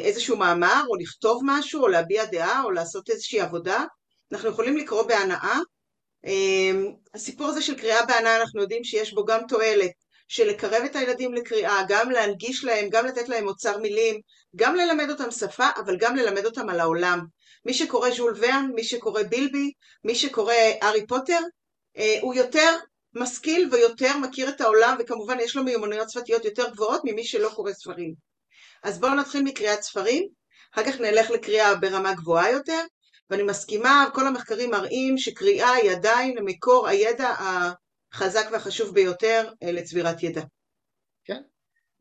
איזשהו 0.03 0.37
מאמר, 0.37 0.83
או 0.89 0.95
לכתוב 0.95 1.41
משהו, 1.45 1.81
או 1.81 1.87
להביע 1.87 2.25
דעה, 2.25 2.63
או 2.63 2.71
לעשות 2.71 3.09
איזושהי 3.09 3.41
עבודה. 3.41 3.83
אנחנו 4.31 4.49
יכולים 4.49 4.77
לקרוא 4.77 5.03
בהנאה. 5.03 5.59
הסיפור 7.13 7.47
הזה 7.47 7.61
של 7.61 7.75
קריאה 7.79 8.05
בהנאה, 8.05 8.41
אנחנו 8.41 8.61
יודעים 8.61 8.83
שיש 8.83 9.13
בו 9.13 9.25
גם 9.25 9.41
תועלת 9.47 9.91
של 10.27 10.47
לקרב 10.47 10.83
את 10.85 10.95
הילדים 10.95 11.33
לקריאה, 11.33 11.81
גם 11.87 12.11
להנגיש 12.11 12.63
להם, 12.63 12.89
גם 12.89 13.05
לתת 13.05 13.29
להם 13.29 13.47
אוצר 13.47 13.77
מילים, 13.77 14.19
גם 14.55 14.75
ללמד 14.75 15.09
אותם 15.09 15.31
שפה, 15.31 15.67
אבל 15.85 15.97
גם 15.97 16.15
ללמד 16.15 16.45
אותם 16.45 16.69
על 16.69 16.79
העולם. 16.79 17.25
מי 17.65 17.73
שקורא 17.73 18.09
ז'ול 18.09 18.33
ורן, 18.37 18.71
מי 18.75 18.83
שקורא 18.83 19.23
בילבי, 19.23 19.71
מי 20.03 20.15
שקורא 20.15 20.53
הארי 20.81 21.07
פוטר, 21.07 21.39
אה, 21.97 22.17
הוא 22.21 22.33
יותר 22.33 22.77
משכיל 23.13 23.69
ויותר 23.71 24.17
מכיר 24.17 24.49
את 24.49 24.61
העולם, 24.61 24.97
וכמובן 24.99 25.39
יש 25.39 25.55
לו 25.55 25.63
מיומנויות 25.63 26.09
שפתיות 26.09 26.45
יותר 26.45 26.69
גבוהות 26.69 27.01
ממי 27.03 27.23
שלא 27.23 27.49
קורא 27.55 27.73
ספרים. 27.73 28.13
אז 28.83 28.99
בואו 28.99 29.15
נתחיל 29.15 29.43
מקריאת 29.43 29.81
ספרים, 29.81 30.27
אחר 30.73 30.83
כך 30.83 30.99
נלך 30.99 31.29
לקריאה 31.31 31.75
ברמה 31.75 32.13
גבוהה 32.13 32.51
יותר, 32.51 32.81
ואני 33.29 33.43
מסכימה, 33.43 34.05
כל 34.13 34.27
המחקרים 34.27 34.71
מראים 34.71 35.17
שקריאה 35.17 35.71
היא 35.71 35.91
עדיין 35.91 36.37
מקור 36.45 36.87
הידע 36.87 37.33
החזק 37.39 38.47
והחשוב 38.51 38.93
ביותר 38.93 39.49
אה, 39.63 39.71
לצבירת 39.71 40.23
ידע. 40.23 40.41
כן. 41.25 41.41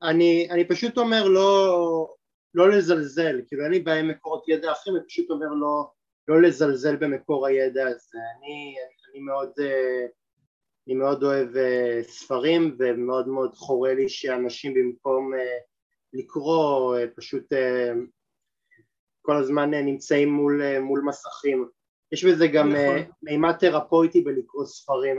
אני, 0.02 0.48
אני 0.50 0.68
פשוט 0.68 0.98
אומר 0.98 1.24
לא, 1.24 1.78
לא 2.54 2.70
לזלזל, 2.70 3.40
כאילו 3.46 3.64
אין 3.64 3.72
לי 3.72 3.80
בעיה 3.80 4.00
עם 4.00 4.08
מקורות 4.08 4.48
ידע 4.48 4.72
אחרים, 4.72 4.96
אני 4.96 5.04
פשוט 5.06 5.30
אומר 5.30 5.46
לא, 5.46 5.90
לא 6.28 6.42
לזלזל 6.42 6.96
במקור 6.96 7.46
הידע 7.46 7.88
הזה. 7.88 8.18
אני, 8.38 8.74
אני 9.10 9.20
מאוד, 9.20 9.52
אה, 9.60 10.06
אני 10.86 10.94
מאוד 10.94 11.22
אוהב 11.22 11.56
אה, 11.56 12.00
ספרים 12.02 12.76
ומאוד 12.78 13.28
מאוד 13.28 13.54
חורה 13.54 13.94
לי 13.94 14.08
שאנשים 14.08 14.74
במקום 14.74 15.32
לקרוא 16.12 16.96
פשוט 17.16 17.52
כל 19.22 19.36
הזמן 19.36 19.70
נמצאים 19.70 20.28
מול, 20.28 20.78
מול 20.78 21.00
מסכים. 21.00 21.68
יש 22.12 22.24
בזה 22.24 22.46
גם 22.46 22.68
נכון. 22.68 23.12
מימד 23.22 23.52
תרפויטי 23.52 24.20
בלקרוא 24.20 24.66
ספרים. 24.66 25.16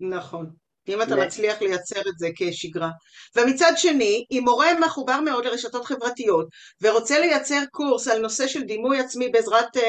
נכון. 0.00 0.50
אם 0.90 1.02
אתה 1.02 1.16
מצליח 1.16 1.62
לייצר 1.62 2.00
את 2.00 2.18
זה 2.18 2.28
כשגרה. 2.36 2.90
ומצד 3.36 3.72
שני, 3.76 4.24
אם 4.30 4.42
מורה 4.44 4.68
מחובר 4.80 5.20
מאוד 5.20 5.44
לרשתות 5.44 5.84
חברתיות 5.84 6.48
ורוצה 6.82 7.18
לייצר 7.18 7.60
קורס 7.70 8.08
על 8.08 8.18
נושא 8.18 8.46
של 8.46 8.62
דימוי 8.62 9.00
עצמי 9.00 9.28
בעזרת 9.28 9.76
uh, 9.76 9.80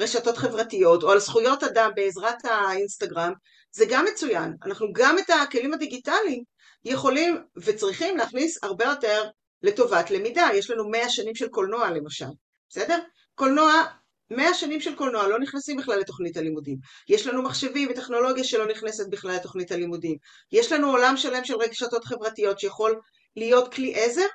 רשתות 0.00 0.36
חברתיות 0.36 1.02
או 1.02 1.10
על 1.10 1.18
זכויות 1.18 1.62
אדם 1.62 1.90
בעזרת 1.94 2.44
האינסטגרם, 2.44 3.32
זה 3.70 3.84
גם 3.88 4.04
מצוין. 4.12 4.54
אנחנו 4.66 4.86
גם 4.92 5.18
את 5.18 5.30
הכלים 5.30 5.74
הדיגיטליים 5.74 6.42
יכולים 6.84 7.44
וצריכים 7.56 8.16
להכניס 8.16 8.64
הרבה 8.64 8.84
יותר 8.84 9.24
לטובת 9.62 10.10
למידה. 10.10 10.48
יש 10.54 10.70
לנו 10.70 10.90
מאה 10.90 11.10
שנים 11.10 11.34
של 11.34 11.48
קולנוע 11.48 11.90
למשל, 11.90 12.30
בסדר? 12.68 12.98
קולנוע 13.34 13.84
מאה 14.30 14.54
שנים 14.54 14.80
של 14.80 14.94
קולנוע 14.96 15.28
לא 15.28 15.38
נכנסים 15.38 15.76
בכלל 15.76 15.98
לתוכנית 15.98 16.36
הלימודים. 16.36 16.76
יש 17.08 17.26
לנו 17.26 17.42
מחשבים 17.42 17.90
וטכנולוגיה 17.90 18.44
שלא 18.44 18.66
נכנסת 18.66 19.08
בכלל 19.10 19.34
לתוכנית 19.34 19.72
הלימודים. 19.72 20.16
יש 20.52 20.72
לנו 20.72 20.90
עולם 20.90 21.16
שלם 21.16 21.44
של 21.44 21.56
רגשתות 21.56 22.04
חברתיות 22.04 22.58
שיכול 22.58 23.00
להיות 23.36 23.74
כלי 23.74 23.94
עזר. 23.94 24.26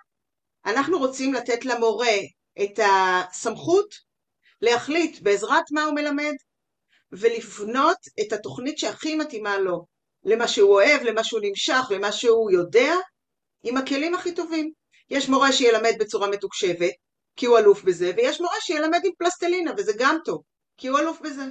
אנחנו 0.66 0.98
רוצים 1.00 1.34
לתת 1.34 1.66
למורה 1.66 2.16
את 2.64 2.80
הסמכות 2.84 3.96
להחליט 4.62 5.22
בעזרת 5.22 5.64
מה 5.72 5.84
הוא 5.84 5.96
מלמד 5.96 6.34
ולבנות 7.12 7.98
את 8.22 8.34
התוכנית 8.34 8.78
שהכי 8.78 9.16
מתאימה 9.16 9.58
לו, 9.58 9.86
למה 10.24 10.48
שהוא 10.48 10.74
אוהב, 10.74 11.02
למה 11.02 11.24
שהוא 11.24 11.40
נמשך, 11.44 11.82
למה 11.90 12.12
שהוא 12.12 12.52
יודע, 12.52 12.94
עם 13.64 13.78
הכלים 13.78 14.16
הכי 14.16 14.36
טובים. 14.36 14.72
יש 15.10 15.30
מורה 15.30 15.52
שילמד 15.52 15.94
בצורה 16.00 16.28
מתוקשבת, 16.28 16.94
כי 17.40 17.46
הוא 17.46 17.58
אלוף 17.58 17.84
בזה, 17.84 18.12
ויש 18.18 18.42
מורה 18.42 18.56
שילמד 18.60 19.00
עם 19.06 19.12
פלסטלינה, 19.18 19.72
וזה 19.78 19.92
גם 20.00 20.18
טוב, 20.26 20.44
כי 20.78 20.88
הוא 20.88 21.00
אלוף 21.00 21.22
בזה. 21.22 21.44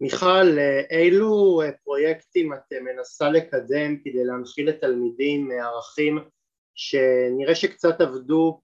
מיכל, 0.00 0.58
אילו 0.90 1.60
פרויקטים 1.84 2.52
את 2.52 2.72
מנסה 2.72 3.30
לקדם 3.30 3.96
כדי 4.04 4.24
להנחיל 4.24 4.68
לתלמידים 4.68 5.50
ערכים 5.50 6.18
שנראה 6.74 7.54
שקצת 7.54 8.00
עבדו 8.00 8.60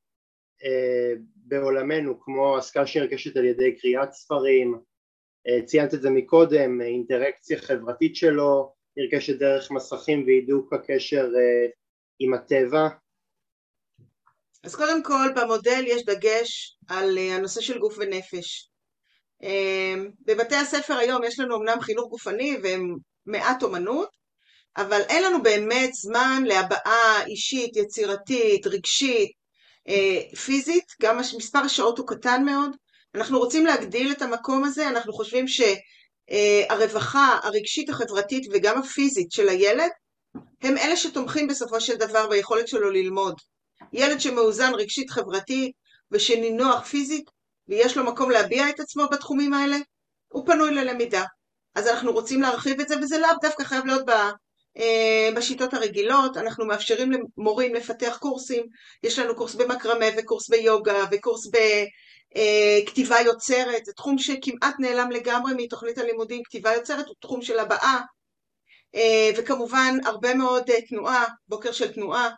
אה, 0.64 1.12
בעולמנו, 1.36 2.20
כמו 2.20 2.59
השכלה 2.59 2.86
שנרכשת 2.86 3.36
על 3.36 3.44
ידי 3.44 3.76
קריאת 3.76 4.12
ספרים, 4.12 4.80
אה, 5.49 5.66
ציינת 5.66 5.94
את 5.94 6.03
זה 6.03 6.11
מקודם, 6.11 6.80
אינטראקציה 6.80 7.59
חברתית 7.59 8.16
שלו, 8.16 8.72
נרכשת 8.96 9.38
דרך 9.38 9.70
מסכים 9.70 10.24
והידוק 10.26 10.72
הקשר 10.72 11.30
אה, 11.36 11.70
עם 12.18 12.34
הטבע, 12.34 12.88
אז 14.62 14.74
קודם 14.74 15.02
כל 15.02 15.28
במודל 15.36 15.84
יש 15.86 16.04
דגש 16.04 16.76
על 16.88 17.18
אה, 17.18 17.34
הנושא 17.36 17.61
של 17.61 17.78
גוף 17.78 17.94
ונפש. 17.98 18.68
אמ, 19.42 20.11
בבתי 20.26 20.56
הספר 20.56 20.94
היום 20.94 21.24
יש 21.24 21.38
לנו 21.38 21.56
אמנם 21.56 21.80
חינוך 21.80 22.09
גופני 22.09 22.56
ומעט 22.62 23.62
אומנות, 23.62 24.09
אבל 24.76 25.00
אין 25.09 25.22
לנו 25.22 25.42
באמת 25.42 25.94
זמן 25.94 26.42
להבעה 26.46 27.26
אישית, 27.26 27.76
יצירתית, 27.76 28.66
רגשית, 28.66 29.30
אה, 29.88 30.36
פיזית, 30.36 30.84
גם 31.02 31.18
מספר 31.18 31.59
השעות 31.59 31.98
הוא 31.98 32.06
קטן 32.06 32.44
מאוד. 32.44 32.76
אנחנו 33.14 33.38
רוצים 33.38 33.66
להגדיל 33.66 34.12
את 34.12 34.22
המקום 34.22 34.64
הזה, 34.64 34.88
אנחנו 34.88 35.12
חושבים 35.12 35.44
שהרווחה 35.48 37.38
הרגשית, 37.42 37.90
החברתית 37.90 38.46
וגם 38.52 38.78
הפיזית 38.78 39.32
של 39.32 39.48
הילד 39.48 39.90
הם 40.62 40.78
אלה 40.78 40.96
שתומכים 40.96 41.46
בסופו 41.46 41.80
של 41.80 41.96
דבר 41.96 42.28
ביכולת 42.28 42.68
שלו 42.68 42.90
ללמוד. 42.90 43.34
ילד 43.93 44.20
שמאוזן 44.20 44.74
רגשית 44.74 45.11
חברתית 45.11 45.72
ושנינוח 46.11 46.85
פיזית 46.85 47.31
ויש 47.68 47.97
לו 47.97 48.05
מקום 48.05 48.31
להביע 48.31 48.68
את 48.68 48.81
עצמו 48.81 49.09
בתחומים 49.12 49.55
האלה, 49.55 49.76
הוא 50.29 50.47
פנוי 50.47 50.74
ללמידה. 50.74 51.24
אז 51.74 51.87
אנחנו 51.87 52.12
רוצים 52.12 52.43
להרחיב 52.43 52.81
את 52.81 52.89
זה 52.89 52.95
וזה 53.03 53.18
לאו 53.18 53.31
דווקא 53.43 53.64
חייב 53.64 53.87
להיות 53.87 54.07
ב, 54.07 54.11
אה, 54.79 55.31
בשיטות 55.37 55.74
הרגילות, 55.74 56.37
אנחנו 56.37 56.66
מאפשרים 56.66 57.12
למורים 57.12 57.74
לפתח 57.74 58.18
קורסים, 58.20 58.66
יש 59.03 59.18
לנו 59.18 59.37
קורס 59.37 59.55
במקרמה 59.55 60.07
וקורס 60.18 60.49
ביוגה 60.49 61.05
וקורס 61.11 61.47
בכתיבה 61.47 63.16
אה, 63.16 63.22
יוצרת, 63.22 63.85
זה 63.85 63.93
תחום 63.93 64.18
שכמעט 64.18 64.74
נעלם 64.79 65.11
לגמרי 65.11 65.53
מתוכנית 65.57 65.99
הלימודים, 65.99 66.43
כתיבה 66.45 66.74
יוצרת 66.74 67.07
הוא 67.07 67.14
תחום 67.20 67.43
של 67.43 67.59
הבאה 67.59 68.01
אה, 68.95 69.31
וכמובן 69.37 69.97
הרבה 70.05 70.35
מאוד 70.35 70.70
תנועה, 70.89 71.24
בוקר 71.49 71.72
של 71.72 71.93
תנועה, 71.93 72.31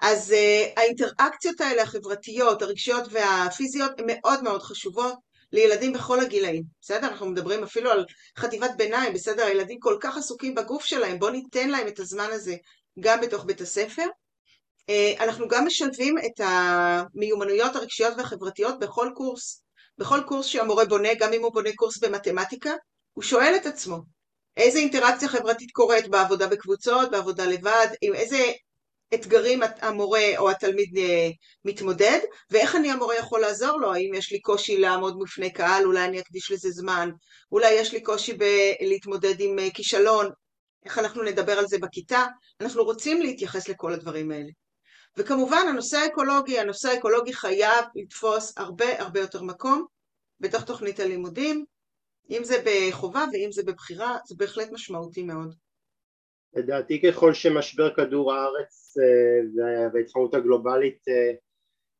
אז 0.00 0.30
uh, 0.30 0.80
האינטראקציות 0.80 1.60
האלה 1.60 1.82
החברתיות, 1.82 2.62
הרגשיות 2.62 3.04
והפיזיות 3.10 3.90
הן 3.98 4.04
מאוד 4.06 4.42
מאוד 4.42 4.62
חשובות 4.62 5.14
לילדים 5.52 5.92
בכל 5.92 6.20
הגילאים, 6.20 6.62
בסדר? 6.80 7.06
אנחנו 7.06 7.26
מדברים 7.26 7.62
אפילו 7.62 7.90
על 7.90 8.04
חטיבת 8.38 8.70
ביניים, 8.76 9.12
בסדר? 9.12 9.44
הילדים 9.44 9.78
כל 9.80 9.96
כך 10.00 10.16
עסוקים 10.16 10.54
בגוף 10.54 10.84
שלהם, 10.84 11.18
בואו 11.18 11.32
ניתן 11.32 11.70
להם 11.70 11.88
את 11.88 11.98
הזמן 12.00 12.28
הזה 12.32 12.54
גם 13.00 13.20
בתוך 13.20 13.44
בית 13.44 13.60
הספר. 13.60 14.06
Uh, 14.90 15.22
אנחנו 15.22 15.48
גם 15.48 15.66
משלבים 15.66 16.14
את 16.18 16.40
המיומנויות 16.44 17.76
הרגשיות 17.76 18.14
והחברתיות 18.16 18.78
בכל 18.78 19.10
קורס. 19.14 19.62
בכל 19.98 20.20
קורס 20.26 20.46
שהמורה 20.46 20.84
בונה, 20.84 21.08
גם 21.18 21.32
אם 21.32 21.42
הוא 21.42 21.52
בונה 21.52 21.70
קורס 21.76 21.98
במתמטיקה, 21.98 22.70
הוא 23.12 23.24
שואל 23.24 23.52
את 23.56 23.66
עצמו, 23.66 23.98
איזה 24.56 24.78
אינטראקציה 24.78 25.28
חברתית 25.28 25.70
קורית 25.70 26.08
בעבודה 26.08 26.46
בקבוצות, 26.46 27.10
בעבודה 27.10 27.44
לבד, 27.44 27.86
עם 28.02 28.14
איזה 28.14 28.38
אתגרים 29.14 29.60
המורה 29.80 30.32
או 30.38 30.50
התלמיד 30.50 30.98
אה, 30.98 31.30
מתמודד, 31.64 32.18
ואיך 32.50 32.76
אני 32.76 32.90
המורה 32.90 33.16
יכול 33.16 33.40
לעזור 33.40 33.80
לו, 33.80 33.94
האם 33.94 34.14
יש 34.14 34.32
לי 34.32 34.40
קושי 34.40 34.78
לעמוד 34.78 35.18
בפני 35.20 35.52
קהל, 35.52 35.84
אולי 35.84 36.04
אני 36.04 36.20
אקדיש 36.20 36.50
לזה 36.52 36.70
זמן, 36.70 37.10
אולי 37.52 37.70
יש 37.70 37.92
לי 37.92 38.00
קושי 38.00 38.38
להתמודד 38.80 39.34
עם 39.38 39.58
אה, 39.58 39.70
כישלון, 39.74 40.30
איך 40.84 40.98
אנחנו 40.98 41.22
נדבר 41.22 41.58
על 41.58 41.66
זה 41.66 41.78
בכיתה, 41.78 42.26
אנחנו 42.60 42.84
רוצים 42.84 43.22
להתייחס 43.22 43.68
לכל 43.68 43.92
הדברים 43.92 44.30
האלה. 44.30 44.50
וכמובן 45.16 45.66
הנושא 45.68 45.96
האקולוגי, 45.96 46.58
הנושא 46.58 46.88
האקולוגי 46.88 47.32
חייב 47.32 47.84
לתפוס 47.94 48.58
הרבה 48.58 49.00
הרבה 49.02 49.20
יותר 49.20 49.42
מקום 49.42 49.86
בתוך 50.40 50.64
תוכנית 50.64 51.00
הלימודים, 51.00 51.64
אם 52.30 52.44
זה 52.44 52.62
בחובה 52.64 53.24
ואם 53.32 53.52
זה 53.52 53.62
בבחירה, 53.62 54.16
זה 54.26 54.34
בהחלט 54.38 54.68
משמעותי 54.72 55.22
מאוד. 55.22 55.54
לדעתי 56.54 57.02
ככל 57.02 57.34
שמשבר 57.34 57.94
כדור 57.94 58.32
הארץ 58.32 58.94
אה, 58.98 59.88
וההתחממות 59.92 60.34
הגלובלית 60.34 61.08
אה, 61.08 61.32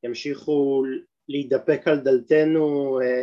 ימשיכו 0.02 0.82
להידפק 1.28 1.88
על 1.88 1.98
דלתנו 1.98 2.98
אה, 3.00 3.22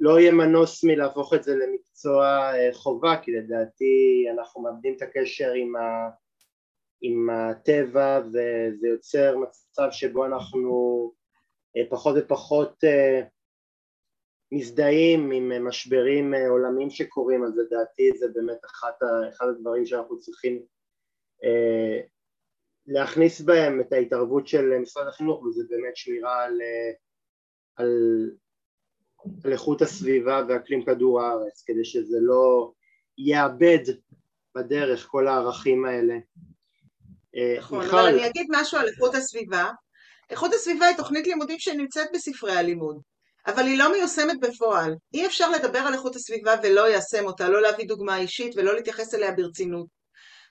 לא 0.00 0.20
יהיה 0.20 0.32
מנוס 0.32 0.84
מלהפוך 0.84 1.34
את 1.34 1.42
זה 1.42 1.56
למקצוע 1.56 2.52
חובה 2.72 3.16
כי 3.22 3.32
לדעתי 3.32 4.26
אנחנו 4.34 4.62
מאבדים 4.62 4.94
את 4.96 5.02
הקשר 5.02 5.52
עם, 5.52 5.76
ה, 5.76 6.10
עם 7.02 7.30
הטבע 7.30 8.20
וזה 8.26 8.88
יוצר 8.88 9.36
מצב 9.38 9.88
שבו 9.90 10.26
אנחנו 10.26 11.12
פחות 11.90 12.16
ופחות 12.18 12.84
מזדהים 14.52 15.30
עם 15.30 15.52
אה, 15.52 15.58
משברים 15.58 16.34
אה, 16.34 16.48
עולמיים 16.48 16.90
שקורים, 16.90 17.44
אז 17.44 17.58
לדעתי 17.58 18.10
זה 18.18 18.26
באמת 18.34 18.64
אחד, 18.64 18.92
אחד 19.28 19.46
הדברים 19.48 19.86
שאנחנו 19.86 20.18
צריכים 20.18 20.62
אה, 21.44 22.00
להכניס 22.86 23.40
בהם 23.40 23.80
את 23.80 23.92
ההתערבות 23.92 24.46
של 24.46 24.78
משרד 24.78 25.06
החינוך, 25.06 25.42
וזה 25.42 25.62
באמת 25.68 25.96
שמירה 25.96 26.44
על, 26.44 26.60
אה, 26.60 26.92
על, 27.76 27.90
על 29.44 29.52
איכות 29.52 29.82
הסביבה 29.82 30.42
ואקלים 30.48 30.84
כדור 30.84 31.20
הארץ, 31.20 31.62
כדי 31.66 31.84
שזה 31.84 32.18
לא 32.20 32.72
יאבד 33.18 33.84
בדרך 34.54 35.06
כל 35.06 35.28
הערכים 35.28 35.84
האלה. 35.84 36.14
נכון, 37.58 37.84
מיכל... 37.84 37.98
אבל 37.98 38.08
אני 38.08 38.26
אגיד 38.26 38.46
משהו 38.50 38.78
על 38.78 38.88
איכות 38.88 39.14
הסביבה. 39.14 39.70
איכות 40.30 40.52
הסביבה 40.54 40.86
היא 40.86 40.96
תוכנית 40.96 41.26
לימודים 41.26 41.58
שנמצאת 41.58 42.08
בספרי 42.14 42.52
הלימוד. 42.52 43.00
אבל 43.46 43.66
היא 43.66 43.78
לא 43.78 43.92
מיושמת 43.92 44.40
בפועל. 44.40 44.94
אי 45.14 45.26
אפשר 45.26 45.50
לדבר 45.50 45.78
על 45.78 45.94
איכות 45.94 46.16
הסביבה 46.16 46.54
ולא 46.62 46.88
ליישם 46.88 47.24
אותה, 47.26 47.48
לא 47.48 47.62
להביא 47.62 47.88
דוגמה 47.88 48.16
אישית 48.16 48.52
ולא 48.56 48.74
להתייחס 48.74 49.14
אליה 49.14 49.32
ברצינות. 49.32 49.86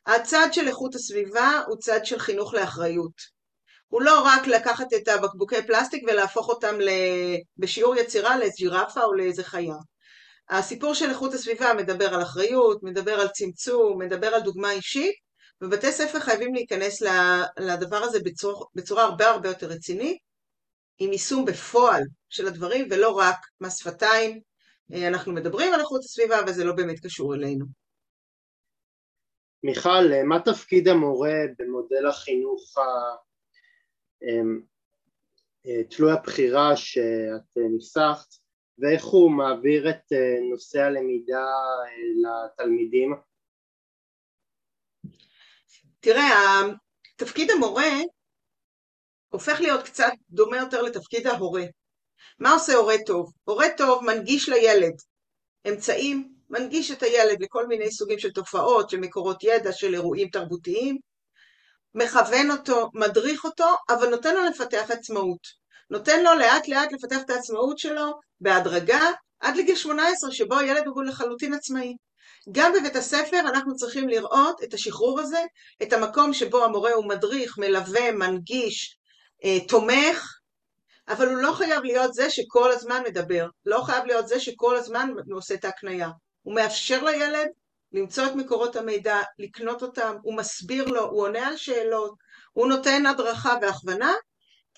הצד 0.05 0.47
של 0.51 0.67
איכות 0.67 0.95
הסביבה 0.95 1.61
הוא 1.67 1.77
צד 1.77 2.05
של 2.05 2.19
חינוך 2.19 2.53
לאחריות. 2.53 3.39
הוא 3.87 4.01
לא 4.01 4.21
רק 4.25 4.47
לקחת 4.47 4.93
את 4.93 5.07
הבקבוקי 5.07 5.67
פלסטיק 5.67 6.03
ולהפוך 6.07 6.49
אותם 6.49 6.75
בשיעור 7.57 7.95
יצירה 7.95 8.37
לג'ירפה 8.37 9.03
או 9.03 9.13
לאיזה 9.13 9.43
חיה. 9.43 9.75
הסיפור 10.49 10.93
של 10.93 11.09
איכות 11.09 11.33
הסביבה 11.33 11.73
מדבר 11.73 12.13
על 12.13 12.21
אחריות, 12.21 12.83
מדבר 12.83 13.19
על 13.19 13.27
צמצום, 13.27 14.01
מדבר 14.01 14.27
על 14.27 14.41
דוגמה 14.41 14.71
אישית, 14.71 15.15
ובתי 15.61 15.91
ספר 15.91 16.19
חייבים 16.19 16.53
להיכנס 16.53 17.01
לדבר 17.59 18.03
הזה 18.03 18.19
בצורה, 18.19 18.65
בצורה 18.75 19.03
הרבה 19.03 19.29
הרבה 19.29 19.49
יותר 19.49 19.67
רצינית, 19.67 20.17
עם 20.99 21.11
יישום 21.11 21.45
בפועל 21.45 22.03
של 22.29 22.47
הדברים 22.47 22.87
ולא 22.91 23.17
רק 23.17 23.37
מס 23.61 23.77
שפתיים. 23.77 24.41
אה, 24.93 25.07
אנחנו 25.07 25.33
מדברים 25.33 25.73
על 25.73 25.79
איכות 25.79 26.01
הסביבה 26.03 26.39
אבל 26.39 26.53
זה 26.53 26.63
לא 26.63 26.73
באמת 26.75 26.99
קשור 27.05 27.35
אלינו. 27.35 27.65
מיכל, 29.63 30.13
אה, 30.13 30.23
מה 30.23 30.39
תפקיד 30.45 30.87
המורה 30.87 31.37
במודל 31.59 32.07
החינוך 32.07 32.75
אמ, 34.23 34.61
אה, 35.65 35.83
תלוי 35.89 36.11
הבחירה 36.11 36.75
שאת 36.75 37.57
ניסחת 37.75 38.27
ואיך 38.79 39.05
הוא 39.05 39.31
מעביר 39.31 39.89
את 39.89 40.03
נושא 40.51 40.79
הלמידה 40.79 41.45
לתלמידים? 42.21 43.15
תראה, 45.99 46.61
תפקיד 47.15 47.51
המורה 47.51 47.83
הופך 49.29 49.61
להיות 49.61 49.83
קצת 49.83 50.11
דומה 50.29 50.57
יותר 50.57 50.81
לתפקיד 50.81 51.27
ההורה. 51.27 51.63
מה 52.39 52.51
עושה 52.51 52.75
הורה 52.75 52.95
טוב? 53.05 53.31
הורה 53.43 53.67
טוב 53.77 54.03
מנגיש 54.03 54.49
לילד 54.49 54.93
אמצעים, 55.69 56.33
מנגיש 56.49 56.91
את 56.91 57.03
הילד 57.03 57.43
לכל 57.43 57.67
מיני 57.67 57.91
סוגים 57.91 58.19
של 58.19 58.31
תופעות, 58.31 58.89
של 58.89 58.97
מקורות 58.97 59.43
ידע, 59.43 59.71
של 59.71 59.93
אירועים 59.93 60.29
תרבותיים, 60.29 60.97
מכוון 61.95 62.51
אותו, 62.51 62.89
מדריך 62.93 63.45
אותו, 63.45 63.75
אבל 63.89 64.09
נותן 64.09 64.35
לו 64.35 64.43
לפתח 64.43 64.91
עצמאות. 64.91 65.59
נותן 65.89 66.23
לו 66.23 66.33
לאט 66.33 66.67
לאט 66.67 66.91
לפתח 66.91 67.17
את 67.25 67.29
העצמאות 67.29 67.79
שלו 67.79 68.19
בהדרגה 68.41 69.11
עד 69.39 69.55
לגיל 69.55 69.75
18 69.75 70.31
שבו 70.31 70.57
הילד 70.57 70.87
הוא 70.87 71.03
לחלוטין 71.03 71.53
עצמאי. 71.53 71.95
גם 72.51 72.73
בבית 72.73 72.95
הספר 72.95 73.39
אנחנו 73.39 73.75
צריכים 73.75 74.09
לראות 74.09 74.63
את 74.63 74.73
השחרור 74.73 75.19
הזה, 75.19 75.41
את 75.83 75.93
המקום 75.93 76.33
שבו 76.33 76.63
המורה 76.63 76.91
הוא 76.93 77.07
מדריך, 77.07 77.57
מלווה, 77.57 78.11
מנגיש, 78.11 78.98
תומך, 79.67 80.39
אבל 81.07 81.27
הוא 81.27 81.37
לא 81.37 81.51
חייב 81.51 81.83
להיות 81.83 82.13
זה 82.13 82.29
שכל 82.29 82.71
הזמן 82.71 83.01
מדבר, 83.07 83.47
לא 83.65 83.81
חייב 83.85 84.05
להיות 84.05 84.27
זה 84.27 84.39
שכל 84.39 84.75
הזמן 84.75 85.09
עושה 85.31 85.53
את 85.53 85.65
ההקנייה. 85.65 86.09
הוא 86.41 86.55
מאפשר 86.55 87.03
לילד 87.03 87.47
למצוא 87.93 88.25
את 88.25 88.35
מקורות 88.35 88.75
המידע, 88.75 89.17
לקנות 89.39 89.81
אותם, 89.81 90.15
הוא 90.21 90.37
מסביר 90.37 90.85
לו, 90.85 91.03
הוא 91.03 91.21
עונה 91.21 91.47
על 91.47 91.57
שאלות, 91.57 92.15
הוא 92.53 92.67
נותן 92.67 93.05
הדרכה 93.05 93.55
והכוונה, 93.61 94.13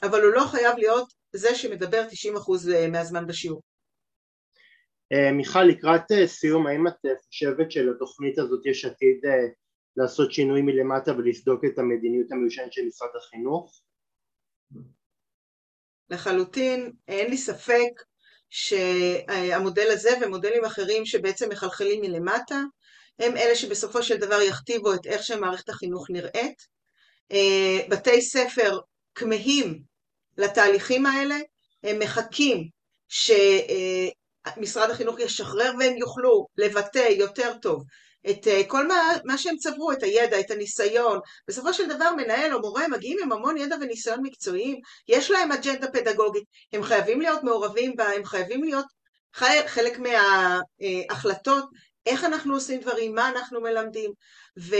אבל 0.03 0.21
הוא 0.23 0.33
לא 0.33 0.43
חייב 0.43 0.77
להיות 0.77 1.13
זה 1.33 1.55
שמדבר 1.55 2.03
90% 2.09 2.73
אה, 2.73 2.87
מהזמן 2.87 3.27
בשיעור. 3.27 3.61
אה, 5.13 5.31
מיכל, 5.31 5.63
לקראת 5.63 6.11
אה, 6.11 6.27
סיום, 6.27 6.67
האם 6.67 6.87
את 6.87 6.93
חושבת 7.27 7.71
שלתוכנית 7.71 8.39
הזאת 8.39 8.65
יש 8.65 8.85
עתיד 8.85 9.19
לעשות 9.97 10.31
שינוי 10.31 10.61
מלמטה 10.61 11.11
ולסדוק 11.17 11.65
את 11.65 11.79
המדיניות 11.79 12.31
המיושנת 12.31 12.73
של 12.73 12.81
משרד 12.87 13.09
החינוך? 13.17 13.81
לחלוטין, 16.09 16.91
אין 17.07 17.29
לי 17.29 17.37
ספק 17.37 17.91
שהמודל 18.49 19.91
הזה 19.91 20.09
ומודלים 20.21 20.65
אחרים 20.65 21.05
שבעצם 21.05 21.49
מחלחלים 21.49 22.01
מלמטה, 22.01 22.61
הם 23.19 23.37
אלה 23.37 23.55
שבסופו 23.55 24.03
של 24.03 24.17
דבר 24.17 24.41
יכתיבו 24.41 24.93
את 24.93 25.05
איך 25.05 25.23
שמערכת 25.23 25.69
החינוך 25.69 26.09
נראית. 26.09 26.67
אה, 27.31 27.79
בתי 27.89 28.21
ספר 28.21 28.79
כמהים 29.15 29.81
לתהליכים 30.37 31.05
האלה, 31.05 31.37
הם 31.83 31.99
מחכים 31.99 32.69
שמשרד 33.07 34.89
החינוך 34.89 35.19
ישחרר 35.19 35.71
והם 35.79 35.97
יוכלו 35.97 36.47
לבטא 36.57 37.07
יותר 37.09 37.53
טוב 37.61 37.83
את 38.29 38.47
אה, 38.47 38.61
כל 38.67 38.87
מה, 38.87 39.13
מה 39.25 39.37
שהם 39.37 39.57
צברו, 39.57 39.91
את 39.91 40.03
הידע, 40.03 40.39
את 40.39 40.51
הניסיון. 40.51 41.19
בסופו 41.47 41.73
של 41.73 41.89
דבר 41.89 42.15
מנהל 42.17 42.53
או 42.53 42.61
מורה 42.61 42.87
מגיעים 42.87 43.17
עם 43.23 43.31
המון 43.31 43.57
ידע 43.57 43.75
וניסיון 43.81 44.19
מקצועיים, 44.23 44.79
יש 45.07 45.31
להם 45.31 45.51
אג'נדה 45.51 45.87
פדגוגית, 45.91 46.43
הם 46.73 46.83
חייבים 46.83 47.21
להיות 47.21 47.43
מעורבים 47.43 47.95
בה, 47.95 48.09
הם 48.09 48.25
חייבים 48.25 48.63
להיות 48.63 48.85
חלק 49.67 49.99
מההחלטות, 49.99 51.65
איך 52.05 52.23
אנחנו 52.23 52.53
עושים 52.53 52.81
דברים, 52.81 53.15
מה 53.15 53.29
אנחנו 53.29 53.61
מלמדים. 53.61 54.11
ו, 54.59 54.75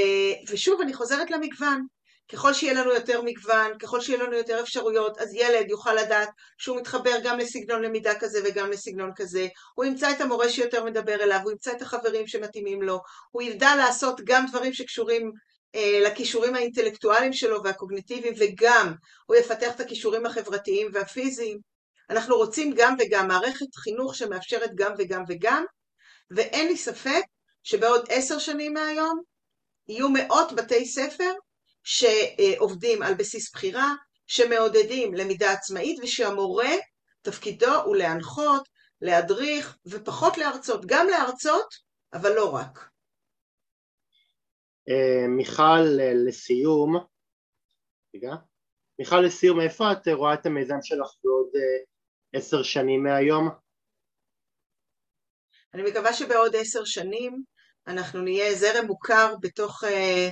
ושוב, 0.49 0.81
אני 0.81 0.93
חוזרת 0.93 1.31
למגוון. 1.31 1.85
ככל 2.31 2.53
שיהיה 2.53 2.73
לנו 2.73 2.93
יותר 2.93 3.21
מגוון, 3.21 3.77
ככל 3.79 4.01
שיהיה 4.01 4.23
לנו 4.23 4.35
יותר 4.35 4.61
אפשרויות, 4.61 5.17
אז 5.17 5.33
ילד 5.33 5.69
יוכל 5.69 5.93
לדעת 5.93 6.29
שהוא 6.57 6.77
מתחבר 6.77 7.17
גם 7.23 7.39
לסגנון 7.39 7.81
למידה 7.81 8.19
כזה 8.19 8.39
וגם 8.45 8.71
לסגנון 8.71 9.11
כזה, 9.15 9.47
הוא 9.75 9.85
ימצא 9.85 10.11
את 10.11 10.21
המורה 10.21 10.49
שיותר 10.49 10.83
מדבר 10.83 11.23
אליו, 11.23 11.39
הוא 11.43 11.51
ימצא 11.51 11.71
את 11.71 11.81
החברים 11.81 12.27
שמתאימים 12.27 12.81
לו, 12.81 12.99
הוא 13.31 13.41
ידע 13.41 13.75
לעשות 13.75 14.21
גם 14.23 14.45
דברים 14.45 14.73
שקשורים 14.73 15.31
אה, 15.75 15.99
לכישורים 16.05 16.55
האינטלקטואליים 16.55 17.33
שלו 17.33 17.63
והקוגניטיביים, 17.63 18.33
וגם 18.37 18.93
הוא 19.25 19.35
יפתח 19.35 19.75
את 19.75 19.79
הכישורים 19.79 20.25
החברתיים 20.25 20.87
והפיזיים. 20.93 21.57
אנחנו 22.09 22.35
רוצים 22.35 22.73
גם 22.75 22.95
וגם, 22.99 23.27
מערכת 23.27 23.75
חינוך 23.75 24.15
שמאפשרת 24.15 24.71
גם 24.75 24.93
וגם 24.97 25.23
וגם, 25.27 25.63
ואין 26.31 26.67
לי 26.67 26.77
ספק 26.77 27.21
שבעוד 27.63 28.05
עשר 28.09 28.39
שנים 28.39 28.73
מהיום 28.73 29.21
יהיו 29.87 30.09
מאות 30.09 30.53
בתי 30.53 30.85
ספר 30.85 31.31
שעובדים 31.83 33.01
על 33.01 33.13
בסיס 33.13 33.51
בחירה, 33.53 33.93
שמעודדים 34.27 35.13
למידה 35.13 35.51
עצמאית 35.51 35.99
ושהמורה 36.03 36.69
תפקידו 37.21 37.81
הוא 37.85 37.95
להנחות, 37.95 38.67
להדריך 39.01 39.77
ופחות 39.85 40.37
להרצות, 40.37 40.85
גם 40.85 41.07
להרצות 41.07 41.67
אבל 42.13 42.29
לא 42.35 42.55
רק. 42.55 42.89
אה, 44.89 45.27
מיכל 45.27 45.81
לסיום, 46.27 46.95
רגע, 48.15 48.35
מיכל 48.99 49.19
לסיום 49.19 49.61
איפה 49.61 49.91
את 49.91 50.07
רואה 50.07 50.33
את 50.33 50.45
המיזם 50.45 50.81
שלך 50.81 51.09
בעוד 51.23 51.49
אה, 51.55 51.83
עשר 52.39 52.63
שנים 52.63 53.03
מהיום? 53.03 53.49
אני 55.73 55.83
מקווה 55.83 56.13
שבעוד 56.13 56.55
עשר 56.55 56.85
שנים 56.85 57.43
אנחנו 57.87 58.21
נהיה 58.21 58.55
זרם 58.55 58.85
מוכר 58.85 59.35
בתוך 59.41 59.83
אה, 59.83 60.29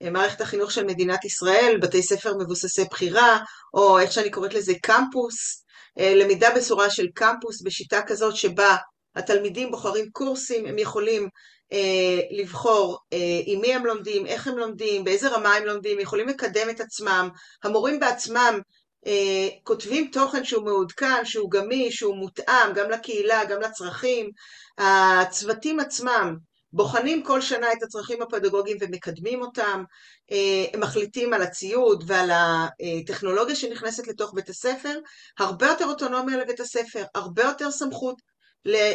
מערכת 0.00 0.40
החינוך 0.40 0.72
של 0.72 0.84
מדינת 0.84 1.24
ישראל, 1.24 1.78
בתי 1.82 2.02
ספר 2.02 2.34
מבוססי 2.38 2.84
בחירה, 2.90 3.38
או 3.74 3.98
איך 3.98 4.12
שאני 4.12 4.30
קוראת 4.30 4.54
לזה 4.54 4.72
קמפוס, 4.82 5.64
אה, 5.98 6.14
למידה 6.14 6.48
בצורה 6.56 6.90
של 6.90 7.06
קמפוס 7.14 7.62
בשיטה 7.62 8.02
כזאת 8.02 8.36
שבה 8.36 8.76
התלמידים 9.16 9.70
בוחרים 9.70 10.10
קורסים, 10.12 10.66
הם 10.66 10.78
יכולים 10.78 11.28
אה, 11.72 12.20
לבחור 12.30 12.98
אה, 13.12 13.40
עם 13.46 13.60
מי 13.60 13.74
הם 13.74 13.86
לומדים, 13.86 14.26
איך 14.26 14.46
הם 14.46 14.58
לומדים, 14.58 15.04
באיזה 15.04 15.28
רמה 15.28 15.54
הם 15.54 15.64
לומדים, 15.64 16.00
יכולים 16.00 16.28
לקדם 16.28 16.70
את 16.70 16.80
עצמם, 16.80 17.28
המורים 17.64 18.00
בעצמם 18.00 18.60
אה, 19.06 19.48
כותבים 19.62 20.10
תוכן 20.12 20.44
שהוא 20.44 20.64
מעודכן, 20.64 21.24
שהוא 21.24 21.50
גמיש, 21.50 21.96
שהוא 21.96 22.16
מותאם 22.16 22.72
גם 22.74 22.90
לקהילה, 22.90 23.44
גם 23.44 23.60
לצרכים, 23.60 24.30
הצוותים 24.78 25.80
עצמם 25.80 26.36
בוחנים 26.72 27.22
כל 27.22 27.40
שנה 27.40 27.72
את 27.72 27.82
הצרכים 27.82 28.22
הפדגוגיים 28.22 28.76
ומקדמים 28.80 29.42
אותם, 29.42 29.84
אה, 30.32 30.64
הם 30.72 30.80
מחליטים 30.80 31.34
על 31.34 31.42
הציוד 31.42 32.04
ועל 32.06 32.30
הטכנולוגיה 32.32 33.56
שנכנסת 33.56 34.06
לתוך 34.06 34.34
בית 34.34 34.48
הספר, 34.48 34.98
הרבה 35.38 35.66
יותר 35.66 35.84
אוטונומיה 35.84 36.36
לבית 36.36 36.60
הספר, 36.60 37.04
הרבה 37.14 37.42
יותר 37.42 37.70
סמכות 37.70 38.16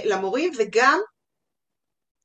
למורים 0.05 0.53
וגם 0.57 0.99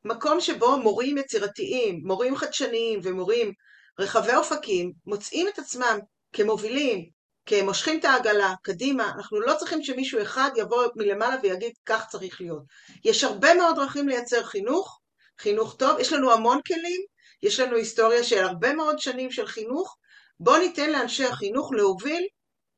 מקום 0.04 0.40
שבו 0.40 0.78
מורים 0.78 1.18
יצירתיים, 1.18 2.00
מורים 2.04 2.36
חדשניים 2.36 3.00
ומורים 3.02 3.52
רחבי 3.98 4.34
אופקים 4.34 4.92
מוצאים 5.06 5.48
את 5.48 5.58
עצמם 5.58 5.98
כמובילים, 6.32 7.08
כמושכים 7.46 8.00
את 8.00 8.04
העגלה 8.04 8.54
קדימה, 8.62 9.12
אנחנו 9.16 9.40
לא 9.40 9.54
צריכים 9.58 9.82
שמישהו 9.82 10.22
אחד 10.22 10.50
יבוא 10.56 10.84
מלמעלה 10.96 11.36
ויגיד 11.42 11.72
כך 11.86 12.06
צריך 12.08 12.40
להיות. 12.40 12.62
יש 13.04 13.24
הרבה 13.24 13.54
מאוד 13.54 13.76
דרכים 13.76 14.08
לייצר 14.08 14.42
חינוך, 14.44 15.00
חינוך 15.40 15.76
טוב, 15.76 16.00
יש 16.00 16.12
לנו 16.12 16.32
המון 16.32 16.60
כלים, 16.66 17.00
יש 17.42 17.60
לנו 17.60 17.76
היסטוריה 17.76 18.24
של 18.24 18.44
הרבה 18.44 18.74
מאוד 18.74 18.98
שנים 18.98 19.30
של 19.30 19.46
חינוך, 19.46 19.96
בואו 20.40 20.58
ניתן 20.58 20.90
לאנשי 20.90 21.24
החינוך 21.24 21.72
להוביל, 21.72 22.26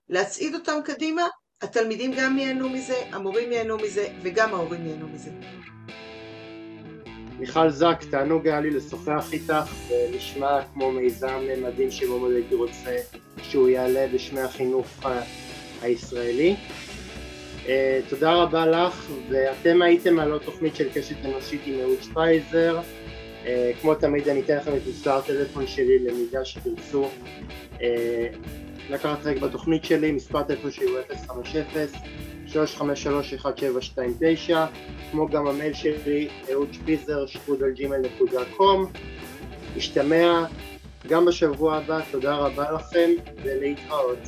להצעיד 0.09 0.55
אותם 0.55 0.79
קדימה, 0.85 1.27
התלמידים 1.63 2.13
גם 2.17 2.39
ייהנו 2.39 2.69
מזה, 2.69 3.03
המורים 3.13 3.53
ייהנו 3.53 3.77
מזה 3.77 4.09
וגם 4.23 4.55
ההורים 4.55 4.87
ייהנו 4.87 5.09
מזה. 5.09 5.31
מיכל 7.39 7.71
זק, 7.71 7.99
תענוג 8.11 8.49
היה 8.49 8.61
לי 8.61 8.71
לשוחח 8.71 9.33
איתך, 9.33 9.73
ונשמע 9.89 10.63
כמו 10.73 10.93
מיזם 10.93 11.41
מדהים 11.63 11.91
שמאוד 11.91 12.33
הייתי 12.33 12.55
רוצה 12.55 12.97
שהוא 13.43 13.69
יעלה 13.69 14.07
בשמי 14.15 14.41
החינוך 14.41 14.87
הישראלי. 15.83 16.57
אה, 17.71 18.01
תודה 18.09 18.33
רבה 18.33 18.67
לך, 18.67 19.11
ואתם 19.29 19.83
הייתם 19.83 20.19
על 20.19 20.33
עוד 20.33 20.43
תוכנית 20.43 20.77
של 20.77 20.89
קשת 20.95 21.17
אנושית 21.25 21.61
עם 21.67 21.81
אהוד 21.81 22.03
שפייזר. 22.03 22.81
אה, 23.47 23.73
כמו 23.81 23.95
תמיד 23.95 24.29
אני 24.29 24.41
אתן 24.41 24.57
לכם 24.57 24.77
את 24.77 24.83
מספר 24.89 25.11
הטלפון 25.11 25.67
שלי 25.67 25.99
למידה 25.99 26.45
שתרצו 26.45 27.09
אה, 27.83 28.27
לקחת 28.91 29.23
חלק 29.23 29.41
בתוכנית 29.41 29.85
שלי, 29.85 30.13
מספר 30.13 30.39
הטלפון 30.39 30.71
שלי 30.71 30.87
הוא 30.87 30.99
050-3531729 34.49 34.53
כמו 35.11 35.29
גם 35.29 35.47
המייל 35.47 35.75
שלי, 35.75 36.29
אהוד 36.53 36.69
שפיזר, 36.73 37.27
שפודל 37.27 37.71
ג'ימל 37.71 37.99
נקודה 37.99 38.41
קום. 38.57 38.87
השתמע 39.77 40.45
גם 41.09 41.25
בשבוע 41.25 41.77
הבא, 41.77 42.01
תודה 42.11 42.35
רבה 42.35 42.73
לכם 42.73 43.11
ולהתראות. 43.43 44.19